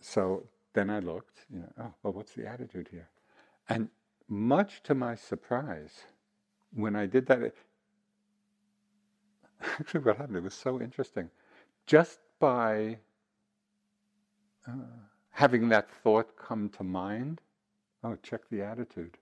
So 0.00 0.44
then 0.78 0.90
I 0.90 1.00
looked, 1.00 1.46
you 1.52 1.60
know, 1.60 1.72
oh, 1.80 1.94
well, 2.02 2.12
what's 2.12 2.32
the 2.32 2.46
attitude 2.46 2.88
here? 2.90 3.08
And 3.68 3.88
much 4.28 4.82
to 4.84 4.94
my 4.94 5.14
surprise, 5.14 5.92
when 6.72 6.94
I 6.94 7.06
did 7.06 7.26
that, 7.26 7.42
it, 7.42 7.56
actually 9.62 10.00
what 10.00 10.16
happened, 10.16 10.36
it 10.36 10.42
was 10.42 10.54
so 10.54 10.80
interesting. 10.80 11.30
Just 11.86 12.20
by 12.38 12.98
uh, 14.66 14.72
having 15.30 15.68
that 15.70 15.90
thought 15.90 16.36
come 16.36 16.68
to 16.70 16.84
mind, 16.84 17.40
Oh, 18.04 18.16
check 18.22 18.42
the 18.48 18.62
attitude. 18.62 19.18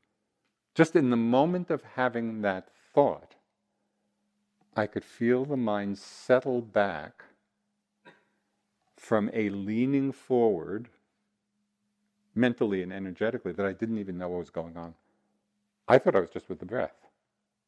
Just 0.75 0.97
in 0.97 1.11
the 1.11 1.17
moment 1.17 1.71
of 1.71 1.83
having 1.95 2.43
that 2.43 2.69
thought, 2.95 3.35
I 4.77 4.87
could 4.87 5.05
feel 5.05 5.45
the 5.45 5.57
mind 5.57 5.99
settle 5.99 6.61
back 6.61 7.25
from 8.97 9.31
a 9.33 9.49
leaning 9.49 10.13
forward 10.13 10.91
mentally 12.37 12.83
and 12.83 12.93
energetically 12.93 13.53
that 13.53 13.67
I 13.67 13.73
didn't 13.73 13.99
even 13.99 14.19
know 14.19 14.29
what 14.29 14.39
was 14.39 14.51
going 14.51 14.77
on. 14.77 14.95
I 15.89 15.99
thought 15.99 16.17
I 16.17 16.21
was 16.21 16.31
just 16.31 16.49
with 16.49 16.59
the 16.59 16.67
breath. 16.67 16.97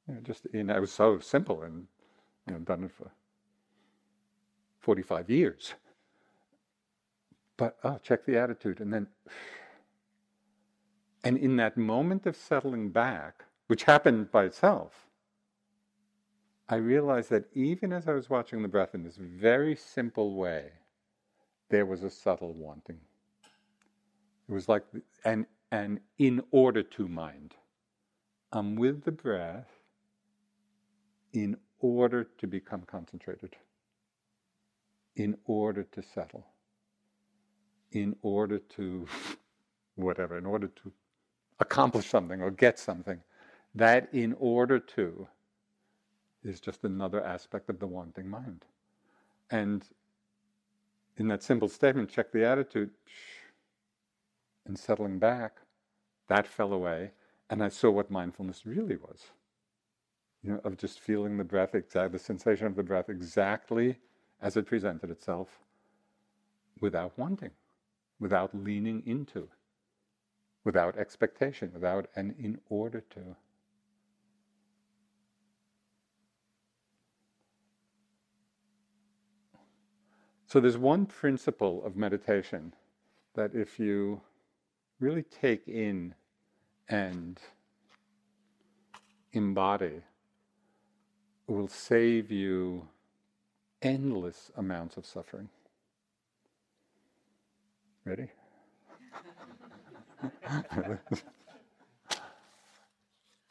You 0.07 0.15
know, 0.15 0.21
just 0.21 0.47
you 0.53 0.65
know, 0.65 0.77
it 0.77 0.81
was 0.81 0.93
so 0.93 1.19
simple 1.19 1.63
and 1.63 1.87
you 2.47 2.55
know, 2.55 2.61
done 2.61 2.85
it 2.85 2.93
for 2.93 3.11
45 4.81 5.31
years. 5.31 5.75
But 7.57 7.77
oh, 7.85 7.99
check 8.03 8.25
the 8.25 8.39
attitude 8.39 8.81
and 8.81 8.93
then 8.93 9.09
and 11.25 11.37
in 11.37 11.57
that 11.57 11.77
moment 11.77 12.27
of 12.27 12.37
settling 12.37 12.91
back, 12.91 13.45
which 13.67 13.85
happened 13.85 14.31
by 14.31 14.45
itself, 14.45 15.07
I 16.69 16.77
realized 16.77 17.31
that 17.31 17.47
even 17.55 17.93
as 17.93 18.07
I 18.07 18.13
was 18.13 18.31
watching 18.31 18.63
the 18.63 18.69
breath 18.69 18.95
in 18.95 19.03
this 19.03 19.17
very 19.17 19.75
simple 19.75 20.35
way, 20.35 20.71
there 21.71 21.87
was 21.87 22.03
a 22.03 22.11
subtle 22.11 22.53
wanting. 22.53 23.01
It 24.49 24.53
was 24.53 24.69
like 24.69 24.85
an, 25.25 25.47
an 25.73 26.01
in 26.19 26.43
order 26.51 26.83
to 26.83 27.09
mind. 27.09 27.55
I'm 28.53 28.77
with 28.77 29.05
the 29.05 29.13
breath 29.13 29.69
in 31.33 31.57
order 31.81 32.25
to 32.39 32.47
become 32.47 32.83
concentrated, 32.87 33.57
in 35.17 35.37
order 35.45 35.85
to 35.85 36.03
settle, 36.03 36.47
in 37.93 38.17
order 38.23 38.59
to 38.59 39.07
whatever, 39.97 40.39
in 40.39 40.47
order 40.47 40.69
to 40.69 40.93
accomplish 41.61 42.07
something 42.07 42.43
or 42.43 42.51
get 42.51 42.79
something. 42.79 43.21
That 43.75 44.09
in 44.15 44.35
order 44.39 44.79
to 44.81 45.29
is 46.45 46.61
just 46.61 46.85
another 46.85 47.25
aspect 47.25 47.69
of 47.71 47.79
the 47.79 47.87
wanting 47.87 48.29
mind. 48.29 48.65
And 49.51 49.85
in 51.17 51.29
that 51.29 51.43
simple 51.43 51.69
statement, 51.69 52.11
check 52.11 52.33
the 52.33 52.45
attitude, 52.47 52.91
and 54.69 54.79
settling 54.79 55.19
back, 55.19 55.57
that 56.29 56.47
fell 56.47 56.73
away, 56.73 57.11
and 57.51 57.63
I 57.65 57.69
saw 57.69 57.91
what 57.91 58.11
mindfulness 58.11 58.67
really 58.67 58.97
was. 58.97 59.29
You 60.43 60.53
know, 60.53 60.61
of 60.65 60.77
just 60.77 61.01
feeling 61.01 61.37
the 61.37 61.45
breath, 61.45 61.75
exact, 61.75 62.13
the 62.13 62.19
sensation 62.19 62.67
of 62.67 62.77
the 62.77 62.83
breath 62.83 63.09
exactly 63.09 63.97
as 64.41 64.57
it 64.57 64.67
presented 64.67 65.11
itself, 65.11 65.59
without 66.81 67.19
wanting, 67.19 67.51
without 68.21 68.55
leaning 68.55 69.03
into 69.05 69.49
without 70.69 70.99
expectation, 70.99 71.71
without 71.73 72.07
an 72.15 72.35
in 72.39 72.61
order 72.69 73.01
to. 73.01 73.37
So 80.47 80.61
there's 80.61 80.77
one 80.77 81.07
principle 81.07 81.83
of 81.87 81.97
meditation 81.97 82.75
that 83.35 83.55
if 83.55 83.79
you 83.79 84.21
really 85.01 85.23
take 85.23 85.69
in 85.69 86.15
and 86.89 87.39
embody, 89.33 90.03
will 91.47 91.69
save 91.69 92.31
you 92.31 92.89
endless 93.83 94.51
amounts 94.57 94.97
of 94.97 95.07
suffering. 95.07 95.49
Ready? 98.05 98.29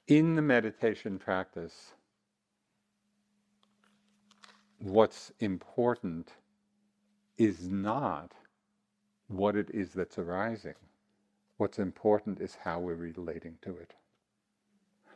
in 0.08 0.36
the 0.36 0.42
meditation 0.42 1.20
practice, 1.20 1.94
what's 4.80 5.32
important 5.40 6.30
is 7.38 7.70
not 7.70 8.34
what 9.28 9.56
it 9.56 9.70
is 9.74 9.94
that's 9.94 10.18
arising. 10.18 10.74
What's 11.58 11.80
important 11.80 12.40
is 12.42 12.58
how 12.64 12.80
we're 12.80 12.96
relating 12.96 13.58
to 13.64 13.78
it. 13.78 13.96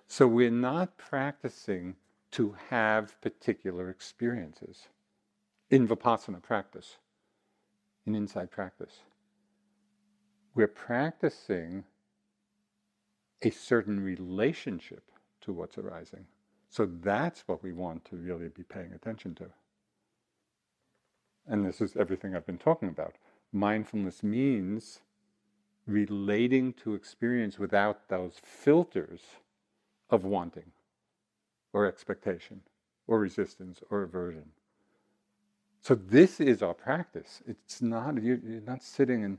So 0.08 0.28
we're 0.28 0.52
not 0.52 0.98
practicing 0.98 1.96
to 2.32 2.56
have 2.70 3.20
particular 3.22 3.90
experiences 3.90 4.88
in 5.70 5.88
vipassana 5.88 6.42
practice, 6.42 6.98
in 8.06 8.16
insight 8.16 8.52
practice. 8.52 9.00
we're 10.56 10.68
practicing 10.68 11.84
a 13.44 13.50
certain 13.50 14.00
relationship 14.00 15.04
to 15.42 15.54
what's 15.54 15.78
arising. 15.78 16.26
So 16.70 16.86
that's 17.02 17.48
what 17.48 17.64
we 17.64 17.74
want 17.74 18.06
to 18.06 18.16
really 18.16 18.50
be 18.50 18.64
paying 18.64 18.94
attention 18.94 19.36
to. 19.36 19.48
And 21.48 21.66
this 21.66 21.82
is 21.82 21.96
everything 21.96 22.36
I've 22.36 22.46
been 22.46 22.58
talking 22.58 22.90
about. 22.90 23.16
Mindfulness 23.52 24.24
means 24.24 25.00
relating 25.88 26.74
to 26.74 26.94
experience 26.94 27.58
without 27.60 28.08
those 28.10 28.34
filters 28.44 29.22
of 30.10 30.24
wanting 30.24 30.72
or 31.74 31.86
expectation 31.86 32.62
or 33.08 33.20
resistance 33.20 33.82
or 33.90 34.04
aversion. 34.04 34.46
So 35.82 35.96
this 35.96 36.40
is 36.40 36.62
our 36.62 36.74
practice. 36.74 37.42
It's 37.48 37.82
not 37.82 38.22
you're, 38.22 38.38
not 38.66 38.84
sitting 38.84 39.24
and 39.24 39.38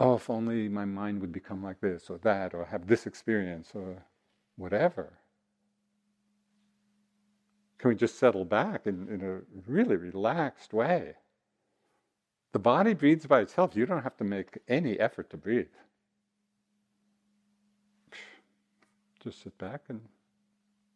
oh, 0.00 0.14
if 0.14 0.30
only 0.30 0.68
my 0.68 0.84
mind 0.84 1.20
would 1.20 1.32
become 1.32 1.62
like 1.62 1.80
this 1.80 2.10
or 2.10 2.18
that 2.18 2.54
or 2.54 2.64
have 2.64 2.86
this 2.86 3.06
experience 3.06 3.70
or 3.74 4.02
whatever. 4.56 5.12
Can 7.78 7.90
we 7.90 7.94
just 7.94 8.18
settle 8.18 8.44
back 8.44 8.86
in, 8.86 9.08
in 9.08 9.22
a 9.22 9.70
really 9.70 9.96
relaxed 9.96 10.72
way? 10.72 11.14
The 12.52 12.58
body 12.58 12.94
breathes 12.94 13.26
by 13.26 13.40
itself. 13.40 13.76
You 13.76 13.86
don't 13.86 14.02
have 14.02 14.16
to 14.18 14.24
make 14.24 14.58
any 14.68 14.98
effort 14.98 15.30
to 15.30 15.36
breathe. 15.36 15.66
Just 19.20 19.42
sit 19.42 19.56
back 19.58 19.82
and 19.88 20.00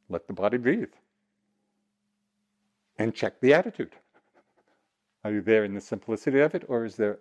let 0.09 0.27
the 0.27 0.33
body 0.33 0.57
breathe. 0.57 0.93
And 2.99 3.15
check 3.15 3.41
the 3.41 3.53
attitude. 3.53 3.97
Are 5.25 5.33
you 5.33 5.41
there 5.41 5.65
in 5.65 5.75
the 5.75 5.81
simplicity 5.81 6.41
of 6.41 6.55
it, 6.55 6.65
or 6.69 6.85
is 6.85 6.97
there, 6.97 7.19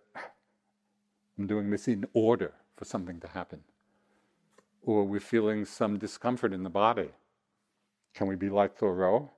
I'm 1.38 1.48
doing 1.48 1.70
this 1.70 1.88
in 1.88 2.06
order 2.14 2.54
for 2.76 2.86
something 2.86 3.20
to 3.20 3.28
happen? 3.28 3.62
Or 4.84 5.04
we're 5.04 5.20
feeling 5.20 5.66
some 5.66 6.00
discomfort 6.00 6.54
in 6.54 6.64
the 6.64 6.70
body. 6.70 7.10
Can 8.16 8.28
we 8.28 8.36
be 8.36 8.50
like 8.50 8.76
Thoreau? 8.76 9.32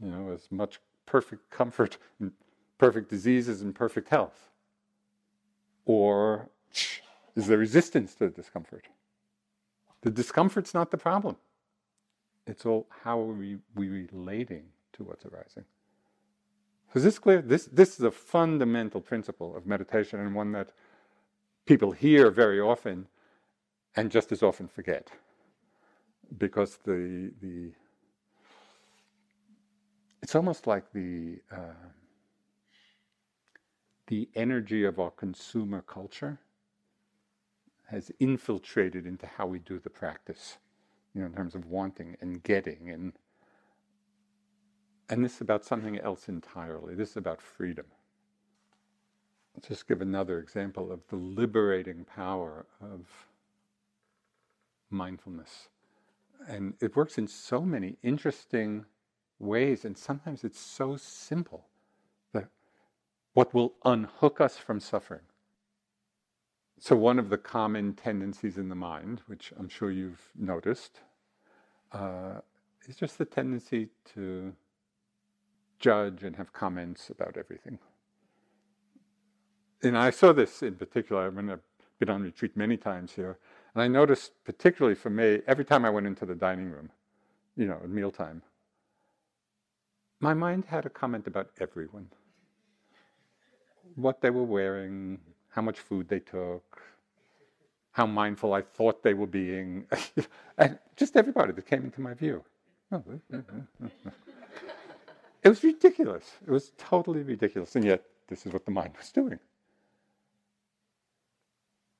You 0.00 0.10
know, 0.10 0.30
as 0.32 0.50
much 0.50 0.80
perfect 1.06 1.50
comfort 1.50 1.98
perfect 2.78 3.10
diseases 3.10 3.62
and 3.62 3.74
perfect 3.74 4.08
health? 4.08 4.50
Or 5.84 6.50
is 7.36 7.46
there 7.46 7.58
resistance 7.58 8.14
to 8.14 8.26
the 8.26 8.30
discomfort? 8.30 8.86
The 10.02 10.10
discomfort's 10.10 10.74
not 10.74 10.90
the 10.90 10.98
problem. 10.98 11.36
It's 12.46 12.64
all 12.64 12.86
how 13.04 13.20
are 13.20 13.34
we, 13.34 13.58
we 13.74 13.88
relating 13.88 14.64
to 14.94 15.04
what's 15.04 15.24
arising. 15.26 15.64
Is 16.94 17.04
this 17.04 17.18
clear? 17.18 17.42
This, 17.42 17.66
this 17.66 17.98
is 17.98 18.04
a 18.04 18.10
fundamental 18.10 19.00
principle 19.00 19.56
of 19.56 19.66
meditation 19.66 20.20
and 20.20 20.34
one 20.34 20.52
that 20.52 20.72
people 21.66 21.92
hear 21.92 22.30
very 22.30 22.60
often 22.60 23.06
and 23.96 24.10
just 24.10 24.32
as 24.32 24.42
often 24.42 24.68
forget. 24.68 25.10
Because 26.38 26.78
the, 26.84 27.32
the 27.40 27.72
it's 30.22 30.34
almost 30.34 30.66
like 30.66 30.92
the, 30.92 31.38
uh, 31.52 31.74
the 34.08 34.28
energy 34.34 34.84
of 34.84 34.98
our 34.98 35.10
consumer 35.10 35.82
culture 35.82 36.40
has 37.90 38.10
infiltrated 38.18 39.06
into 39.06 39.26
how 39.26 39.46
we 39.46 39.58
do 39.58 39.78
the 39.78 39.90
practice, 39.90 40.58
you 41.14 41.20
know, 41.20 41.26
in 41.26 41.32
terms 41.32 41.54
of 41.54 41.66
wanting 41.66 42.16
and 42.20 42.42
getting 42.42 42.90
and 42.90 43.12
and 45.10 45.24
this 45.24 45.36
is 45.36 45.40
about 45.40 45.64
something 45.64 45.98
else 45.98 46.28
entirely. 46.28 46.94
This 46.94 47.12
is 47.12 47.16
about 47.16 47.40
freedom. 47.40 47.86
Let's 49.54 49.68
just 49.68 49.88
give 49.88 50.02
another 50.02 50.38
example 50.38 50.92
of 50.92 51.00
the 51.08 51.16
liberating 51.16 52.04
power 52.04 52.66
of 52.82 53.06
mindfulness. 54.90 55.68
And 56.46 56.74
it 56.80 56.94
works 56.94 57.16
in 57.16 57.26
so 57.26 57.62
many 57.62 57.96
interesting 58.02 58.84
ways, 59.38 59.86
and 59.86 59.96
sometimes 59.96 60.44
it's 60.44 60.60
so 60.60 60.98
simple 60.98 61.67
what 63.38 63.54
will 63.54 63.74
unhook 63.84 64.40
us 64.40 64.56
from 64.56 64.80
suffering 64.80 65.20
so, 66.80 66.94
one 66.94 67.18
of 67.18 67.28
the 67.28 67.38
common 67.38 67.94
tendencies 67.94 68.56
in 68.56 68.68
the 68.68 68.76
mind, 68.76 69.22
which 69.26 69.52
I'm 69.58 69.68
sure 69.68 69.90
you've 69.90 70.30
noticed, 70.38 71.00
uh, 71.90 72.40
is 72.86 72.94
just 72.94 73.18
the 73.18 73.24
tendency 73.24 73.88
to 74.14 74.54
judge 75.80 76.22
and 76.22 76.36
have 76.36 76.52
comments 76.52 77.10
about 77.10 77.36
everything. 77.36 77.80
And 79.82 79.98
I 79.98 80.10
saw 80.10 80.32
this 80.32 80.62
in 80.62 80.76
particular. 80.76 81.26
I've 81.26 81.34
been 81.98 82.10
on 82.10 82.22
retreat 82.22 82.56
many 82.56 82.76
times 82.76 83.12
here, 83.12 83.38
and 83.74 83.82
I 83.82 83.88
noticed, 83.88 84.32
particularly 84.44 84.94
for 84.94 85.10
me, 85.10 85.40
every 85.48 85.64
time 85.64 85.84
I 85.84 85.90
went 85.90 86.06
into 86.06 86.26
the 86.26 86.36
dining 86.36 86.70
room, 86.70 86.90
you 87.56 87.66
know, 87.66 87.80
at 87.82 87.88
mealtime, 87.90 88.42
my 90.20 90.32
mind 90.32 90.66
had 90.66 90.86
a 90.86 90.90
comment 90.90 91.26
about 91.26 91.50
everyone 91.60 92.10
what 93.96 94.20
they 94.20 94.30
were 94.30 94.44
wearing, 94.44 95.18
how 95.50 95.62
much 95.62 95.78
food 95.78 96.08
they 96.08 96.20
took, 96.20 96.82
how 97.92 98.06
mindful 98.06 98.52
I 98.52 98.62
thought 98.62 99.02
they 99.02 99.14
were 99.14 99.26
being, 99.26 99.86
and 100.58 100.78
just 100.96 101.16
everybody 101.16 101.52
that 101.52 101.66
came 101.66 101.84
into 101.84 102.00
my 102.00 102.14
view. 102.14 102.44
it 105.42 105.48
was 105.48 105.62
ridiculous. 105.62 106.24
It 106.46 106.50
was 106.50 106.72
totally 106.78 107.22
ridiculous, 107.22 107.76
and 107.76 107.84
yet 107.84 108.04
this 108.28 108.46
is 108.46 108.52
what 108.52 108.64
the 108.64 108.70
mind 108.70 108.94
was 108.98 109.10
doing. 109.10 109.38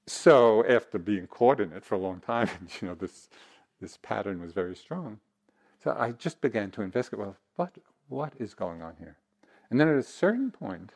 So 0.07 0.64
after 0.66 0.99
being 0.99 1.26
caught 1.26 1.61
in 1.61 1.72
it 1.72 1.84
for 1.84 1.95
a 1.97 1.99
long 1.99 2.20
time, 2.20 2.49
you 2.80 2.89
know, 2.89 2.95
this 2.95 3.28
this 3.80 3.99
pattern 4.03 4.41
was 4.41 4.53
very 4.53 4.74
strong. 4.74 5.20
So 5.82 5.95
I 5.99 6.12
just 6.12 6.41
began 6.41 6.70
to 6.72 6.82
investigate. 6.82 7.20
Well, 7.20 7.36
what 7.57 7.74
what 8.09 8.32
is 8.39 8.55
going 8.55 8.82
on 8.82 8.95
here? 8.99 9.16
And 9.70 9.78
then 9.78 9.89
at 9.89 9.97
a 9.97 10.03
certain 10.03 10.51
point, 10.51 10.93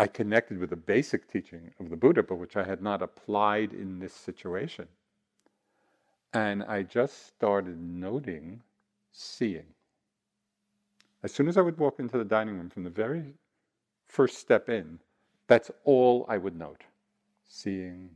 I 0.00 0.06
connected 0.06 0.58
with 0.58 0.70
the 0.70 0.76
basic 0.76 1.28
teaching 1.28 1.72
of 1.80 1.90
the 1.90 1.96
Buddha, 1.96 2.22
but 2.22 2.36
which 2.36 2.56
I 2.56 2.62
had 2.62 2.80
not 2.80 3.02
applied 3.02 3.72
in 3.72 3.98
this 3.98 4.14
situation. 4.14 4.86
And 6.32 6.62
I 6.62 6.84
just 6.84 7.26
started 7.26 7.80
noting 7.80 8.62
seeing. 9.10 9.66
As 11.24 11.32
soon 11.32 11.48
as 11.48 11.56
I 11.56 11.62
would 11.62 11.78
walk 11.78 11.98
into 11.98 12.16
the 12.16 12.24
dining 12.24 12.56
room 12.56 12.70
from 12.70 12.84
the 12.84 12.90
very 12.90 13.34
first 14.06 14.38
step 14.38 14.68
in, 14.68 15.00
that's 15.48 15.70
all 15.82 16.24
I 16.28 16.38
would 16.38 16.56
note. 16.56 16.84
Seeing, 17.48 18.10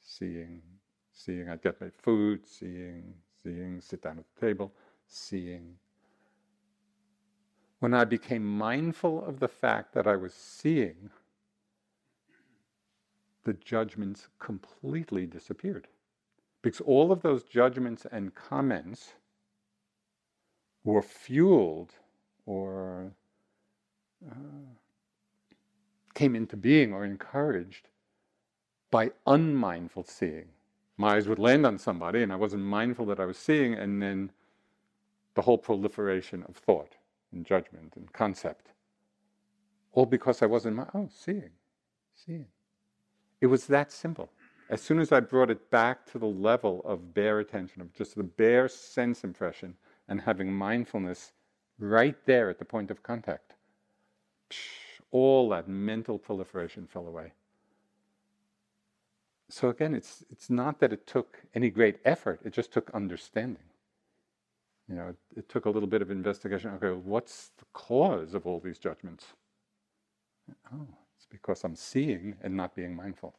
seeing, 0.00 0.62
seeing. 1.12 1.48
I'd 1.48 1.62
get 1.62 1.80
my 1.80 1.90
food, 1.90 2.46
seeing, 2.46 3.12
seeing, 3.42 3.80
sit 3.80 4.02
down 4.02 4.18
at 4.18 4.24
the 4.34 4.46
table, 4.46 4.72
seeing. 5.08 5.74
When 7.80 7.92
I 7.92 8.04
became 8.04 8.46
mindful 8.46 9.24
of 9.24 9.40
the 9.40 9.48
fact 9.48 9.94
that 9.94 10.06
I 10.06 10.14
was 10.14 10.32
seeing, 10.32 11.10
the 13.44 13.52
judgments 13.54 14.28
completely 14.38 15.26
disappeared. 15.26 15.86
Because 16.62 16.80
all 16.80 17.12
of 17.12 17.22
those 17.22 17.44
judgments 17.44 18.06
and 18.10 18.34
comments 18.34 19.14
were 20.82 21.02
fueled 21.02 21.92
or 22.46 23.12
uh, 24.30 24.34
came 26.14 26.34
into 26.34 26.56
being 26.56 26.92
or 26.92 27.04
encouraged 27.04 27.88
by 28.90 29.10
unmindful 29.26 30.04
seeing. 30.04 30.46
My 30.96 31.16
eyes 31.16 31.26
would 31.26 31.38
land 31.38 31.66
on 31.66 31.78
somebody 31.78 32.22
and 32.22 32.32
I 32.32 32.36
wasn't 32.36 32.62
mindful 32.62 33.06
that 33.06 33.20
I 33.20 33.24
was 33.24 33.36
seeing, 33.36 33.74
and 33.74 34.00
then 34.00 34.30
the 35.34 35.42
whole 35.42 35.58
proliferation 35.58 36.44
of 36.48 36.56
thought 36.56 36.94
and 37.32 37.44
judgment 37.44 37.94
and 37.96 38.12
concept. 38.12 38.68
All 39.92 40.06
because 40.06 40.42
I 40.42 40.46
wasn't, 40.46 40.78
oh, 40.94 41.08
seeing, 41.12 41.50
seeing. 42.14 42.46
It 43.44 43.48
was 43.48 43.66
that 43.66 43.92
simple. 43.92 44.30
As 44.70 44.80
soon 44.80 44.98
as 44.98 45.12
I 45.12 45.20
brought 45.20 45.50
it 45.50 45.70
back 45.70 46.06
to 46.12 46.18
the 46.18 46.24
level 46.24 46.80
of 46.86 47.12
bare 47.12 47.40
attention, 47.40 47.82
of 47.82 47.92
just 47.92 48.16
the 48.16 48.22
bare 48.22 48.68
sense 48.68 49.22
impression, 49.22 49.74
and 50.08 50.18
having 50.22 50.50
mindfulness 50.50 51.32
right 51.78 52.16
there 52.24 52.48
at 52.48 52.58
the 52.58 52.64
point 52.64 52.90
of 52.90 53.02
contact, 53.02 53.52
all 55.10 55.50
that 55.50 55.68
mental 55.68 56.18
proliferation 56.18 56.86
fell 56.86 57.06
away. 57.06 57.32
So 59.50 59.68
again, 59.68 59.94
it's, 59.94 60.24
it's 60.30 60.48
not 60.48 60.80
that 60.80 60.94
it 60.94 61.06
took 61.06 61.42
any 61.54 61.68
great 61.68 61.98
effort, 62.06 62.40
it 62.46 62.54
just 62.54 62.72
took 62.72 62.90
understanding. 62.94 63.68
You 64.88 64.94
know, 64.94 65.08
it, 65.08 65.16
it 65.36 65.48
took 65.50 65.66
a 65.66 65.70
little 65.70 65.86
bit 65.86 66.00
of 66.00 66.10
investigation. 66.10 66.70
Okay, 66.76 66.98
what's 66.98 67.50
the 67.58 67.66
cause 67.74 68.32
of 68.32 68.46
all 68.46 68.58
these 68.58 68.78
judgments? 68.78 69.34
Oh, 70.72 70.86
because 71.30 71.64
I'm 71.64 71.76
seeing 71.76 72.36
and 72.42 72.56
not 72.56 72.74
being 72.76 72.96
mindful. 72.96 73.34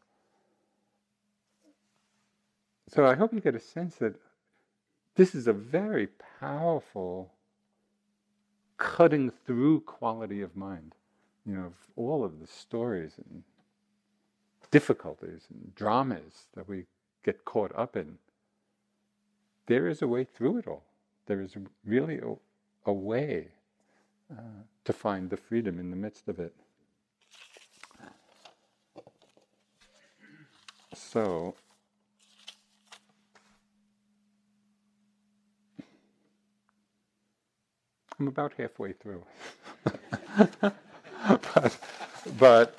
So 2.89 3.05
I 3.05 3.15
hope 3.15 3.33
you 3.33 3.41
get 3.41 3.55
a 3.55 3.59
sense 3.61 3.95
that 3.97 4.15
this 5.15 5.35
is 5.35 5.47
a 5.47 5.53
very 5.53 6.09
powerful 6.39 7.33
cutting 8.77 9.31
through 9.45 9.81
quality 9.81 10.41
of 10.41 10.55
mind. 10.55 10.95
you 11.45 11.55
know, 11.55 11.65
of 11.67 11.73
all 11.95 12.23
of 12.25 12.39
the 12.41 12.47
stories 12.47 13.13
and 13.17 13.43
difficulties 14.71 15.47
and 15.51 15.75
dramas 15.75 16.47
that 16.55 16.69
we 16.69 16.85
get 17.23 17.45
caught 17.45 17.73
up 17.75 17.95
in, 17.97 18.17
there 19.67 19.87
is 19.87 20.01
a 20.01 20.07
way 20.07 20.23
through 20.25 20.57
it 20.59 20.67
all. 20.67 20.85
There 21.27 21.41
is 21.41 21.55
really 21.85 22.19
a, 22.19 22.35
a 22.85 22.93
way 22.93 23.49
uh, 24.31 24.63
to 24.85 24.93
find 24.93 25.29
the 25.29 25.37
freedom 25.37 25.79
in 25.79 25.91
the 25.91 25.97
midst 25.97 26.27
of 26.29 26.39
it. 26.39 26.55
So, 31.15 31.55
I'm 38.19 38.27
about 38.27 38.51
halfway 38.57 38.91
through. 38.91 39.23
but, 41.53 41.77
but 42.37 42.77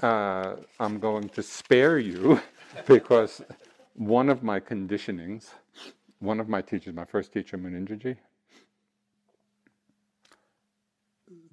uh, 0.00 0.54
I'm 0.78 1.00
going 1.00 1.28
to 1.30 1.42
spare 1.42 1.98
you 1.98 2.40
because 2.86 3.42
one 3.94 4.28
of 4.28 4.44
my 4.44 4.60
conditionings, 4.60 5.48
one 6.20 6.38
of 6.38 6.48
my 6.48 6.62
teachers, 6.62 6.94
my 6.94 7.04
first 7.04 7.32
teacher, 7.32 7.58
Munindraji, 7.58 8.16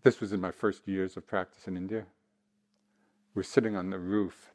this 0.04 0.22
was 0.22 0.32
in 0.32 0.40
my 0.40 0.52
first 0.52 0.88
years 0.88 1.18
of 1.18 1.26
practice 1.26 1.68
in 1.68 1.76
India. 1.76 2.06
We're 3.36 3.44
sitting 3.44 3.76
on 3.76 3.90
the 3.90 4.00
roof, 4.00 4.52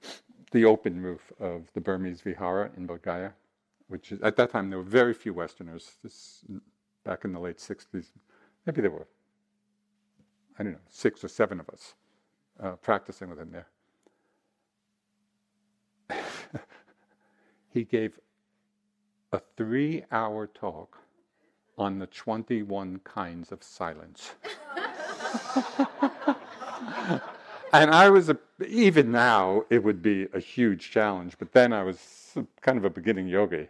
the 0.52 0.64
open 0.64 1.02
roof 1.02 1.32
of 1.40 1.68
the 1.74 1.80
Burmese 1.80 2.20
Vihara 2.20 2.70
in 2.76 2.86
Bodh 2.86 3.32
which 3.88 4.12
is, 4.12 4.20
at 4.20 4.36
that 4.36 4.50
time 4.50 4.70
there 4.70 4.78
were 4.78 4.84
very 4.84 5.14
few 5.14 5.32
Westerners. 5.34 5.96
This 6.02 6.44
back 7.04 7.24
in 7.24 7.32
the 7.32 7.40
late 7.40 7.56
60s. 7.58 8.06
Maybe 8.66 8.82
there 8.82 8.90
were, 8.90 9.08
I 10.58 10.62
don't 10.62 10.72
know, 10.72 10.78
six 10.90 11.24
or 11.24 11.28
seven 11.28 11.58
of 11.58 11.68
us 11.70 11.94
uh, 12.62 12.72
practicing 12.72 13.30
with 13.30 13.38
him 13.38 13.50
there. 13.50 13.66
he 17.72 17.84
gave 17.84 18.20
a 19.32 19.40
three 19.56 20.04
hour 20.12 20.46
talk 20.46 20.98
on 21.78 21.98
the 21.98 22.06
21 22.06 23.00
kinds 23.04 23.52
of 23.52 23.62
silence. 23.62 24.32
and 27.72 27.90
I 27.90 28.10
was, 28.10 28.28
a, 28.28 28.38
even 28.66 29.10
now, 29.10 29.64
it 29.70 29.82
would 29.82 30.02
be 30.02 30.28
a 30.32 30.40
huge 30.40 30.90
challenge, 30.90 31.36
but 31.38 31.52
then 31.52 31.72
I 31.72 31.82
was 31.82 32.36
kind 32.60 32.78
of 32.78 32.84
a 32.84 32.90
beginning 32.90 33.28
yogi. 33.28 33.68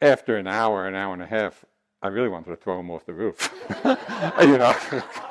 After 0.00 0.36
an 0.36 0.46
hour, 0.46 0.86
an 0.86 0.94
hour 0.94 1.12
and 1.12 1.22
a 1.22 1.26
half, 1.26 1.64
I 2.02 2.08
really 2.08 2.28
wanted 2.28 2.50
to 2.50 2.56
throw 2.56 2.80
him 2.80 2.90
off 2.90 3.06
the 3.06 3.12
roof. 3.12 3.52
you 4.40 4.58
know, 4.58 4.74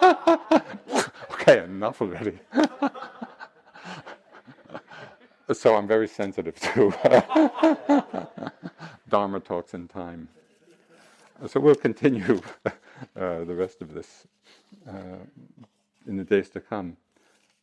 okay, 1.33 1.63
enough 1.63 2.01
already. 2.01 2.39
so 5.53 5.75
I'm 5.75 5.87
very 5.87 6.07
sensitive 6.07 6.57
to 6.59 8.11
Dharma 9.09 9.41
talks 9.41 9.73
in 9.73 9.89
time. 9.89 10.29
So 11.47 11.59
we'll 11.59 11.75
continue 11.75 12.39
uh, 12.65 13.43
the 13.43 13.55
rest 13.55 13.81
of 13.81 13.93
this 13.93 14.25
uh, 14.87 15.17
in 16.07 16.15
the 16.15 16.23
days 16.23 16.49
to 16.51 16.61
come. 16.61 16.95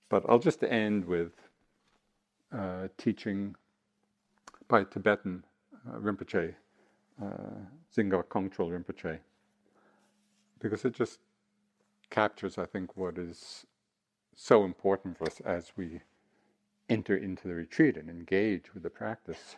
But 0.09 0.25
I'll 0.29 0.39
just 0.39 0.65
end 0.65 1.05
with 1.05 1.33
uh, 2.53 2.89
teaching 2.97 3.55
by 4.69 4.85
Tibetan 4.85 5.45
uh, 5.89 5.99
Rinpoche 5.99 6.55
uh, 7.23 7.35
Kongtrul 7.97 8.71
Rinpoche, 8.71 9.19
because 10.61 10.85
it 10.85 10.95
just 10.95 11.19
captures, 12.11 12.59
I 12.59 12.67
think, 12.67 12.97
what 12.97 13.19
is 13.19 13.67
so 14.35 14.65
important 14.65 15.19
for 15.19 15.27
us 15.27 15.41
as 15.41 15.73
we 15.77 16.01
enter 16.89 17.17
into 17.17 17.49
the 17.49 17.55
retreat 17.55 17.97
and 17.97 18.09
engage 18.09 18.73
with 18.73 18.83
the 18.83 18.91
practice. 18.91 19.57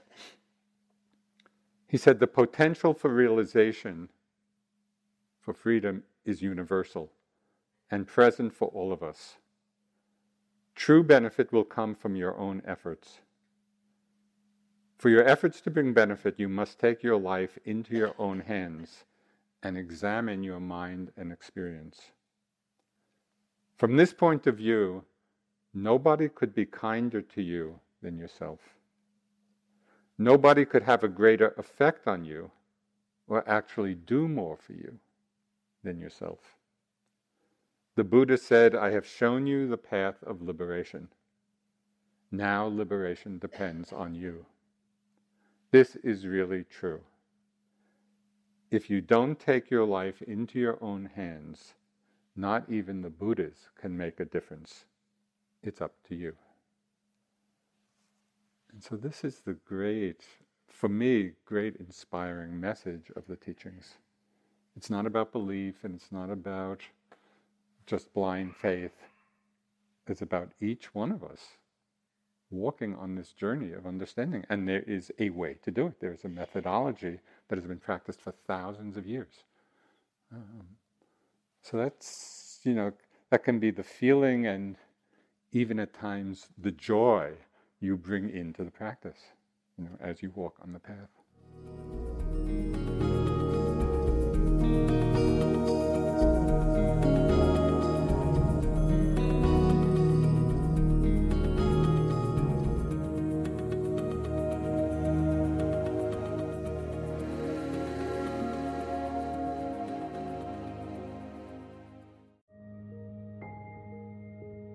He 1.87 1.97
said 1.97 2.19
the 2.19 2.27
potential 2.27 2.95
for 2.95 3.13
realization 3.13 4.09
for 5.41 5.55
freedom 5.55 6.03
is 6.25 6.43
universal 6.43 7.13
and 7.91 8.07
present 8.07 8.53
for 8.53 8.69
all 8.69 8.93
of 8.93 9.03
us. 9.03 9.37
True 10.81 11.03
benefit 11.03 11.53
will 11.53 11.64
come 11.64 11.95
from 11.95 12.16
your 12.16 12.35
own 12.39 12.62
efforts. 12.64 13.18
For 14.97 15.11
your 15.11 15.22
efforts 15.28 15.61
to 15.61 15.70
bring 15.70 15.93
benefit, 15.93 16.41
you 16.41 16.49
must 16.49 16.78
take 16.78 17.03
your 17.03 17.18
life 17.18 17.59
into 17.66 17.95
your 17.95 18.14
own 18.18 18.41
hands 18.41 19.05
and 19.62 19.76
examine 19.76 20.43
your 20.43 20.59
mind 20.59 21.12
and 21.18 21.31
experience. 21.33 22.12
From 23.76 23.99
this 23.99 24.14
point 24.14 24.47
of 24.47 24.57
view, 24.57 25.05
nobody 25.74 26.31
could 26.31 26.55
be 26.55 26.64
kinder 26.64 27.20
to 27.20 27.43
you 27.43 27.78
than 28.01 28.16
yourself. 28.16 28.61
Nobody 30.16 30.64
could 30.64 30.85
have 30.85 31.05
a 31.05 31.09
greater 31.09 31.53
effect 31.59 32.09
on 32.09 32.24
you 32.24 32.53
or 33.28 33.47
actually 33.47 33.95
do 33.95 34.26
more 34.26 34.57
for 34.57 34.72
you 34.72 34.99
than 35.85 36.01
yourself. 36.01 36.57
The 38.01 38.05
Buddha 38.05 38.39
said, 38.39 38.75
I 38.75 38.93
have 38.93 39.07
shown 39.07 39.47
you 39.47 39.69
the 39.69 39.77
path 39.77 40.23
of 40.23 40.41
liberation. 40.41 41.09
Now 42.31 42.67
liberation 42.67 43.39
depends 43.39 43.93
on 43.93 44.15
you. 44.15 44.47
This 45.71 45.97
is 45.97 46.27
really 46.27 46.65
true. 46.65 47.03
If 48.71 48.89
you 48.89 49.03
don't 49.03 49.39
take 49.39 49.71
your 49.71 49.85
life 49.85 50.23
into 50.23 50.59
your 50.59 50.83
own 50.83 51.11
hands, 51.15 51.75
not 52.35 52.65
even 52.71 53.03
the 53.03 53.11
Buddhas 53.11 53.69
can 53.79 53.99
make 53.99 54.19
a 54.19 54.25
difference. 54.25 54.87
It's 55.63 55.83
up 55.83 55.93
to 56.09 56.15
you. 56.15 56.35
And 58.73 58.83
so, 58.83 58.97
this 58.97 59.25
is 59.25 59.41
the 59.41 59.59
great, 59.69 60.25
for 60.69 60.89
me, 60.89 61.33
great 61.45 61.77
inspiring 61.77 62.59
message 62.59 63.13
of 63.15 63.27
the 63.27 63.37
teachings. 63.37 63.99
It's 64.75 64.89
not 64.89 65.05
about 65.05 65.33
belief 65.33 65.85
and 65.85 65.95
it's 65.95 66.11
not 66.11 66.31
about 66.31 66.81
just 67.91 68.14
blind 68.14 68.55
faith. 68.55 68.93
It's 70.07 70.22
about 70.22 70.51
each 70.61 70.95
one 70.95 71.11
of 71.11 71.24
us 71.24 71.41
walking 72.51 72.95
on 72.95 73.16
this 73.16 73.32
journey 73.32 73.72
of 73.72 73.84
understanding. 73.84 74.45
And 74.49 74.68
there 74.68 74.84
is 74.86 75.11
a 75.18 75.30
way 75.30 75.57
to 75.64 75.72
do 75.72 75.88
it. 75.88 76.01
There's 76.01 76.24
a 76.24 76.28
methodology 76.28 77.18
that 77.49 77.57
has 77.57 77.66
been 77.66 77.80
practiced 77.80 78.20
for 78.20 78.32
thousands 78.47 78.97
of 78.97 79.07
years. 79.07 79.45
Um, 80.32 80.66
so 81.62 81.76
that's, 81.76 82.61
you 82.62 82.74
know, 82.74 82.93
that 83.30 83.43
can 83.43 83.59
be 83.59 83.72
the 83.72 83.82
feeling 83.82 84.47
and 84.47 84.76
even 85.53 85.80
at 85.80 85.93
times 85.93 86.47
the 86.59 86.70
joy 86.70 87.32
you 87.80 87.97
bring 87.97 88.30
into 88.30 88.62
the 88.62 88.70
practice, 88.70 89.18
you 89.76 89.84
know, 89.84 89.97
as 90.01 90.22
you 90.22 90.30
walk 90.36 90.57
on 90.62 90.72
the 90.72 90.78
path. 90.78 91.20